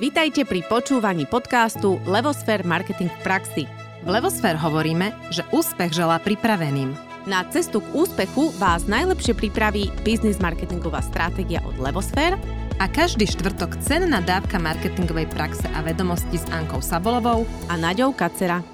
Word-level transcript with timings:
Vítajte 0.00 0.48
pri 0.48 0.64
počúvaní 0.64 1.28
podcastu 1.28 2.00
Levosfér 2.08 2.64
Marketing 2.64 3.12
v 3.12 3.20
praxi. 3.20 3.62
V 4.00 4.08
Levosfér 4.08 4.56
hovoríme, 4.56 5.12
že 5.28 5.44
úspech 5.52 5.92
želá 5.92 6.16
pripraveným. 6.24 6.96
Na 7.28 7.44
cestu 7.52 7.84
k 7.84 7.92
úspechu 7.92 8.48
vás 8.56 8.88
najlepšie 8.88 9.36
pripraví 9.36 9.92
biznis 10.00 10.40
marketingová 10.40 11.04
stratégia 11.04 11.60
od 11.68 11.76
Levosfér 11.76 12.40
a 12.80 12.88
každý 12.88 13.28
štvrtok 13.28 13.76
cenná 13.84 14.24
dávka 14.24 14.56
marketingovej 14.56 15.28
praxe 15.36 15.68
a 15.68 15.84
vedomosti 15.84 16.40
s 16.40 16.48
Ankou 16.48 16.80
Sabolovou 16.80 17.44
a 17.68 17.76
Naďou 17.76 18.16
Kacera. 18.16 18.64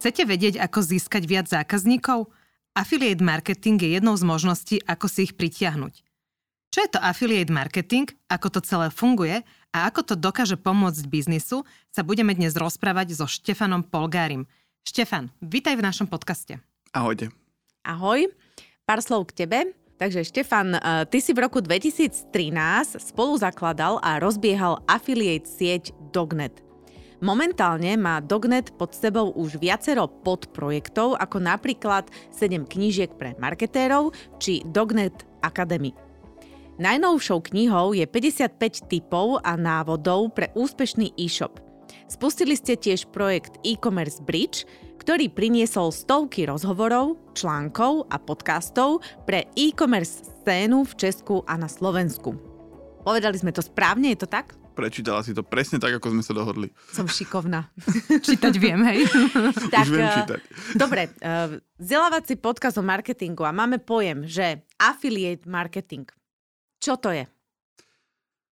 Chcete 0.00 0.24
vedieť, 0.24 0.56
ako 0.56 0.88
získať 0.88 1.28
viac 1.28 1.52
zákazníkov? 1.52 2.32
Affiliate 2.72 3.20
marketing 3.20 3.76
je 3.76 4.00
jednou 4.00 4.16
z 4.16 4.24
možností, 4.24 4.80
ako 4.88 5.04
si 5.04 5.28
ich 5.28 5.36
pritiahnuť. 5.36 6.00
Čo 6.72 6.78
je 6.80 6.90
to 6.90 6.98
affiliate 6.98 7.52
marketing, 7.52 8.08
ako 8.26 8.56
to 8.56 8.60
celé 8.64 8.88
funguje 8.88 9.44
a 9.74 9.90
ako 9.90 10.06
to 10.06 10.14
dokáže 10.14 10.54
pomôcť 10.54 11.02
biznisu, 11.10 11.66
sa 11.90 12.06
budeme 12.06 12.30
dnes 12.30 12.54
rozprávať 12.54 13.18
so 13.18 13.26
Štefanom 13.26 13.82
Polgárim. 13.82 14.46
Štefan, 14.86 15.34
vítaj 15.42 15.74
v 15.74 15.82
našom 15.82 16.06
podcaste. 16.06 16.62
Ahojte. 16.94 17.34
Ahoj, 17.82 18.30
pár 18.86 19.02
slov 19.02 19.34
k 19.34 19.42
tebe. 19.42 19.58
Takže 19.98 20.26
Štefan, 20.26 20.78
eh, 20.78 21.06
ty 21.10 21.18
si 21.18 21.34
v 21.34 21.42
roku 21.42 21.58
2013 21.58 22.98
spolu 23.02 23.34
zakladal 23.34 23.98
a 23.98 24.22
rozbiehal 24.22 24.78
affiliate 24.86 25.50
sieť 25.50 25.90
Dognet. 26.14 26.62
Momentálne 27.22 27.94
má 27.96 28.18
Dognet 28.18 28.74
pod 28.74 28.92
sebou 28.92 29.32
už 29.32 29.56
viacero 29.56 30.06
podprojektov, 30.06 31.16
ako 31.18 31.40
napríklad 31.40 32.10
7 32.34 32.66
knížiek 32.66 33.10
pre 33.16 33.32
marketérov 33.38 34.12
či 34.38 34.60
Dognet 34.66 35.24
Academy. 35.40 36.03
Najnovšou 36.74 37.54
knihou 37.54 37.94
je 37.94 38.02
55 38.02 38.90
typov 38.90 39.38
a 39.46 39.54
návodov 39.54 40.34
pre 40.34 40.50
úspešný 40.58 41.14
e-shop. 41.14 41.62
Spustili 42.10 42.58
ste 42.58 42.74
tiež 42.74 43.14
projekt 43.14 43.62
e-commerce 43.62 44.18
Bridge, 44.18 44.66
ktorý 44.98 45.30
priniesol 45.30 45.94
stovky 45.94 46.50
rozhovorov, 46.50 47.14
článkov 47.38 48.10
a 48.10 48.18
podcastov 48.18 49.06
pre 49.22 49.46
e-commerce 49.54 50.26
scénu 50.26 50.82
v 50.82 50.92
Česku 50.98 51.46
a 51.46 51.54
na 51.54 51.70
Slovensku. 51.70 52.34
Povedali 53.06 53.38
sme 53.38 53.54
to 53.54 53.62
správne, 53.62 54.10
je 54.10 54.26
to 54.26 54.28
tak? 54.34 54.58
Prečítala 54.74 55.22
si 55.22 55.30
to 55.30 55.46
presne 55.46 55.78
tak, 55.78 55.94
ako 56.02 56.10
sme 56.10 56.26
sa 56.26 56.34
dohodli. 56.34 56.74
Som 56.90 57.06
šikovná. 57.06 57.70
čítať 58.26 58.54
viem, 58.58 58.82
hej? 58.82 59.06
tak, 59.74 59.86
Už 59.86 59.94
viem 59.94 60.10
eh, 60.10 60.16
čítať. 60.26 60.40
Dobre, 60.74 61.06
uh, 61.22 61.54
vzdelávací 61.78 62.34
podcast 62.42 62.74
o 62.74 62.82
marketingu 62.82 63.46
a 63.46 63.54
máme 63.54 63.78
pojem, 63.78 64.26
že 64.26 64.66
affiliate 64.82 65.46
marketing– 65.46 66.10
čo 66.84 67.00
to 67.00 67.08
je? 67.08 67.24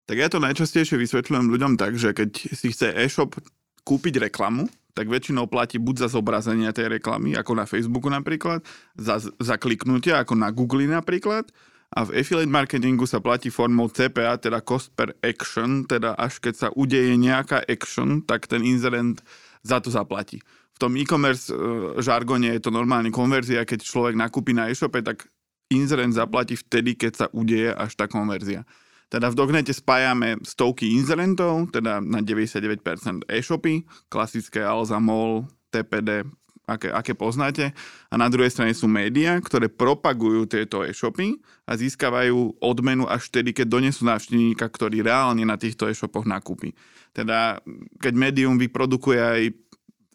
Tak 0.08 0.18
ja 0.20 0.28
to 0.28 0.44
najčastejšie 0.44 1.00
vysvetľujem 1.00 1.48
ľuďom 1.48 1.74
tak, 1.80 1.96
že 1.96 2.12
keď 2.12 2.32
si 2.52 2.76
chce 2.76 2.92
e-shop 2.96 3.40
kúpiť 3.88 4.28
reklamu, 4.28 4.68
tak 4.92 5.08
väčšinou 5.08 5.48
platí 5.48 5.80
buď 5.80 6.08
za 6.08 6.20
zobrazenie 6.20 6.68
tej 6.76 7.00
reklamy, 7.00 7.38
ako 7.40 7.52
na 7.56 7.64
Facebooku 7.70 8.12
napríklad, 8.12 8.66
za, 9.00 9.24
za 9.24 9.56
kliknutie, 9.56 10.12
ako 10.12 10.36
na 10.36 10.52
Google 10.52 10.90
napríklad, 10.90 11.48
a 11.88 12.04
v 12.04 12.20
affiliate 12.20 12.52
marketingu 12.52 13.08
sa 13.08 13.24
platí 13.24 13.48
formou 13.48 13.88
CPA, 13.88 14.36
teda 14.36 14.60
cost 14.60 14.92
per 14.92 15.16
action, 15.24 15.88
teda 15.88 16.20
až 16.20 16.44
keď 16.44 16.54
sa 16.56 16.68
udeje 16.76 17.16
nejaká 17.16 17.64
action, 17.64 18.20
tak 18.28 18.52
ten 18.52 18.60
inzerent 18.60 19.24
za 19.64 19.80
to 19.80 19.88
zaplatí. 19.88 20.44
V 20.76 20.78
tom 20.84 21.00
e-commerce 21.00 21.48
e, 21.48 21.56
žargone 22.04 22.52
je 22.60 22.62
to 22.62 22.76
normálne 22.76 23.08
konverzia, 23.08 23.64
keď 23.64 23.88
človek 23.88 24.20
nakúpi 24.20 24.52
na 24.52 24.68
e-shope, 24.68 25.00
tak 25.00 25.32
inzerent 25.72 26.16
zaplatí 26.16 26.56
vtedy, 26.56 26.96
keď 26.96 27.12
sa 27.14 27.26
udeje 27.36 27.72
až 27.76 27.96
tá 27.96 28.08
konverzia. 28.08 28.64
Teda 29.08 29.32
v 29.32 29.40
Dognete 29.40 29.72
spájame 29.72 30.36
stovky 30.44 30.92
inzerentov, 31.00 31.72
teda 31.72 32.04
na 32.04 32.20
99% 32.20 32.84
e-shopy, 33.32 33.88
klasické 34.12 34.60
Alza, 34.60 35.00
MOL, 35.00 35.48
TPD, 35.72 36.28
aké, 36.68 36.92
aké 36.92 37.16
poznáte. 37.16 37.72
A 38.12 38.16
na 38.20 38.28
druhej 38.28 38.52
strane 38.52 38.76
sú 38.76 38.92
médiá, 38.92 39.40
ktoré 39.40 39.72
propagujú 39.72 40.52
tieto 40.52 40.84
e-shopy 40.84 41.40
a 41.64 41.80
získavajú 41.80 42.60
odmenu 42.60 43.08
až 43.08 43.32
vtedy, 43.32 43.56
keď 43.56 43.80
donesú 43.80 44.04
návštevníka, 44.04 44.68
ktorý 44.68 45.00
reálne 45.00 45.48
na 45.48 45.56
týchto 45.56 45.88
e-shopoch 45.88 46.28
nakúpi. 46.28 46.76
Teda 47.16 47.64
keď 48.04 48.14
médium 48.14 48.60
vyprodukuje 48.60 49.20
aj 49.24 49.42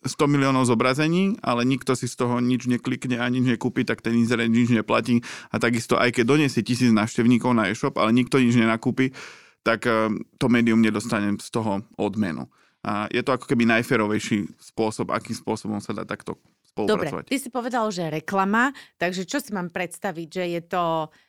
100 0.02 0.26
miliónov 0.26 0.66
zobrazení, 0.66 1.38
ale 1.40 1.62
nikto 1.62 1.94
si 1.94 2.10
z 2.10 2.18
toho 2.18 2.42
nič 2.42 2.66
neklikne 2.66 3.22
a 3.22 3.26
nič 3.30 3.46
nekúpi, 3.46 3.86
tak 3.86 4.02
ten 4.02 4.18
inzerent 4.18 4.50
nič 4.50 4.74
neplatí. 4.74 5.22
A 5.54 5.62
takisto 5.62 5.94
aj 5.94 6.10
keď 6.18 6.24
doniesie 6.26 6.66
tisíc 6.66 6.90
návštevníkov 6.90 7.54
na 7.54 7.70
e-shop, 7.70 7.94
ale 7.96 8.10
nikto 8.10 8.42
nič 8.42 8.58
nenakúpi, 8.58 9.14
tak 9.62 9.86
eh, 9.86 10.10
to 10.38 10.46
médium 10.50 10.82
nedostane 10.82 11.38
z 11.38 11.48
toho 11.48 11.86
odmenu. 11.94 12.50
A 12.82 13.06
je 13.14 13.22
to 13.22 13.30
ako 13.30 13.46
keby 13.46 13.62
najferovejší 13.78 14.58
spôsob, 14.58 15.14
akým 15.14 15.38
spôsobom 15.38 15.78
sa 15.78 15.94
dá 15.94 16.02
takto 16.02 16.42
spolupracovať. 16.74 17.24
Dobre, 17.24 17.30
ty 17.30 17.36
si 17.38 17.46
povedal, 17.46 17.86
že 17.94 18.10
reklama, 18.10 18.74
takže 18.98 19.22
čo 19.22 19.38
si 19.38 19.54
mám 19.54 19.70
predstaviť, 19.70 20.28
že 20.28 20.44
je 20.58 20.62
to 20.66 20.82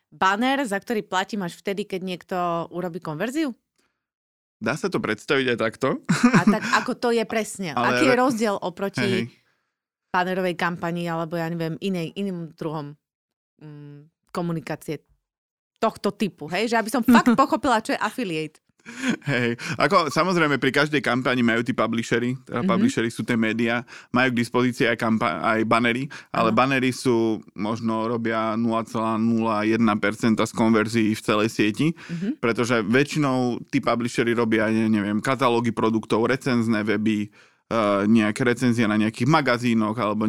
banner, 0.10 0.66
za 0.66 0.82
ktorý 0.82 1.06
platím 1.06 1.46
až 1.46 1.54
vtedy, 1.62 1.86
keď 1.86 2.02
niekto 2.02 2.38
urobí 2.74 2.98
konverziu? 2.98 3.54
Dá 4.64 4.80
sa 4.80 4.88
to 4.88 5.04
predstaviť 5.04 5.46
aj 5.54 5.58
takto. 5.60 6.00
A 6.40 6.48
tak 6.48 6.64
ako 6.80 6.96
to 6.96 7.10
je 7.12 7.28
presne? 7.28 7.76
Ale... 7.76 8.00
Aký 8.00 8.08
je 8.08 8.16
rozdiel 8.16 8.56
oproti 8.56 9.28
hej, 9.28 9.28
panerovej 10.08 10.56
kampanii 10.56 11.04
alebo 11.12 11.36
ja 11.36 11.52
neviem, 11.52 11.76
inej, 11.84 12.16
iným 12.16 12.56
druhom 12.56 12.96
mm, 13.60 14.32
komunikácie 14.32 15.04
tohto 15.84 16.16
typu, 16.16 16.48
hej? 16.48 16.72
Že 16.72 16.80
aby 16.80 16.90
som 16.96 17.04
fakt 17.04 17.36
pochopila, 17.44 17.84
čo 17.84 17.92
je 17.92 18.00
affiliate. 18.00 18.63
Hej, 19.32 19.56
ako 19.80 20.12
samozrejme 20.12 20.60
pri 20.60 20.76
každej 20.76 21.00
kampani 21.00 21.40
majú 21.40 21.64
tí 21.64 21.72
publishery, 21.72 22.36
teda 22.44 22.60
mm-hmm. 22.60 22.72
publishery 22.72 23.08
sú 23.08 23.24
tie 23.24 23.40
médiá, 23.40 23.88
majú 24.12 24.36
k 24.36 24.40
dispozícii 24.44 24.92
aj, 24.92 24.98
kampa- 25.00 25.40
aj 25.40 25.64
banery, 25.64 26.12
ale 26.36 26.52
uh-huh. 26.52 26.60
banery 26.60 26.92
sú, 26.92 27.40
možno 27.56 28.12
robia 28.12 28.60
0,01% 28.60 30.36
z 30.36 30.52
konverzií 30.52 31.12
v 31.16 31.22
celej 31.24 31.50
sieti, 31.56 31.96
mm-hmm. 31.96 32.44
pretože 32.44 32.84
väčšinou 32.84 33.64
tí 33.72 33.80
publishery 33.80 34.36
robia, 34.36 34.68
neviem, 34.68 35.24
katalógy 35.24 35.72
produktov, 35.72 36.28
recenzné 36.28 36.84
weby, 36.84 37.32
uh, 37.72 38.04
nejaké 38.04 38.44
recenzie 38.44 38.84
na 38.84 39.00
nejakých 39.00 39.32
magazínoch 39.32 39.96
alebo 39.96 40.28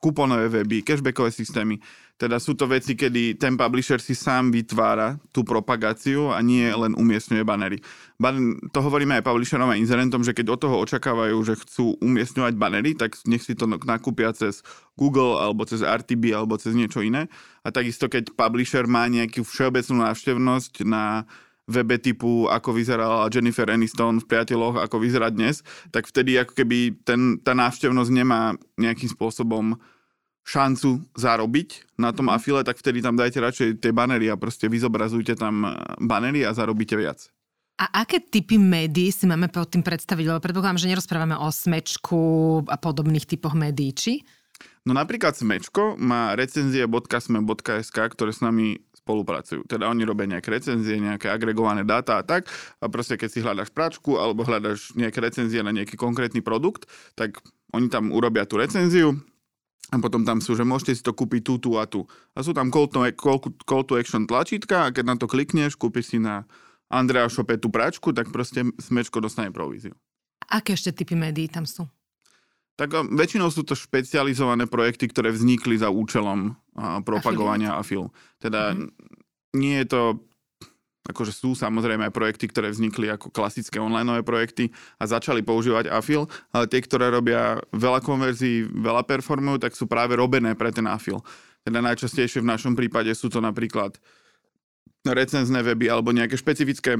kuponové 0.00 0.48
weby, 0.48 0.80
cashbackové 0.80 1.28
systémy. 1.28 1.76
Teda 2.20 2.36
sú 2.36 2.52
to 2.52 2.68
veci, 2.68 2.92
kedy 2.92 3.40
ten 3.40 3.56
publisher 3.56 3.96
si 3.96 4.12
sám 4.12 4.52
vytvára 4.52 5.16
tú 5.32 5.40
propagáciu 5.40 6.28
a 6.28 6.44
nie 6.44 6.68
len 6.68 6.92
umiestňuje 6.92 7.40
banery. 7.48 7.80
Ban- 8.20 8.60
to 8.76 8.84
hovoríme 8.84 9.16
aj 9.16 9.24
publisherom 9.24 9.72
a 9.72 9.80
inzerentom, 9.80 10.20
že 10.20 10.36
keď 10.36 10.52
od 10.52 10.60
toho 10.60 10.76
očakávajú, 10.84 11.40
že 11.48 11.56
chcú 11.56 11.96
umiestňovať 12.04 12.54
banery, 12.60 12.92
tak 12.92 13.16
nech 13.24 13.40
si 13.40 13.56
to 13.56 13.64
nakúpia 13.64 14.36
cez 14.36 14.60
Google 15.00 15.40
alebo 15.40 15.64
cez 15.64 15.80
RTB 15.80 16.36
alebo 16.36 16.60
cez 16.60 16.76
niečo 16.76 17.00
iné. 17.00 17.32
A 17.64 17.72
takisto, 17.72 18.04
keď 18.12 18.36
publisher 18.36 18.84
má 18.84 19.08
nejakú 19.08 19.40
všeobecnú 19.40 20.04
návštevnosť 20.04 20.84
na 20.84 21.24
webe 21.70 21.96
typu, 21.96 22.52
ako 22.52 22.76
vyzerala 22.76 23.32
Jennifer 23.32 23.64
Aniston 23.72 24.20
v 24.20 24.28
Priateľoch, 24.28 24.76
ako 24.76 24.96
vyzerá 25.00 25.32
dnes, 25.32 25.64
tak 25.88 26.04
vtedy 26.04 26.36
ako 26.36 26.52
keby 26.52 27.00
ten, 27.00 27.40
tá 27.40 27.56
návštevnosť 27.56 28.10
nemá 28.12 28.60
nejakým 28.76 29.08
spôsobom 29.08 29.80
šancu 30.44 31.04
zarobiť 31.14 32.00
na 32.00 32.10
tom 32.10 32.30
mhm. 32.30 32.34
afile, 32.36 32.60
tak 32.64 32.80
vtedy 32.80 33.04
tam 33.04 33.14
dajte 33.14 33.38
radšej 33.38 33.68
tie 33.78 33.92
banery 33.92 34.32
a 34.32 34.40
proste 34.40 34.66
vyzobrazujte 34.66 35.36
tam 35.36 35.66
eh, 35.66 35.72
banery 36.00 36.44
a 36.44 36.56
zarobíte 36.56 36.96
viac. 36.96 37.28
A 37.80 38.04
aké 38.04 38.20
typy 38.20 38.60
médií 38.60 39.08
si 39.08 39.24
máme 39.24 39.48
pod 39.48 39.72
tým 39.72 39.80
predstaviť? 39.80 40.28
Lebo 40.28 40.44
predpokladám, 40.44 40.84
že 40.84 40.92
nerozprávame 40.92 41.32
o 41.32 41.48
smečku 41.48 42.20
a 42.68 42.76
podobných 42.76 43.24
typoch 43.24 43.56
médií, 43.56 43.96
či? 43.96 44.20
No 44.84 44.92
napríklad 44.92 45.32
Smečko 45.32 45.96
má 45.96 46.36
recenzie.sme.sk, 46.36 47.96
ktoré 47.96 48.32
s 48.32 48.44
nami 48.44 48.80
spolupracujú. 48.96 49.64
Teda 49.64 49.88
oni 49.88 50.04
robia 50.04 50.28
nejaké 50.28 50.52
recenzie, 50.52 51.00
nejaké 51.00 51.32
agregované 51.32 51.84
dáta 51.84 52.20
a 52.20 52.22
tak. 52.24 52.48
A 52.80 52.88
proste 52.92 53.16
keď 53.16 53.28
si 53.28 53.40
hľadaš 53.40 53.72
práčku 53.72 54.20
alebo 54.20 54.44
hľadaš 54.44 54.92
nejaké 54.96 55.20
recenzie 55.24 55.64
na 55.64 55.72
nejaký 55.72 55.96
konkrétny 55.96 56.44
produkt, 56.44 56.84
tak 57.16 57.40
oni 57.72 57.88
tam 57.88 58.12
urobia 58.12 58.44
tú 58.44 58.60
recenziu, 58.60 59.16
a 59.90 59.94
potom 59.98 60.22
tam 60.22 60.38
sú, 60.38 60.54
že 60.54 60.62
môžete 60.62 60.92
si 60.94 61.02
to 61.02 61.10
kúpiť 61.10 61.42
tu, 61.42 61.54
tu 61.58 61.70
a 61.74 61.84
tu. 61.84 62.06
A 62.34 62.46
sú 62.46 62.54
tam 62.54 62.70
call 62.70 62.86
to, 62.86 63.02
call, 63.18 63.42
call 63.66 63.82
to 63.82 63.98
action 63.98 64.24
tlačítka 64.24 64.86
a 64.86 64.92
keď 64.94 65.04
na 65.04 65.16
to 65.18 65.26
klikneš, 65.26 65.74
kúpiš 65.74 66.14
si 66.14 66.18
na 66.22 66.46
Andrea 66.90 67.26
Shope 67.30 67.58
tú 67.58 67.70
práčku, 67.70 68.14
tak 68.14 68.30
proste 68.30 68.66
smečko 68.78 69.18
dostane 69.22 69.50
províziu. 69.50 69.94
Aké 70.50 70.74
ešte 70.74 70.90
typy 71.02 71.14
médií 71.14 71.46
tam 71.46 71.66
sú? 71.66 71.86
Tak 72.74 73.12
väčšinou 73.12 73.52
sú 73.52 73.60
to 73.62 73.76
špecializované 73.76 74.64
projekty, 74.64 75.06
ktoré 75.10 75.30
vznikli 75.30 75.76
za 75.76 75.92
účelom 75.92 76.56
propagovania 77.04 77.76
a 77.76 77.84
film. 77.84 78.08
Teda 78.40 78.72
mm-hmm. 78.72 78.88
nie 79.60 79.76
je 79.84 79.86
to 79.86 80.00
akože 81.10 81.34
sú 81.34 81.58
samozrejme 81.58 82.08
aj 82.08 82.14
projekty, 82.14 82.46
ktoré 82.48 82.70
vznikli 82.70 83.10
ako 83.10 83.34
klasické 83.34 83.82
online 83.82 84.22
projekty 84.22 84.70
a 84.96 85.04
začali 85.04 85.42
používať 85.42 85.90
Afil, 85.90 86.30
ale 86.54 86.70
tie, 86.70 86.80
ktoré 86.80 87.10
robia 87.10 87.58
veľa 87.74 88.00
konverzií, 88.00 88.70
veľa 88.70 89.04
performujú, 89.04 89.60
tak 89.60 89.74
sú 89.74 89.90
práve 89.90 90.14
robené 90.16 90.54
pre 90.54 90.70
ten 90.70 90.86
Afil. 90.86 91.20
Teda 91.66 91.84
najčastejšie 91.84 92.40
v 92.40 92.50
našom 92.50 92.72
prípade 92.78 93.12
sú 93.12 93.28
to 93.28 93.42
napríklad 93.42 93.98
recenzné 95.04 95.60
weby 95.60 95.92
alebo 95.92 96.14
nejaké 96.14 96.38
špecifické 96.38 96.96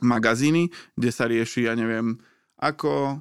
magazíny, 0.00 0.72
kde 0.96 1.10
sa 1.12 1.28
rieši, 1.28 1.68
ja 1.68 1.76
neviem, 1.76 2.16
ako, 2.56 3.20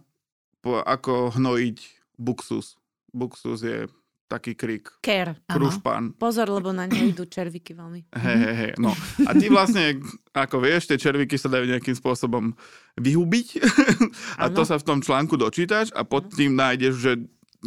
ako 0.63 1.35
hnojiť 1.35 1.77
buxus. 2.15 2.79
Buxus 3.11 3.59
je 3.63 3.91
taký 4.31 4.55
krik. 4.55 4.87
Care. 5.03 5.35
Krušpán. 5.43 6.15
Pozor, 6.15 6.47
lebo 6.47 6.71
na 6.71 6.87
ňo 6.87 7.11
idú 7.11 7.27
červíky 7.27 7.75
veľmi. 7.75 8.07
Hej, 8.15 8.37
hej, 8.39 8.55
hej. 8.55 8.71
No. 8.79 8.95
A 9.27 9.35
ty 9.35 9.51
vlastne, 9.53 9.99
ako 10.31 10.63
vieš, 10.63 10.87
tie 10.87 10.95
červíky 10.95 11.35
sa 11.35 11.51
dajú 11.51 11.67
nejakým 11.67 11.91
spôsobom 11.91 12.55
vyhubiť. 12.95 13.47
a 14.41 14.47
to 14.47 14.63
sa 14.63 14.79
v 14.79 14.87
tom 14.87 14.99
článku 15.03 15.35
dočítaš 15.35 15.91
a 15.91 16.07
pod 16.07 16.31
tým 16.31 16.55
nájdeš, 16.55 16.95
že 16.95 17.11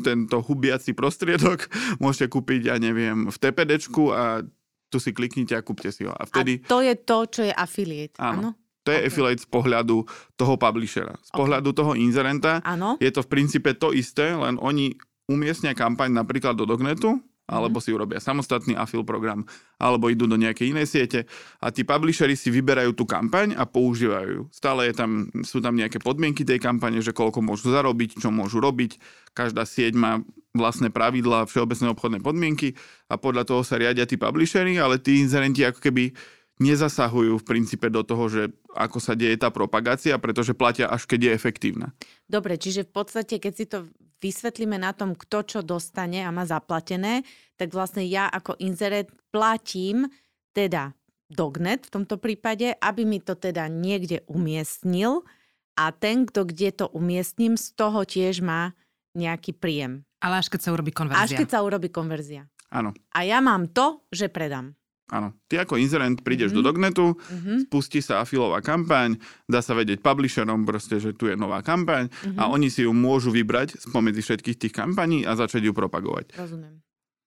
tento 0.00 0.40
hubiaci 0.40 0.96
prostriedok 0.96 1.69
môžete 2.02 2.32
kúpiť, 2.32 2.72
ja 2.72 2.76
neviem, 2.81 3.28
v 3.28 3.37
TPDčku 3.37 4.10
a 4.10 4.40
tu 4.88 4.96
si 4.96 5.12
kliknite 5.12 5.52
a 5.55 5.62
kúpte 5.62 5.90
si 5.93 6.06
ho. 6.06 6.14
A 6.14 6.25
vtedy... 6.25 6.62
A 6.64 6.70
to 6.70 6.78
je 6.81 6.94
to, 6.96 7.19
čo 7.28 7.40
je 7.44 7.52
affiliate. 7.52 8.17
Áno. 8.17 8.32
Áno. 8.40 8.50
To 8.84 8.93
je 8.93 9.00
Ok. 9.00 9.06
affiliate 9.08 9.43
z 9.43 9.49
pohľadu 9.49 9.96
toho 10.37 10.55
publishera. 10.60 11.17
Z 11.25 11.32
Ok. 11.32 11.40
pohľadu 11.40 11.72
toho 11.72 11.96
inzerenta 11.96 12.60
Áno. 12.60 13.00
je 13.00 13.08
to 13.08 13.25
v 13.25 13.28
princípe 13.32 13.72
to 13.75 13.96
isté, 13.96 14.37
len 14.37 14.60
oni 14.60 14.93
umiestnia 15.31 15.73
kampaň 15.73 16.12
napríklad 16.12 16.56
do 16.56 16.69
Dognetu, 16.69 17.21
alebo 17.44 17.76
Mhm. 17.76 17.85
si 17.85 17.91
urobia 17.93 18.21
samostatný 18.25 18.73
afil 18.73 19.05
program, 19.05 19.44
alebo 19.76 20.09
idú 20.09 20.25
do 20.25 20.41
nejakej 20.41 20.73
inej 20.73 20.88
siete 20.88 21.29
a 21.61 21.69
tí 21.69 21.85
publishery 21.85 22.41
si 22.41 22.49
vyberajú 22.49 22.97
tú 22.97 23.05
kampaň 23.05 23.53
a 23.53 23.69
používajú 23.69 24.29
ju. 24.32 24.43
Stále 24.49 24.88
je 24.88 24.94
tam, 24.97 25.29
sú 25.44 25.61
tam 25.61 25.76
nejaké 25.76 26.00
podmienky 26.00 26.41
tej 26.41 26.56
kampane, 26.56 27.05
že 27.05 27.12
koľko 27.12 27.44
môžu 27.44 27.69
zarobiť, 27.69 28.17
čo 28.17 28.32
môžu 28.32 28.65
robiť. 28.65 28.97
Každá 29.37 29.69
sieť 29.69 29.93
má 29.93 30.25
vlastné 30.56 30.88
pravidlá, 30.88 31.44
všeobecné 31.44 31.93
obchodné 31.93 32.19
podmienky 32.25 32.81
a 33.12 33.20
podľa 33.20 33.44
toho 33.44 33.61
sa 33.61 33.77
riadia 33.77 34.09
tí 34.09 34.17
publishery, 34.17 34.81
ale 34.81 34.97
tí 34.97 35.20
inzerenti 35.20 35.69
ako 35.69 35.85
keby 35.85 36.17
nezasahujú 36.62 37.43
v 37.43 37.47
princípe 37.47 37.91
do 37.91 38.06
toho, 38.06 38.31
že 38.31 38.43
ako 38.75 38.99
sa 39.03 39.19
deje 39.19 39.35
tá 39.35 39.51
propagácia, 39.51 40.15
pretože 40.23 40.55
platia 40.55 40.87
až 40.87 41.06
keď 41.06 41.31
je 41.31 41.31
efektívna. 41.35 41.89
Dobre, 42.31 42.55
čiže 42.55 42.87
v 42.87 42.93
podstate, 42.95 43.43
keď 43.43 43.53
si 43.55 43.67
to 43.67 43.91
vysvetlíme 44.23 44.79
na 44.79 44.95
tom, 44.95 45.19
kto 45.19 45.43
čo 45.45 45.61
dostane 45.61 46.23
a 46.23 46.31
má 46.31 46.47
zaplatené, 46.47 47.27
tak 47.59 47.75
vlastne 47.75 48.06
ja 48.06 48.31
ako 48.31 48.56
inzerent 48.62 49.11
platím 49.35 50.06
teda 50.55 50.95
Dognet 51.27 51.91
v 51.91 51.95
tomto 52.01 52.21
prípade, 52.21 52.77
aby 52.79 53.03
mi 53.03 53.19
to 53.19 53.35
teda 53.35 53.67
niekde 53.67 54.23
umiestnil 54.31 55.27
a 55.75 55.91
ten, 55.91 56.29
kto 56.29 56.47
kde 56.47 56.71
to 56.71 56.87
umiestním, 56.95 57.59
z 57.59 57.75
toho 57.75 58.06
tiež 58.06 58.45
má 58.45 58.77
nejaký 59.19 59.59
príjem. 59.59 60.06
Ale 60.23 60.39
až 60.39 60.49
keď 60.53 60.61
sa 60.62 60.71
urobí 60.71 60.95
Až 60.95 60.99
konverzia. 61.03 61.39
keď 61.39 61.49
sa 61.51 61.61
urobí 61.67 61.89
konverzia. 61.91 62.47
Áno. 62.71 62.95
A 63.15 63.19
ja 63.27 63.39
mám 63.43 63.71
to, 63.71 64.06
že 64.15 64.31
predám. 64.31 64.79
Áno. 65.09 65.37
Ty 65.49 65.65
ako 65.65 65.77
inzerent 65.77 66.21
prídeš 66.21 66.51
Mhm. 66.51 66.56
do 66.56 66.61
Dognetu, 66.62 67.06
Mhm. 67.12 67.69
spustí 67.69 68.01
sa 68.01 68.21
afilová 68.21 68.61
kampaň, 68.61 69.17
dá 69.45 69.61
sa 69.61 69.73
vedieť 69.73 70.01
publisherom 70.01 70.65
proste, 70.65 70.97
že 70.97 71.12
tu 71.12 71.29
je 71.29 71.37
nová 71.37 71.61
kampaň 71.61 72.09
Mhm. 72.09 72.37
a 72.37 72.49
oni 72.49 72.69
si 72.69 72.85
ju 72.85 72.93
môžu 72.93 73.29
vybrať 73.29 73.81
spomedzi 73.81 74.21
všetkých 74.21 74.56
tých 74.61 74.73
kampaní 74.73 75.25
a 75.25 75.33
začať 75.35 75.65
ju 75.65 75.73
propagovať. 75.73 76.37
Rozumiem. 76.37 76.83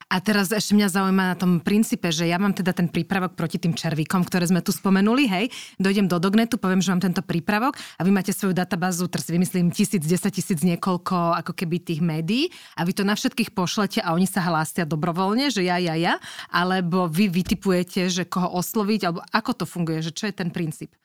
A 0.07 0.23
teraz 0.23 0.55
ešte 0.55 0.71
mňa 0.71 0.87
zaujíma 0.87 1.23
na 1.31 1.35
tom 1.35 1.59
princípe, 1.59 2.07
že 2.15 2.31
ja 2.31 2.39
mám 2.39 2.55
teda 2.55 2.71
ten 2.71 2.87
prípravok 2.87 3.35
proti 3.35 3.59
tým 3.59 3.75
červíkom, 3.75 4.23
ktoré 4.23 4.47
sme 4.47 4.63
tu 4.63 4.71
spomenuli, 4.71 5.27
hej. 5.27 5.45
Dojdem 5.83 6.07
do 6.07 6.15
Dognetu, 6.15 6.55
poviem, 6.55 6.79
že 6.79 6.95
mám 6.95 7.03
tento 7.03 7.19
prípravok 7.19 7.75
a 7.99 8.07
vy 8.07 8.15
máte 8.15 8.31
svoju 8.31 8.55
databázu, 8.55 9.11
teraz 9.11 9.27
vymyslím 9.27 9.67
tisíc, 9.67 9.99
desať 9.99 10.39
tisíc, 10.39 10.63
niekoľko 10.63 11.43
ako 11.43 11.51
keby 11.51 11.83
tých 11.83 11.99
médií 11.99 12.47
a 12.79 12.87
vy 12.87 12.95
to 12.95 13.03
na 13.03 13.19
všetkých 13.19 13.51
pošlete 13.51 13.99
a 13.99 14.15
oni 14.15 14.23
sa 14.23 14.47
hlásia 14.47 14.87
dobrovoľne, 14.87 15.51
že 15.51 15.67
ja, 15.67 15.75
ja, 15.75 15.99
ja, 15.99 16.23
alebo 16.55 17.11
vy 17.11 17.27
vytipujete, 17.27 18.07
že 18.07 18.23
koho 18.23 18.47
osloviť, 18.63 19.11
alebo 19.11 19.19
ako 19.35 19.51
to 19.59 19.65
funguje, 19.67 19.99
že 19.99 20.15
čo 20.15 20.31
je 20.31 20.39
ten 20.39 20.55
princíp? 20.55 20.95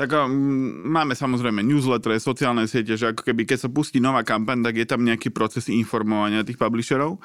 Tak 0.00 0.08
máme 0.88 1.12
samozrejme 1.12 1.60
newsletter, 1.60 2.16
sociálne 2.16 2.64
siete, 2.64 2.96
že 2.96 3.12
ako 3.12 3.28
keby 3.28 3.44
keď 3.44 3.66
sa 3.66 3.68
pustí 3.68 4.00
nová 4.00 4.24
kampaň, 4.24 4.64
tak 4.64 4.80
je 4.80 4.86
tam 4.88 5.04
nejaký 5.04 5.28
proces 5.36 5.68
informovania 5.68 6.48
tých 6.48 6.56
publisherov. 6.56 7.20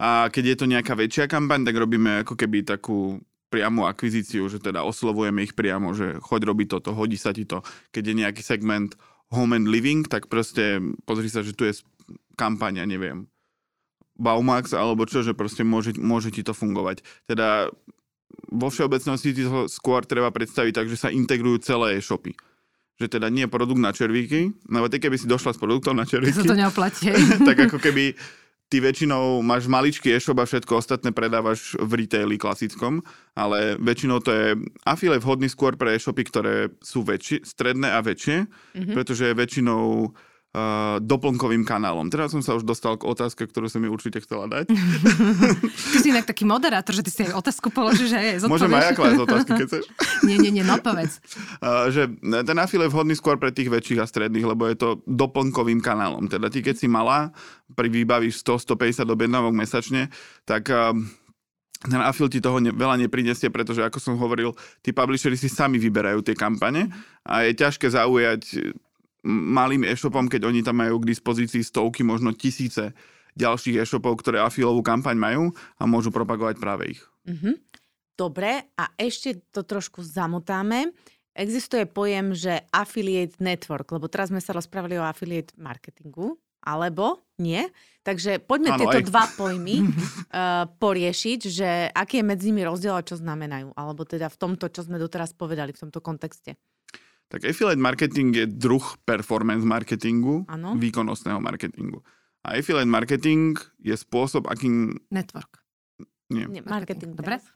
A 0.00 0.32
keď 0.32 0.56
je 0.56 0.56
to 0.56 0.66
nejaká 0.66 0.96
väčšia 0.96 1.28
kampaň, 1.28 1.68
tak 1.68 1.76
robíme 1.76 2.24
ako 2.24 2.32
keby 2.32 2.64
takú 2.64 3.20
priamu 3.52 3.84
akvizíciu, 3.84 4.48
že 4.48 4.56
teda 4.62 4.80
oslovujeme 4.80 5.44
ich 5.44 5.52
priamo, 5.52 5.92
že 5.92 6.16
choď 6.24 6.40
robiť 6.48 6.66
toto, 6.80 6.96
hodí 6.96 7.20
sa 7.20 7.36
ti 7.36 7.44
to. 7.44 7.60
Keď 7.92 8.02
je 8.08 8.14
nejaký 8.24 8.40
segment 8.40 8.96
home 9.28 9.52
and 9.52 9.68
living, 9.68 10.08
tak 10.08 10.32
proste 10.32 10.80
pozri 11.04 11.28
sa, 11.28 11.44
že 11.44 11.52
tu 11.52 11.68
je 11.68 11.76
kampaň, 12.40 12.80
ja 12.80 12.86
neviem, 12.88 13.28
Baumax 14.16 14.72
alebo 14.72 15.04
čo, 15.04 15.20
že 15.20 15.36
proste 15.36 15.64
môže, 15.66 15.96
môže 16.00 16.32
ti 16.32 16.40
to 16.40 16.56
fungovať. 16.56 17.04
Teda 17.28 17.68
vo 18.48 18.68
všeobecnosti 18.72 19.36
si 19.36 19.44
to 19.44 19.68
skôr 19.68 20.06
treba 20.08 20.32
predstaviť 20.32 20.72
tak, 20.72 20.86
že 20.88 20.96
sa 20.96 21.08
integrujú 21.12 21.60
celé 21.60 22.00
e-shopy. 22.00 22.32
Že 23.00 23.16
teda 23.16 23.32
nie 23.32 23.48
produkt 23.48 23.80
na 23.80 23.96
červíky, 23.96 24.52
lebo 24.68 24.92
ty 24.92 25.00
keby 25.00 25.16
si 25.16 25.24
došla 25.24 25.56
s 25.56 25.58
produktom 25.60 25.96
na 25.96 26.04
červíky, 26.04 26.44
sa 26.44 26.52
to 26.52 26.56
neoplatí. 26.56 27.08
tak 27.48 27.68
ako 27.68 27.80
keby 27.80 28.12
ty 28.70 28.78
väčšinou 28.78 29.42
máš 29.42 29.66
maličký 29.66 30.14
e-shop 30.14 30.38
a 30.38 30.46
všetko 30.46 30.78
ostatné 30.78 31.10
predávaš 31.10 31.74
v 31.74 32.06
retaili 32.06 32.38
klasickom, 32.38 33.02
ale 33.34 33.74
väčšinou 33.82 34.22
to 34.22 34.30
je 34.30 34.46
afile 34.86 35.18
vhodný 35.18 35.50
skôr 35.50 35.74
pre 35.74 35.98
e-shopy, 35.98 36.22
ktoré 36.22 36.70
sú 36.78 37.02
väčšie, 37.02 37.42
stredné 37.42 37.90
a 37.90 37.98
väčšie, 37.98 38.46
mm-hmm. 38.46 38.94
pretože 38.94 39.34
väčšinou 39.34 40.14
uh, 40.54 40.98
doplnkovým 40.98 41.62
kanálom. 41.62 42.10
Teraz 42.10 42.34
som 42.34 42.42
sa 42.42 42.58
už 42.58 42.66
dostal 42.66 42.98
k 42.98 43.06
otázke, 43.06 43.46
ktorú 43.46 43.70
som 43.70 43.82
mi 43.82 43.88
určite 43.90 44.18
chcela 44.22 44.50
dať. 44.50 44.70
Ty 45.94 45.96
si 46.02 46.08
inak 46.10 46.26
taký 46.26 46.42
moderátor, 46.42 46.94
že 46.94 47.06
ty 47.06 47.10
si 47.10 47.20
aj 47.26 47.38
otázku 47.38 47.70
položíš 47.70 48.10
a 48.14 48.18
aj 48.18 48.50
Môžem 48.50 48.70
aj 48.74 48.82
ja 48.82 48.92
klásť 48.94 49.20
otázky, 49.22 49.50
keď 49.54 49.66
chceš. 49.66 49.84
Nie, 50.26 50.36
nie, 50.36 50.52
nie, 50.52 50.64
no 50.66 50.76
povedz. 50.76 51.16
Uh, 51.64 51.88
že 51.88 52.12
ten 52.20 52.56
afil 52.60 52.84
je 52.84 52.92
vhodný 52.92 53.16
skôr 53.16 53.40
pre 53.40 53.48
tých 53.48 53.72
väčších 53.72 54.04
a 54.04 54.06
stredných, 54.06 54.44
lebo 54.44 54.68
je 54.68 54.76
to 54.76 54.88
doplnkovým 55.08 55.80
kanálom. 55.80 56.28
Teda 56.28 56.52
ty, 56.52 56.60
keď 56.60 56.76
si 56.76 56.86
malá, 56.92 57.32
pri 57.72 57.88
vybavíš 57.88 58.44
100-150 58.44 59.08
objednávok 59.08 59.54
mesačne, 59.56 60.12
tak 60.44 60.68
uh, 60.68 60.92
ten 61.80 62.00
afil 62.04 62.28
ti 62.28 62.44
toho 62.44 62.60
ne, 62.60 62.68
veľa 62.68 63.00
neprinesie, 63.00 63.48
pretože 63.48 63.80
ako 63.80 63.96
som 63.96 64.14
hovoril, 64.20 64.52
tí 64.84 64.92
publishery 64.92 65.40
si 65.40 65.48
sami 65.48 65.80
vyberajú 65.80 66.20
tie 66.20 66.36
kampane 66.36 66.92
a 67.24 67.48
je 67.48 67.56
ťažké 67.56 67.88
zaujať 67.88 68.76
malým 69.26 69.84
e-shopom, 69.84 70.26
keď 70.26 70.48
oni 70.48 70.60
tam 70.64 70.80
majú 70.80 71.00
k 71.00 71.10
dispozícii 71.12 71.60
stovky, 71.60 72.04
možno 72.04 72.32
tisíce 72.32 72.92
ďalších 73.38 73.80
e-shopov, 73.80 74.20
ktoré 74.20 74.42
afilovú 74.42 74.82
kampaň 74.82 75.16
majú 75.16 75.42
a 75.78 75.86
môžu 75.86 76.10
propagovať 76.10 76.56
práve 76.58 76.98
ich. 76.98 77.00
Mhm. 77.28 77.70
Dobre, 78.20 78.68
a 78.76 78.84
ešte 79.00 79.40
to 79.48 79.64
trošku 79.64 80.04
zamotáme. 80.04 80.92
Existuje 81.32 81.88
pojem, 81.88 82.36
že 82.36 82.68
affiliate 82.68 83.40
network, 83.40 83.88
lebo 83.96 84.12
teraz 84.12 84.28
sme 84.28 84.44
sa 84.44 84.52
rozprávali 84.52 85.00
o 85.00 85.06
affiliate 85.08 85.56
marketingu, 85.56 86.36
alebo 86.60 87.24
nie. 87.40 87.64
Takže 88.04 88.40
poďme 88.44 88.76
Áno, 88.76 88.80
tieto 88.84 88.98
aj. 89.00 89.06
dva 89.08 89.24
pojmy 89.36 89.76
uh, 89.80 89.88
poriešiť, 90.84 91.40
že 91.48 91.68
aký 91.92 92.20
je 92.20 92.28
medzi 92.28 92.44
nimi 92.52 92.64
rozdiel 92.64 92.96
a 92.96 93.04
čo 93.04 93.16
znamenajú. 93.16 93.72
Alebo 93.72 94.04
teda 94.04 94.28
v 94.28 94.36
tomto, 94.36 94.68
čo 94.68 94.84
sme 94.84 95.00
doteraz 95.00 95.32
povedali, 95.32 95.72
v 95.72 95.80
tomto 95.88 96.04
kontexte. 96.04 96.60
Tak 97.30 97.46
affiliate 97.46 97.78
marketing 97.78 98.34
je 98.34 98.44
druh 98.44 98.82
performance 99.00 99.62
marketingu, 99.62 100.42
Áno. 100.44 100.74
výkonnostného 100.74 101.38
marketingu. 101.38 102.02
A 102.42 102.58
affiliate 102.58 102.88
marketing 102.88 103.54
je 103.78 103.94
spôsob, 103.94 104.50
akým... 104.50 104.98
Network. 105.08 105.62
Nie, 106.26 106.46
Nie, 106.46 106.62
marketing. 106.62 107.14
Dobre? 107.14 107.38
teraz. 107.38 107.46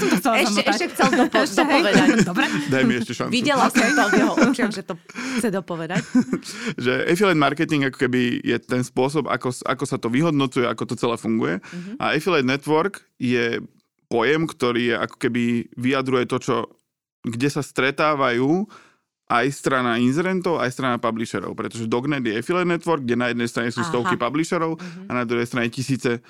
Som 0.00 0.20
to 0.24 0.30
Ešte, 0.32 0.60
ešte 0.64 0.84
chcel 0.90 1.08
dopo- 1.14 1.36
Ešte, 1.38 1.60
dopovedať. 1.60 2.08
Dobre. 2.22 2.44
daj 2.68 2.82
mi 2.82 2.94
ešte 2.94 3.12
šancu. 3.14 3.32
Videla 3.32 3.68
som 3.68 3.84
to 3.84 4.02
v 4.02 4.12
jeho 4.16 4.34
očiach, 4.48 4.72
že 4.72 4.82
to 4.82 4.94
chce 5.36 5.48
dopovedať. 5.50 6.00
Že 6.84 6.92
affiliate 7.06 7.36
marketing 7.38 7.82
ako 7.84 7.98
keby 7.98 8.20
je 8.40 8.56
ten 8.58 8.80
spôsob, 8.80 9.28
ako, 9.28 9.52
ako 9.60 9.84
sa 9.84 9.96
to 9.96 10.08
vyhodnocuje, 10.08 10.64
ako 10.64 10.84
to 10.86 10.94
celé 10.94 11.16
funguje. 11.16 11.60
Mhm. 11.60 11.92
A 11.98 12.16
affiliate 12.16 12.48
network 12.48 12.94
je 13.18 13.60
pojem, 14.06 14.44
ktorý 14.44 14.82
je 14.86 14.96
ako 14.98 15.16
keby 15.18 15.42
vyjadruje 15.74 16.24
to, 16.24 16.36
čo, 16.38 16.54
kde 17.24 17.48
sa 17.48 17.60
stretávajú 17.60 18.68
aj 19.24 19.46
strana 19.50 19.96
inzerentov, 19.96 20.60
aj 20.60 20.68
strana 20.70 21.00
publisherov. 21.00 21.56
Pretože 21.56 21.88
Dognet 21.88 22.20
je 22.22 22.38
affiliate 22.38 22.68
network, 22.68 23.02
kde 23.02 23.16
na 23.16 23.32
jednej 23.32 23.48
strane 23.48 23.72
sú 23.72 23.80
Aha. 23.80 23.88
stovky 23.88 24.14
publisherov 24.14 24.76
Mhm. 24.76 25.08
a 25.08 25.12
na 25.16 25.24
druhej 25.24 25.48
strane 25.48 25.72
tisíce 25.72 26.20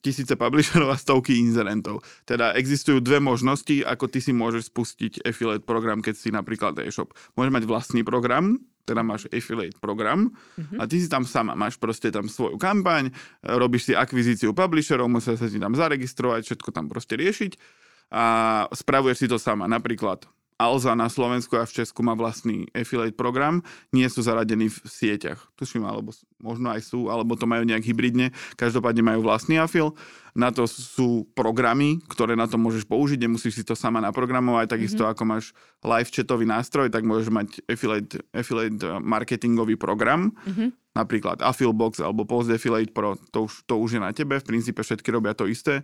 tisíce 0.00 0.32
publisherov 0.32 0.88
a 0.88 0.96
stovky 0.96 1.36
inzerentov. 1.36 2.00
Teda 2.24 2.56
existujú 2.56 3.04
dve 3.04 3.20
možnosti, 3.20 3.84
ako 3.84 4.08
ty 4.08 4.16
si 4.16 4.32
môžeš 4.32 4.72
spustiť 4.72 5.20
affiliate 5.28 5.60
program, 5.60 6.00
keď 6.00 6.14
si 6.16 6.32
napríklad 6.32 6.72
e-shop. 6.80 7.12
Môžeš 7.36 7.52
mať 7.52 7.64
vlastný 7.68 8.00
program, 8.00 8.64
teda 8.88 9.04
máš 9.04 9.28
affiliate 9.28 9.76
program 9.76 10.32
Mhm. 10.56 10.80
a 10.80 10.88
ty 10.88 11.04
si 11.04 11.04
tam 11.04 11.28
sama, 11.28 11.52
máš 11.52 11.76
proste 11.76 12.08
tam 12.08 12.32
svoju 12.32 12.56
kampaň, 12.56 13.12
robíš 13.44 13.88
si 13.88 13.92
akvizíciu 13.92 14.56
publisherov, 14.56 15.04
musia 15.04 15.36
sa 15.36 15.52
ti 15.52 15.60
tam 15.60 15.76
zaregistrovať, 15.76 16.48
všetko 16.48 16.72
tam 16.72 16.88
proste 16.88 17.20
riešiť 17.20 17.83
a 18.12 18.24
spravuješ 18.72 19.24
si 19.24 19.26
to 19.28 19.38
sama. 19.40 19.68
Napríklad 19.68 20.28
Alza 20.54 20.94
na 20.94 21.10
Slovensku 21.10 21.58
a 21.58 21.66
v 21.66 21.82
Česku 21.82 22.06
má 22.06 22.14
vlastný 22.14 22.70
affiliate 22.70 23.18
program, 23.18 23.66
nie 23.90 24.06
sú 24.06 24.22
zaradení 24.22 24.70
v 24.70 24.78
sieťach. 24.86 25.42
Tuším, 25.58 25.82
alebo 25.82 26.14
možno 26.38 26.70
aj 26.70 26.94
sú, 26.94 27.10
alebo 27.10 27.34
to 27.34 27.42
majú 27.50 27.66
nejak 27.66 27.82
hybridne. 27.82 28.30
Každopádne 28.54 29.02
majú 29.02 29.26
vlastný 29.26 29.58
afil. 29.58 29.98
Na 30.30 30.54
to 30.54 30.70
sú 30.70 31.26
programy, 31.34 31.98
ktoré 32.06 32.38
na 32.38 32.46
to 32.46 32.54
môžeš 32.54 32.86
použiť, 32.86 33.18
nemusíš 33.18 33.58
si 33.58 33.64
to 33.66 33.74
sama 33.74 33.98
naprogramovať. 33.98 34.78
Takisto 34.78 35.02
mm-hmm. 35.02 35.14
ako 35.18 35.22
máš 35.26 35.44
live 35.82 36.10
chatový 36.14 36.46
nástroj, 36.46 36.86
tak 36.86 37.02
môžeš 37.02 37.34
mať 37.34 37.48
affiliate, 37.66 38.22
affiliate 38.30 38.78
marketingový 39.02 39.74
program. 39.74 40.38
Mm-hmm. 40.46 40.68
Napríklad 40.94 41.42
Affilbox 41.42 41.98
alebo 41.98 42.22
Post 42.22 42.54
Affiliate 42.54 42.94
Pro, 42.94 43.18
to 43.34 43.50
už, 43.50 43.66
to 43.66 43.74
už 43.74 43.98
je 43.98 44.00
na 44.00 44.14
tebe. 44.14 44.38
V 44.38 44.46
princípe 44.46 44.86
všetky 44.86 45.10
robia 45.10 45.34
to 45.34 45.50
isté. 45.50 45.82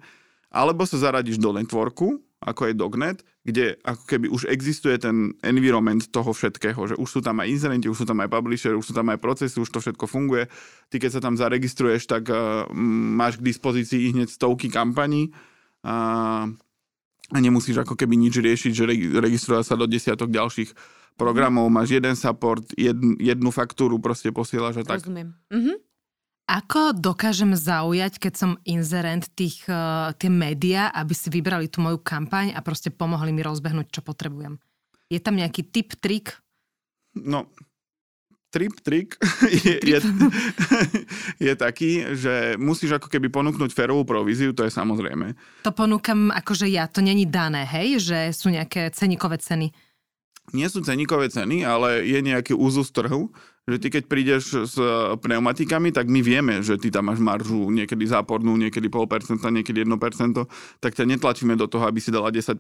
Alebo 0.51 0.83
sa 0.83 0.99
zaradíš 0.99 1.39
do 1.39 1.55
networku, 1.55 2.19
ako 2.41 2.73
je 2.73 2.75
Dognet, 2.75 3.19
kde 3.45 3.77
ako 3.85 4.03
keby 4.09 4.27
už 4.33 4.49
existuje 4.49 4.97
ten 4.97 5.37
environment 5.45 6.09
toho 6.09 6.33
všetkého, 6.33 6.81
že 6.89 6.97
už 6.97 7.09
sú 7.09 7.21
tam 7.21 7.37
aj 7.45 7.53
inzerenti, 7.53 7.87
už 7.87 8.03
sú 8.03 8.07
tam 8.09 8.19
aj 8.25 8.33
publisher, 8.33 8.73
už 8.73 8.91
sú 8.91 8.95
tam 8.97 9.13
aj 9.13 9.21
procesy, 9.21 9.61
už 9.61 9.69
to 9.69 9.79
všetko 9.79 10.09
funguje. 10.09 10.49
Ty 10.89 10.97
keď 10.99 11.11
sa 11.13 11.21
tam 11.21 11.37
zaregistruješ, 11.37 12.09
tak 12.09 12.33
uh, 12.33 12.65
máš 13.15 13.37
k 13.37 13.47
dispozícii 13.47 14.17
hneď 14.17 14.33
stovky 14.33 14.73
kampaní 14.73 15.37
a, 15.85 16.49
a 17.29 17.37
nemusíš 17.37 17.85
ako 17.85 17.93
keby 17.93 18.17
nič 18.17 18.41
riešiť, 18.41 18.73
že 18.73 18.85
registruje 19.21 19.61
sa 19.61 19.77
do 19.77 19.85
desiatok 19.85 20.33
ďalších 20.33 20.73
programov, 21.21 21.69
máš 21.69 22.01
jeden 22.01 22.17
support, 22.17 22.65
jedn, 22.73 23.21
jednu 23.21 23.53
faktúru 23.53 24.01
proste 24.01 24.33
posielaš 24.33 24.81
a 24.81 24.97
tak. 24.97 25.05
Rozumiem. 25.05 25.37
Mhm. 25.53 25.90
Ako 26.51 26.99
dokážem 26.99 27.55
zaujať, 27.55 28.19
keď 28.19 28.35
som 28.35 28.51
inzerent 28.67 29.31
tých, 29.39 29.63
uh, 29.71 30.11
tie 30.19 30.27
médiá, 30.27 30.91
aby 30.91 31.15
si 31.15 31.31
vybrali 31.31 31.71
tú 31.71 31.79
moju 31.79 32.03
kampaň 32.03 32.51
a 32.51 32.59
proste 32.59 32.91
pomohli 32.91 33.31
mi 33.31 33.47
rozbehnúť, 33.47 33.87
čo 33.95 34.03
potrebujem? 34.03 34.59
Je 35.07 35.23
tam 35.23 35.39
nejaký 35.39 35.71
tip, 35.71 35.95
trik? 36.03 36.35
No, 37.15 37.47
trip, 38.51 38.83
trik 38.83 39.15
je, 39.63 39.79
je, 39.79 39.99
je 41.47 41.53
taký, 41.55 42.19
že 42.19 42.59
musíš 42.59 42.99
ako 42.99 43.07
keby 43.07 43.31
ponúknuť 43.31 43.71
férovú 43.71 44.03
províziu, 44.03 44.51
to 44.51 44.67
je 44.67 44.75
samozrejme. 44.75 45.39
To 45.63 45.71
ponúkam 45.71 46.35
akože 46.35 46.67
ja, 46.67 46.91
to 46.91 46.99
není 46.99 47.31
dané, 47.31 47.63
hej? 47.63 48.03
Že 48.03 48.19
sú 48.35 48.51
nejaké 48.51 48.91
ceníkové 48.91 49.39
ceny. 49.39 49.71
Nie 50.51 50.67
sú 50.67 50.83
ceníkové 50.83 51.31
ceny, 51.31 51.63
ale 51.63 52.03
je 52.03 52.19
nejaký 52.19 52.59
úzus 52.59 52.91
trhu, 52.91 53.31
že 53.71 53.79
ty 53.79 53.89
keď 53.89 54.05
prídeš 54.11 54.45
s 54.67 54.77
pneumatikami, 55.23 55.95
tak 55.95 56.11
my 56.11 56.21
vieme, 56.21 56.59
že 56.61 56.75
ty 56.75 56.91
tam 56.91 57.09
máš 57.09 57.23
maržu 57.23 57.71
niekedy 57.71 58.03
zápornú, 58.11 58.59
niekedy 58.59 58.91
0,5%, 58.91 59.39
niekedy 59.47 59.87
1%, 59.87 59.95
tak 60.83 60.93
ťa 60.99 61.05
netlačíme 61.07 61.55
do 61.55 61.71
toho, 61.71 61.87
aby 61.87 62.03
si 62.03 62.11
dala 62.11 62.35
10%, 62.35 62.59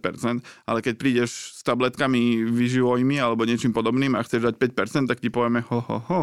ale 0.66 0.78
keď 0.80 0.94
prídeš 0.94 1.58
s 1.58 1.66
tabletkami 1.66 2.46
vyživojmi 2.46 3.18
alebo 3.18 3.42
niečím 3.42 3.74
podobným 3.74 4.14
a 4.14 4.22
chceš 4.22 4.52
dať 4.52 4.54
5%, 4.56 5.10
tak 5.10 5.18
ti 5.18 5.28
povieme 5.28 5.66
ho, 5.66 5.78
ho, 5.82 5.98
ho, 6.06 6.20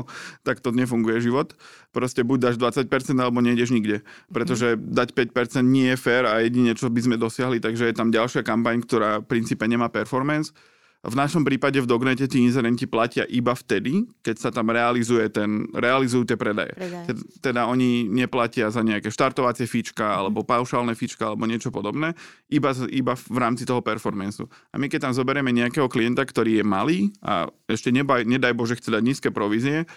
tak 0.48 0.64
to 0.64 0.72
nefunguje 0.72 1.20
život. 1.20 1.52
Proste 1.92 2.24
buď 2.24 2.54
dáš 2.54 2.56
20% 2.62 2.88
alebo 3.20 3.44
nejdeš 3.44 3.74
nikde. 3.74 4.06
Pretože 4.32 4.80
dať 4.80 5.12
5% 5.34 5.66
nie 5.68 5.92
je 5.94 5.98
fér 5.98 6.30
a 6.30 6.40
jedine, 6.40 6.72
čo 6.78 6.88
by 6.88 7.02
sme 7.04 7.16
dosiahli, 7.20 7.60
takže 7.60 7.90
je 7.90 7.96
tam 7.96 8.14
ďalšia 8.14 8.46
kampaň, 8.46 8.86
ktorá 8.86 9.20
v 9.20 9.30
princípe 9.30 9.66
nemá 9.66 9.92
performance 9.92 10.56
v 11.08 11.16
našom 11.16 11.48
prípade 11.48 11.80
v 11.80 11.88
Dognete 11.88 12.28
tí 12.28 12.44
inzerenti 12.44 12.84
platia 12.84 13.24
iba 13.32 13.56
vtedy, 13.56 14.04
keď 14.20 14.36
sa 14.36 14.50
tam 14.52 14.72
realizuje 14.72 15.28
ten, 15.32 15.68
realizujú 15.72 16.28
tie 16.28 16.36
predaje. 16.36 16.76
Predaj. 16.76 17.16
Teda 17.40 17.68
oni 17.68 18.08
neplatia 18.08 18.68
za 18.68 18.84
nejaké 18.84 19.08
štartovacie 19.08 19.68
fíčka 19.68 20.20
alebo 20.20 20.44
paušálne 20.44 20.92
fíčka 20.96 21.32
alebo 21.32 21.48
niečo 21.48 21.72
podobné, 21.72 22.12
iba, 22.52 22.76
iba 22.92 23.14
v 23.16 23.38
rámci 23.40 23.64
toho 23.64 23.80
performanceu. 23.80 24.48
A 24.72 24.80
my 24.80 24.92
keď 24.92 25.08
tam 25.08 25.14
zoberieme 25.16 25.52
nejakého 25.52 25.88
klienta, 25.88 26.28
ktorý 26.28 26.60
je 26.60 26.66
malý 26.68 27.00
a 27.24 27.48
ešte 27.68 27.92
nebaj, 27.92 28.28
nedaj 28.28 28.56
Bože 28.56 28.76
chce 28.76 28.92
dať 28.92 29.04
nízke 29.04 29.30
provízie, 29.32 29.88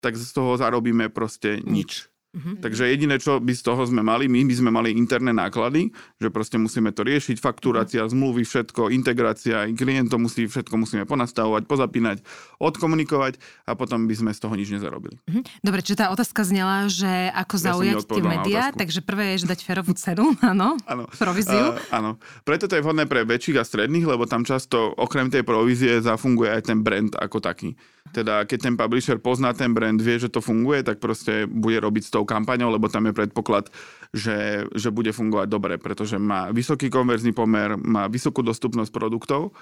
tak 0.00 0.16
z 0.16 0.30
toho 0.32 0.56
zarobíme 0.56 1.12
proste 1.12 1.60
nič. 1.62 2.09
Mm-hmm. 2.30 2.62
Takže 2.62 2.86
jediné, 2.86 3.18
čo 3.18 3.42
by 3.42 3.50
z 3.50 3.62
toho 3.66 3.82
sme 3.82 4.06
mali, 4.06 4.30
my 4.30 4.46
by 4.46 4.54
sme 4.54 4.70
mali 4.70 4.94
interné 4.94 5.34
náklady, 5.34 5.90
že 6.22 6.30
proste 6.30 6.62
musíme 6.62 6.94
to 6.94 7.02
riešiť, 7.02 7.42
fakturácia, 7.42 8.06
mm-hmm. 8.06 8.14
zmluvy, 8.14 8.42
všetko, 8.46 8.94
integrácia, 8.94 9.66
klient 9.74 10.14
to 10.14 10.18
musí, 10.22 10.46
všetko 10.46 10.78
musíme 10.78 11.10
ponastavovať, 11.10 11.66
pozapínať, 11.66 12.22
odkomunikovať 12.62 13.42
a 13.66 13.74
potom 13.74 14.06
by 14.06 14.14
sme 14.14 14.30
z 14.30 14.38
toho 14.46 14.54
nič 14.54 14.70
nezarobili. 14.70 15.18
Mm-hmm. 15.26 15.42
Dobre, 15.66 15.82
čiže 15.82 16.06
tá 16.06 16.14
otázka 16.14 16.46
znela, 16.46 16.86
že 16.86 17.34
ako 17.34 17.54
ja 17.58 17.64
zaujať 17.74 17.96
tie 18.06 18.22
médiá, 18.22 18.62
takže 18.70 19.02
prvé 19.02 19.34
je, 19.34 19.42
že 19.42 19.50
dať 19.50 19.60
ferovú 19.66 19.90
cenu, 19.98 20.30
áno, 20.54 20.78
províziu. 21.18 21.74
Uh, 21.74 21.82
áno, 21.90 22.10
preto 22.46 22.70
to 22.70 22.78
je 22.78 22.84
vhodné 22.86 23.10
pre 23.10 23.26
väčších 23.26 23.58
a 23.58 23.66
stredných, 23.66 24.06
lebo 24.06 24.30
tam 24.30 24.46
často 24.46 24.94
okrem 24.94 25.34
tej 25.34 25.42
provízie 25.42 25.98
zafunguje 25.98 26.54
aj 26.54 26.62
ten 26.70 26.78
brand 26.86 27.10
ako 27.18 27.42
taký. 27.42 27.74
Teda 28.10 28.42
keď 28.42 28.58
ten 28.70 28.74
publisher 28.74 29.18
pozná 29.22 29.54
ten 29.54 29.70
brand, 29.70 29.98
vie, 29.98 30.18
že 30.18 30.30
to 30.30 30.42
funguje, 30.42 30.82
tak 30.82 30.98
proste 30.98 31.46
bude 31.46 31.78
robiť 31.78 32.10
s 32.10 32.12
tou 32.12 32.26
kampaňou, 32.26 32.74
lebo 32.74 32.90
tam 32.90 33.06
je 33.06 33.14
predpoklad, 33.14 33.70
že, 34.10 34.66
že 34.74 34.90
bude 34.90 35.14
fungovať 35.14 35.46
dobre, 35.46 35.74
pretože 35.78 36.18
má 36.18 36.50
vysoký 36.50 36.90
konverzný 36.90 37.30
pomer, 37.30 37.78
má 37.78 38.10
vysokú 38.10 38.42
dostupnosť 38.42 38.90
produktov 38.90 39.54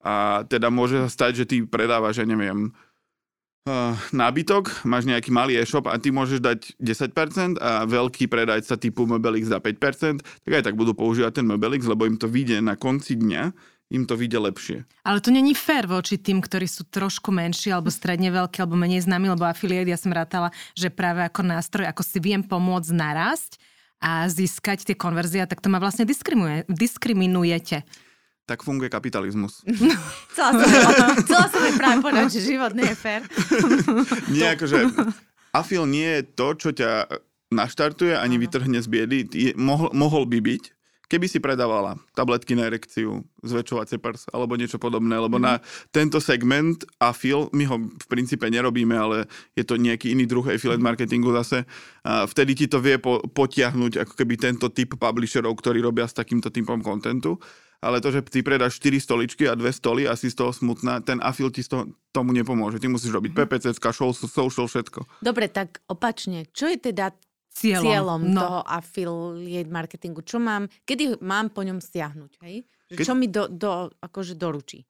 a 0.00 0.48
teda 0.48 0.72
môže 0.72 0.96
sa 1.06 1.08
stať, 1.12 1.44
že 1.44 1.48
ty 1.48 1.56
predávaš, 1.60 2.24
ja 2.24 2.26
neviem, 2.26 2.72
uh, 3.68 3.92
nábytok, 4.16 4.88
máš 4.88 5.04
nejaký 5.04 5.28
malý 5.28 5.60
e-shop 5.60 5.84
a 5.92 6.00
ty 6.00 6.08
môžeš 6.08 6.40
dať 6.40 6.60
10% 6.80 7.60
a 7.60 7.84
veľký 7.84 8.24
predajca 8.32 8.80
typu 8.80 9.04
Mobelix 9.04 9.52
za 9.52 9.60
5%, 9.60 10.24
tak 10.24 10.52
aj 10.56 10.64
tak 10.64 10.74
budú 10.80 10.96
používať 10.96 11.44
ten 11.44 11.46
Mobelix, 11.46 11.84
lebo 11.84 12.08
im 12.08 12.16
to 12.16 12.32
vyjde 12.32 12.64
na 12.64 12.80
konci 12.80 13.20
dňa 13.20 13.52
im 13.90 14.06
to 14.06 14.14
vyjde 14.14 14.38
lepšie. 14.38 14.76
Ale 15.02 15.18
to 15.18 15.34
není 15.34 15.52
fér 15.52 15.90
voči 15.90 16.14
tým, 16.14 16.38
ktorí 16.38 16.70
sú 16.70 16.86
trošku 16.86 17.34
menší, 17.34 17.74
alebo 17.74 17.90
stredne 17.90 18.30
veľkí, 18.30 18.62
alebo 18.62 18.78
menej 18.78 19.02
známi, 19.04 19.34
lebo 19.34 19.44
affiliate, 19.44 19.90
ja 19.90 19.98
som 19.98 20.14
rátala, 20.14 20.54
že 20.78 20.94
práve 20.94 21.26
ako 21.26 21.42
nástroj, 21.42 21.90
ako 21.90 22.02
si 22.06 22.22
viem 22.22 22.40
pomôcť 22.40 22.90
narásť 22.94 23.58
a 24.00 24.30
získať 24.30 24.86
tie 24.86 24.96
konverzie, 24.96 25.44
tak 25.44 25.60
to 25.60 25.68
ma 25.68 25.82
vlastne 25.82 26.06
diskriminuje, 26.06 26.64
diskriminujete. 26.70 27.82
Tak 28.48 28.66
funguje 28.66 28.90
kapitalizmus. 28.90 29.62
chcela 30.34 30.50
som, 30.54 30.66
chcela 31.22 31.46
práve 31.78 31.98
povedať, 32.02 32.40
že 32.40 32.40
život 32.56 32.72
nie 32.72 32.88
je 32.88 32.96
fér. 32.96 33.20
nie, 34.34 34.46
akože 34.46 34.90
afil 35.50 35.84
nie 35.86 36.06
je 36.18 36.22
to, 36.34 36.48
čo 36.56 36.70
ťa 36.74 37.10
naštartuje, 37.50 38.14
ani 38.14 38.38
vytrhne 38.38 38.78
z 38.78 38.86
biedy. 38.86 39.18
Je, 39.30 39.50
mohol, 39.58 39.90
mohol 39.94 40.24
by 40.26 40.38
byť, 40.38 40.62
keby 41.10 41.26
si 41.26 41.42
predávala 41.42 41.98
tabletky 42.14 42.54
na 42.54 42.70
erekciu, 42.70 43.26
zväčšovacie 43.42 43.98
prs 43.98 44.30
alebo 44.30 44.54
niečo 44.54 44.78
podobné, 44.78 45.18
lebo 45.18 45.36
mm. 45.36 45.42
na 45.42 45.58
tento 45.90 46.22
segment 46.22 46.86
afil, 47.02 47.50
my 47.50 47.66
ho 47.66 47.76
v 47.90 48.06
princípe 48.06 48.46
nerobíme, 48.46 48.94
ale 48.94 49.26
je 49.58 49.66
to 49.66 49.74
nejaký 49.74 50.14
iný 50.14 50.30
druh 50.30 50.46
affiliate 50.46 50.80
marketingu 50.80 51.34
zase, 51.34 51.66
a 52.06 52.24
vtedy 52.30 52.54
ti 52.54 52.66
to 52.70 52.78
vie 52.78 53.02
po, 53.02 53.18
potiahnuť 53.26 54.06
ako 54.06 54.14
keby 54.14 54.38
tento 54.38 54.70
typ 54.70 54.94
publisherov, 54.94 55.58
ktorí 55.58 55.82
robia 55.82 56.06
s 56.06 56.14
takýmto 56.14 56.54
typom 56.54 56.78
kontentu. 56.78 57.36
Ale 57.80 58.04
to, 58.04 58.12
že 58.12 58.20
ty 58.28 58.44
predáš 58.44 58.76
4 58.76 59.00
stoličky 59.00 59.48
a 59.48 59.56
2 59.56 59.64
stoly 59.72 60.04
a 60.04 60.12
si 60.12 60.28
z 60.28 60.36
toho 60.36 60.52
smutná, 60.52 61.00
ten 61.00 61.16
afil 61.24 61.48
ti 61.48 61.64
z 61.64 61.72
toho, 61.72 61.82
tomu 62.12 62.36
nepomôže. 62.36 62.76
Ty 62.76 62.92
musíš 62.92 63.16
robiť 63.16 63.32
PPC, 63.32 63.72
social, 63.72 64.68
všetko. 64.68 65.24
Dobre, 65.24 65.48
tak 65.48 65.80
opačne. 65.88 66.44
Čo 66.52 66.68
je 66.68 66.76
teda 66.76 67.16
cieľom, 67.50 67.84
cieľom 67.84 68.20
no. 68.30 68.40
toho 68.40 68.60
affiliate 68.64 69.70
marketingu. 69.70 70.22
Čo 70.22 70.38
mám, 70.38 70.70
kedy 70.86 71.20
mám 71.20 71.50
po 71.50 71.66
ňom 71.66 71.82
stiahnuť, 71.82 72.32
hej? 72.46 72.64
Keď... 72.90 73.04
Čo 73.06 73.14
mi 73.14 73.30
do, 73.30 73.46
do, 73.46 73.90
akože 74.02 74.34
doručí? 74.34 74.82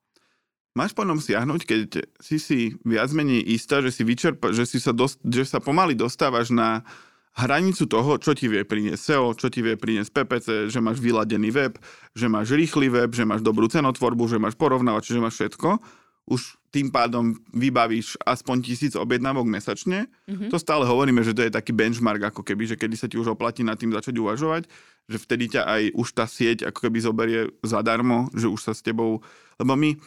Máš 0.70 0.94
po 0.94 1.02
ňom 1.02 1.18
siahnuť, 1.18 1.60
keď 1.66 1.80
si 2.22 2.38
si 2.38 2.58
viac 2.86 3.10
menej 3.10 3.42
istá, 3.42 3.82
že 3.82 3.90
si 3.90 4.06
vyčerpa, 4.06 4.54
že, 4.54 4.64
si 4.70 4.78
sa, 4.78 4.94
dost, 4.94 5.18
že 5.26 5.42
sa 5.42 5.58
pomaly 5.58 5.98
dostávaš 5.98 6.54
na 6.54 6.86
hranicu 7.34 7.90
toho, 7.90 8.22
čo 8.22 8.38
ti 8.38 8.46
vie 8.46 8.62
priniesť 8.62 9.02
SEO, 9.02 9.34
čo 9.34 9.50
ti 9.50 9.66
vie 9.66 9.74
priniesť 9.74 10.14
PPC, 10.14 10.46
že 10.70 10.78
máš 10.78 11.02
vyladený 11.02 11.50
web, 11.50 11.74
že 12.14 12.30
máš 12.30 12.54
rýchly 12.54 12.86
web, 12.86 13.10
že 13.10 13.26
máš 13.26 13.42
dobrú 13.42 13.66
cenotvorbu, 13.66 14.30
že 14.30 14.38
máš 14.38 14.54
porovnávač, 14.54 15.10
že 15.10 15.22
máš 15.22 15.42
všetko 15.42 15.82
už 16.30 16.54
tým 16.70 16.94
pádom 16.94 17.34
vybavíš 17.50 18.14
aspoň 18.22 18.56
tisíc 18.62 18.94
objednávok 18.94 19.42
mesačne. 19.42 20.06
Mm-hmm. 20.30 20.54
To 20.54 20.56
stále 20.62 20.86
hovoríme, 20.86 21.18
že 21.26 21.34
to 21.34 21.42
je 21.42 21.50
taký 21.50 21.74
benchmark, 21.74 22.30
ako 22.30 22.46
keby, 22.46 22.70
že 22.70 22.78
kedy 22.78 22.94
sa 22.94 23.10
ti 23.10 23.18
už 23.18 23.34
oplatí 23.34 23.66
nad 23.66 23.74
tým 23.74 23.90
začať 23.90 24.14
uvažovať, 24.22 24.70
že 25.10 25.18
vtedy 25.18 25.58
ťa 25.58 25.62
aj 25.66 25.82
už 25.98 26.08
tá 26.14 26.30
sieť 26.30 26.70
ako 26.70 26.78
keby 26.86 26.98
zoberie 27.02 27.40
zadarmo, 27.66 28.30
že 28.30 28.46
už 28.46 28.62
sa 28.62 28.72
s 28.72 28.86
tebou... 28.86 29.18
Lebo 29.58 29.74
my, 29.74 29.98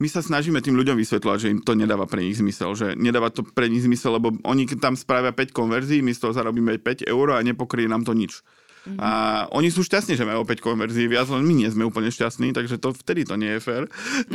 my 0.00 0.08
sa 0.08 0.24
snažíme 0.24 0.64
tým 0.64 0.80
ľuďom 0.80 0.96
vysvetľovať, 0.96 1.38
že 1.44 1.52
im 1.52 1.60
to 1.60 1.76
nedáva 1.76 2.08
pre 2.08 2.24
nich 2.24 2.40
zmysel, 2.40 2.72
že 2.72 2.96
nedáva 2.96 3.28
to 3.28 3.44
pre 3.44 3.68
nich 3.68 3.84
zmysel, 3.84 4.16
lebo 4.16 4.32
oni 4.48 4.64
tam 4.80 4.96
spravia 4.96 5.36
5 5.36 5.52
konverzií, 5.52 6.00
my 6.00 6.16
z 6.16 6.24
toho 6.24 6.32
zarobíme 6.32 6.80
5 6.80 7.04
eur 7.04 7.36
a 7.36 7.44
nepokrie 7.44 7.84
nám 7.84 8.08
to 8.08 8.16
nič. 8.16 8.40
Mm-hmm. 8.82 8.98
A 8.98 9.10
oni 9.54 9.70
sú 9.70 9.86
šťastní, 9.86 10.18
že 10.18 10.26
majú 10.26 10.42
opäť 10.42 10.58
konverzií 10.58 11.06
viac, 11.06 11.30
len 11.30 11.46
my 11.46 11.54
nie 11.54 11.70
sme 11.70 11.86
úplne 11.86 12.10
šťastní, 12.10 12.50
takže 12.50 12.82
to 12.82 12.90
vtedy 12.90 13.22
to 13.22 13.38
nie 13.38 13.54
je 13.54 13.60
fér. 13.62 13.86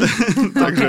takže, 0.63 0.87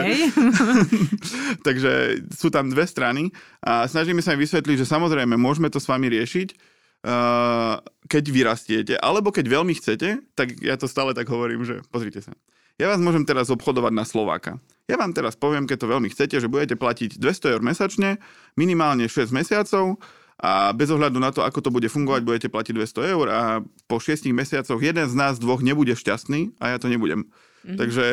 takže 1.66 1.92
sú 2.30 2.54
tam 2.54 2.70
dve 2.70 2.86
strany 2.86 3.34
a 3.58 3.90
snažíme 3.90 4.22
sa 4.22 4.38
im 4.38 4.42
vysvetliť, 4.46 4.86
že 4.86 4.86
samozrejme 4.86 5.34
môžeme 5.34 5.66
to 5.74 5.82
s 5.82 5.90
vami 5.90 6.06
riešiť, 6.06 6.48
uh, 7.02 7.82
keď 8.06 8.24
vyrastiete, 8.30 8.94
alebo 8.94 9.34
keď 9.34 9.50
veľmi 9.50 9.74
chcete, 9.74 10.22
tak 10.38 10.54
ja 10.62 10.78
to 10.78 10.86
stále 10.86 11.10
tak 11.10 11.26
hovorím, 11.26 11.66
že 11.66 11.82
pozrite 11.90 12.22
sa. 12.22 12.38
ja 12.78 12.86
vás 12.86 13.02
môžem 13.02 13.26
teraz 13.26 13.50
obchodovať 13.50 13.90
na 13.90 14.06
Slováka. 14.06 14.62
Ja 14.86 14.96
vám 14.96 15.12
teraz 15.12 15.34
poviem, 15.34 15.66
keď 15.66 15.84
to 15.84 15.92
veľmi 15.92 16.08
chcete, 16.14 16.38
že 16.38 16.48
budete 16.48 16.78
platiť 16.78 17.18
200 17.20 17.58
eur 17.58 17.60
mesačne, 17.60 18.22
minimálne 18.54 19.10
6 19.10 19.34
mesiacov 19.34 20.00
a 20.38 20.71
bez 20.71 20.87
ohľadu 20.95 21.18
na 21.18 21.35
to, 21.35 21.42
ako 21.42 21.59
to 21.59 21.75
bude 21.75 21.90
fungovať, 21.90 22.23
budete 22.23 22.49
platiť 22.49 22.75
200 22.78 23.12
eur 23.14 23.26
a 23.26 23.42
po 23.90 23.99
6 23.99 24.30
mesiacoch 24.30 24.78
jeden 24.78 25.07
z 25.11 25.14
nás 25.18 25.42
dvoch 25.42 25.59
nebude 25.59 25.99
šťastný 25.99 26.54
a 26.62 26.75
ja 26.75 26.76
to 26.78 26.87
nebudem. 26.87 27.26
Mm-hmm. 27.66 27.75
Takže 27.75 28.07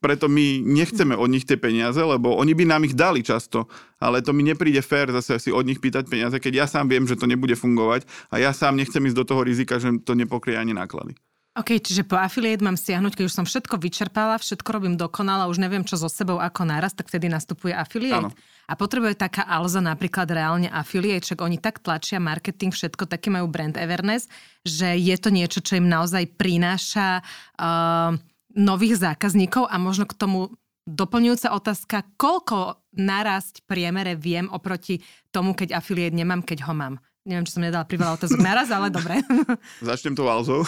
preto 0.00 0.24
my 0.32 0.64
nechceme 0.64 1.12
od 1.12 1.28
nich 1.28 1.44
tie 1.44 1.60
peniaze, 1.60 2.00
lebo 2.00 2.32
oni 2.32 2.56
by 2.56 2.64
nám 2.64 2.88
ich 2.88 2.96
dali 2.96 3.20
často, 3.20 3.68
ale 4.00 4.24
to 4.24 4.32
mi 4.32 4.40
nepríde 4.40 4.80
fér 4.80 5.12
zase 5.12 5.36
si 5.36 5.50
od 5.52 5.68
nich 5.68 5.76
pýtať 5.76 6.08
peniaze, 6.08 6.40
keď 6.40 6.64
ja 6.64 6.66
sám 6.66 6.88
viem, 6.88 7.04
že 7.04 7.20
to 7.20 7.28
nebude 7.28 7.52
fungovať 7.52 8.08
a 8.32 8.40
ja 8.40 8.56
sám 8.56 8.80
nechcem 8.80 9.04
ísť 9.04 9.18
do 9.20 9.28
toho 9.28 9.44
rizika, 9.44 9.76
že 9.76 10.00
to 10.00 10.16
nepokrie 10.16 10.56
ani 10.56 10.72
náklady. 10.72 11.12
OK, 11.56 11.80
čiže 11.80 12.04
po 12.04 12.20
affiliate 12.20 12.60
mám 12.60 12.76
stiahnuť, 12.76 13.16
keď 13.16 13.24
už 13.24 13.32
som 13.32 13.48
všetko 13.48 13.80
vyčerpala, 13.80 14.36
všetko 14.36 14.68
robím 14.76 15.00
dokonale, 15.00 15.48
už 15.48 15.56
neviem 15.56 15.88
čo 15.88 15.96
so 15.96 16.04
sebou 16.04 16.36
ako 16.36 16.68
naraz, 16.68 16.92
tak 16.92 17.08
vtedy 17.08 17.32
nastupuje 17.32 17.72
affiliate. 17.72 18.28
Áno. 18.28 18.36
A 18.68 18.76
potrebuje 18.76 19.16
taká 19.16 19.48
Alza 19.48 19.80
napríklad 19.80 20.28
reálne 20.28 20.68
affiliate, 20.68 21.24
však 21.24 21.40
oni 21.40 21.56
tak 21.56 21.80
tlačia 21.80 22.20
marketing, 22.20 22.76
všetko, 22.76 23.08
taký 23.08 23.32
majú 23.32 23.48
brand 23.48 23.72
awareness, 23.80 24.28
že 24.68 25.00
je 25.00 25.16
to 25.16 25.32
niečo, 25.32 25.64
čo 25.64 25.80
im 25.80 25.88
naozaj 25.88 26.28
prináša 26.36 27.24
uh, 27.56 28.12
nových 28.52 29.00
zákazníkov 29.00 29.64
a 29.64 29.80
možno 29.80 30.04
k 30.04 30.12
tomu 30.12 30.52
doplňujúca 30.84 31.56
otázka, 31.56 32.04
koľko 32.20 32.84
narásť 33.00 33.64
priemere 33.64 34.12
viem 34.12 34.44
oproti 34.52 35.00
tomu, 35.32 35.56
keď 35.56 35.80
affiliate 35.80 36.20
nemám, 36.20 36.44
keď 36.44 36.68
ho 36.68 36.76
mám. 36.76 37.00
Neviem, 37.26 37.42
či 37.48 37.58
som 37.58 37.64
nedala 37.64 37.88
priveľa 37.88 38.22
otázok 38.22 38.38
naraz, 38.38 38.68
ale 38.70 38.92
dobre. 38.92 39.18
Začnem 39.88 40.12
to 40.12 40.28
Alzou 40.28 40.62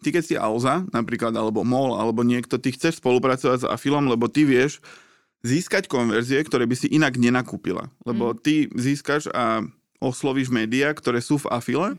ty 0.00 0.08
keď 0.10 0.22
si 0.24 0.34
Alza 0.34 0.82
napríklad, 0.90 1.36
alebo 1.36 1.62
MOL, 1.62 2.00
alebo 2.00 2.24
niekto, 2.24 2.56
ty 2.56 2.72
chceš 2.72 2.98
spolupracovať 2.98 3.64
s 3.64 3.68
Afilom, 3.68 4.08
lebo 4.08 4.26
ty 4.26 4.48
vieš 4.48 4.80
získať 5.40 5.88
konverzie, 5.88 6.40
ktoré 6.44 6.68
by 6.68 6.76
si 6.76 6.88
inak 6.92 7.16
nenakúpila. 7.16 7.88
Lebo 8.04 8.32
mm. 8.32 8.36
ty 8.44 8.68
získaš 8.76 9.32
a 9.32 9.64
oslovíš 10.00 10.52
médiá, 10.52 10.92
ktoré 10.92 11.20
sú 11.20 11.40
v 11.40 11.48
Afile, 11.52 11.90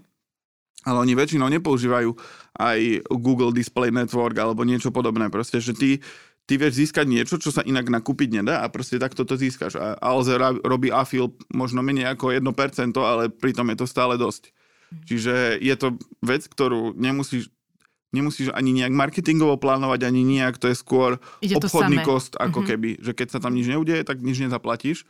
ale 0.81 0.98
oni 0.98 1.13
väčšinou 1.13 1.46
nepoužívajú 1.50 2.17
aj 2.58 3.05
Google 3.22 3.53
Display 3.53 3.93
Network 3.93 4.34
alebo 4.41 4.65
niečo 4.65 4.89
podobné. 4.89 5.29
Proste, 5.29 5.62
že 5.62 5.77
ty, 5.77 6.01
ty 6.50 6.58
vieš 6.58 6.81
získať 6.81 7.05
niečo, 7.05 7.38
čo 7.38 7.53
sa 7.53 7.62
inak 7.62 7.86
nakúpiť 7.86 8.41
nedá 8.41 8.65
a 8.65 8.70
proste 8.74 8.98
takto 8.98 9.22
to 9.22 9.38
získaš. 9.38 9.77
A 9.77 9.93
Alze 10.01 10.38
robí 10.65 10.89
Afil 10.89 11.38
možno 11.53 11.86
menej 11.86 12.10
ako 12.10 12.34
1%, 12.34 12.98
ale 12.98 13.29
pritom 13.29 13.70
je 13.74 13.77
to 13.77 13.86
stále 13.86 14.17
dosť. 14.17 14.50
Mm. 14.50 15.01
Čiže 15.05 15.34
je 15.62 15.75
to 15.77 15.88
vec, 16.25 16.41
ktorú 16.50 16.98
nemusíš 16.98 17.53
nemusíš 18.11 18.51
ani 18.51 18.75
nejak 18.75 18.91
marketingovo 18.91 19.55
plánovať, 19.57 20.07
ani 20.07 20.21
nejak, 20.27 20.59
to 20.59 20.67
je 20.67 20.75
skôr 20.75 21.17
Ide 21.39 21.57
obchodný 21.57 22.03
kost, 22.03 22.35
ako 22.35 22.61
mm-hmm. 22.61 22.69
keby, 22.69 22.89
že 22.99 23.11
keď 23.15 23.27
sa 23.31 23.39
tam 23.39 23.55
nič 23.55 23.71
neudeje, 23.71 24.03
tak 24.03 24.19
nič 24.19 24.43
nezaplatíš. 24.43 25.07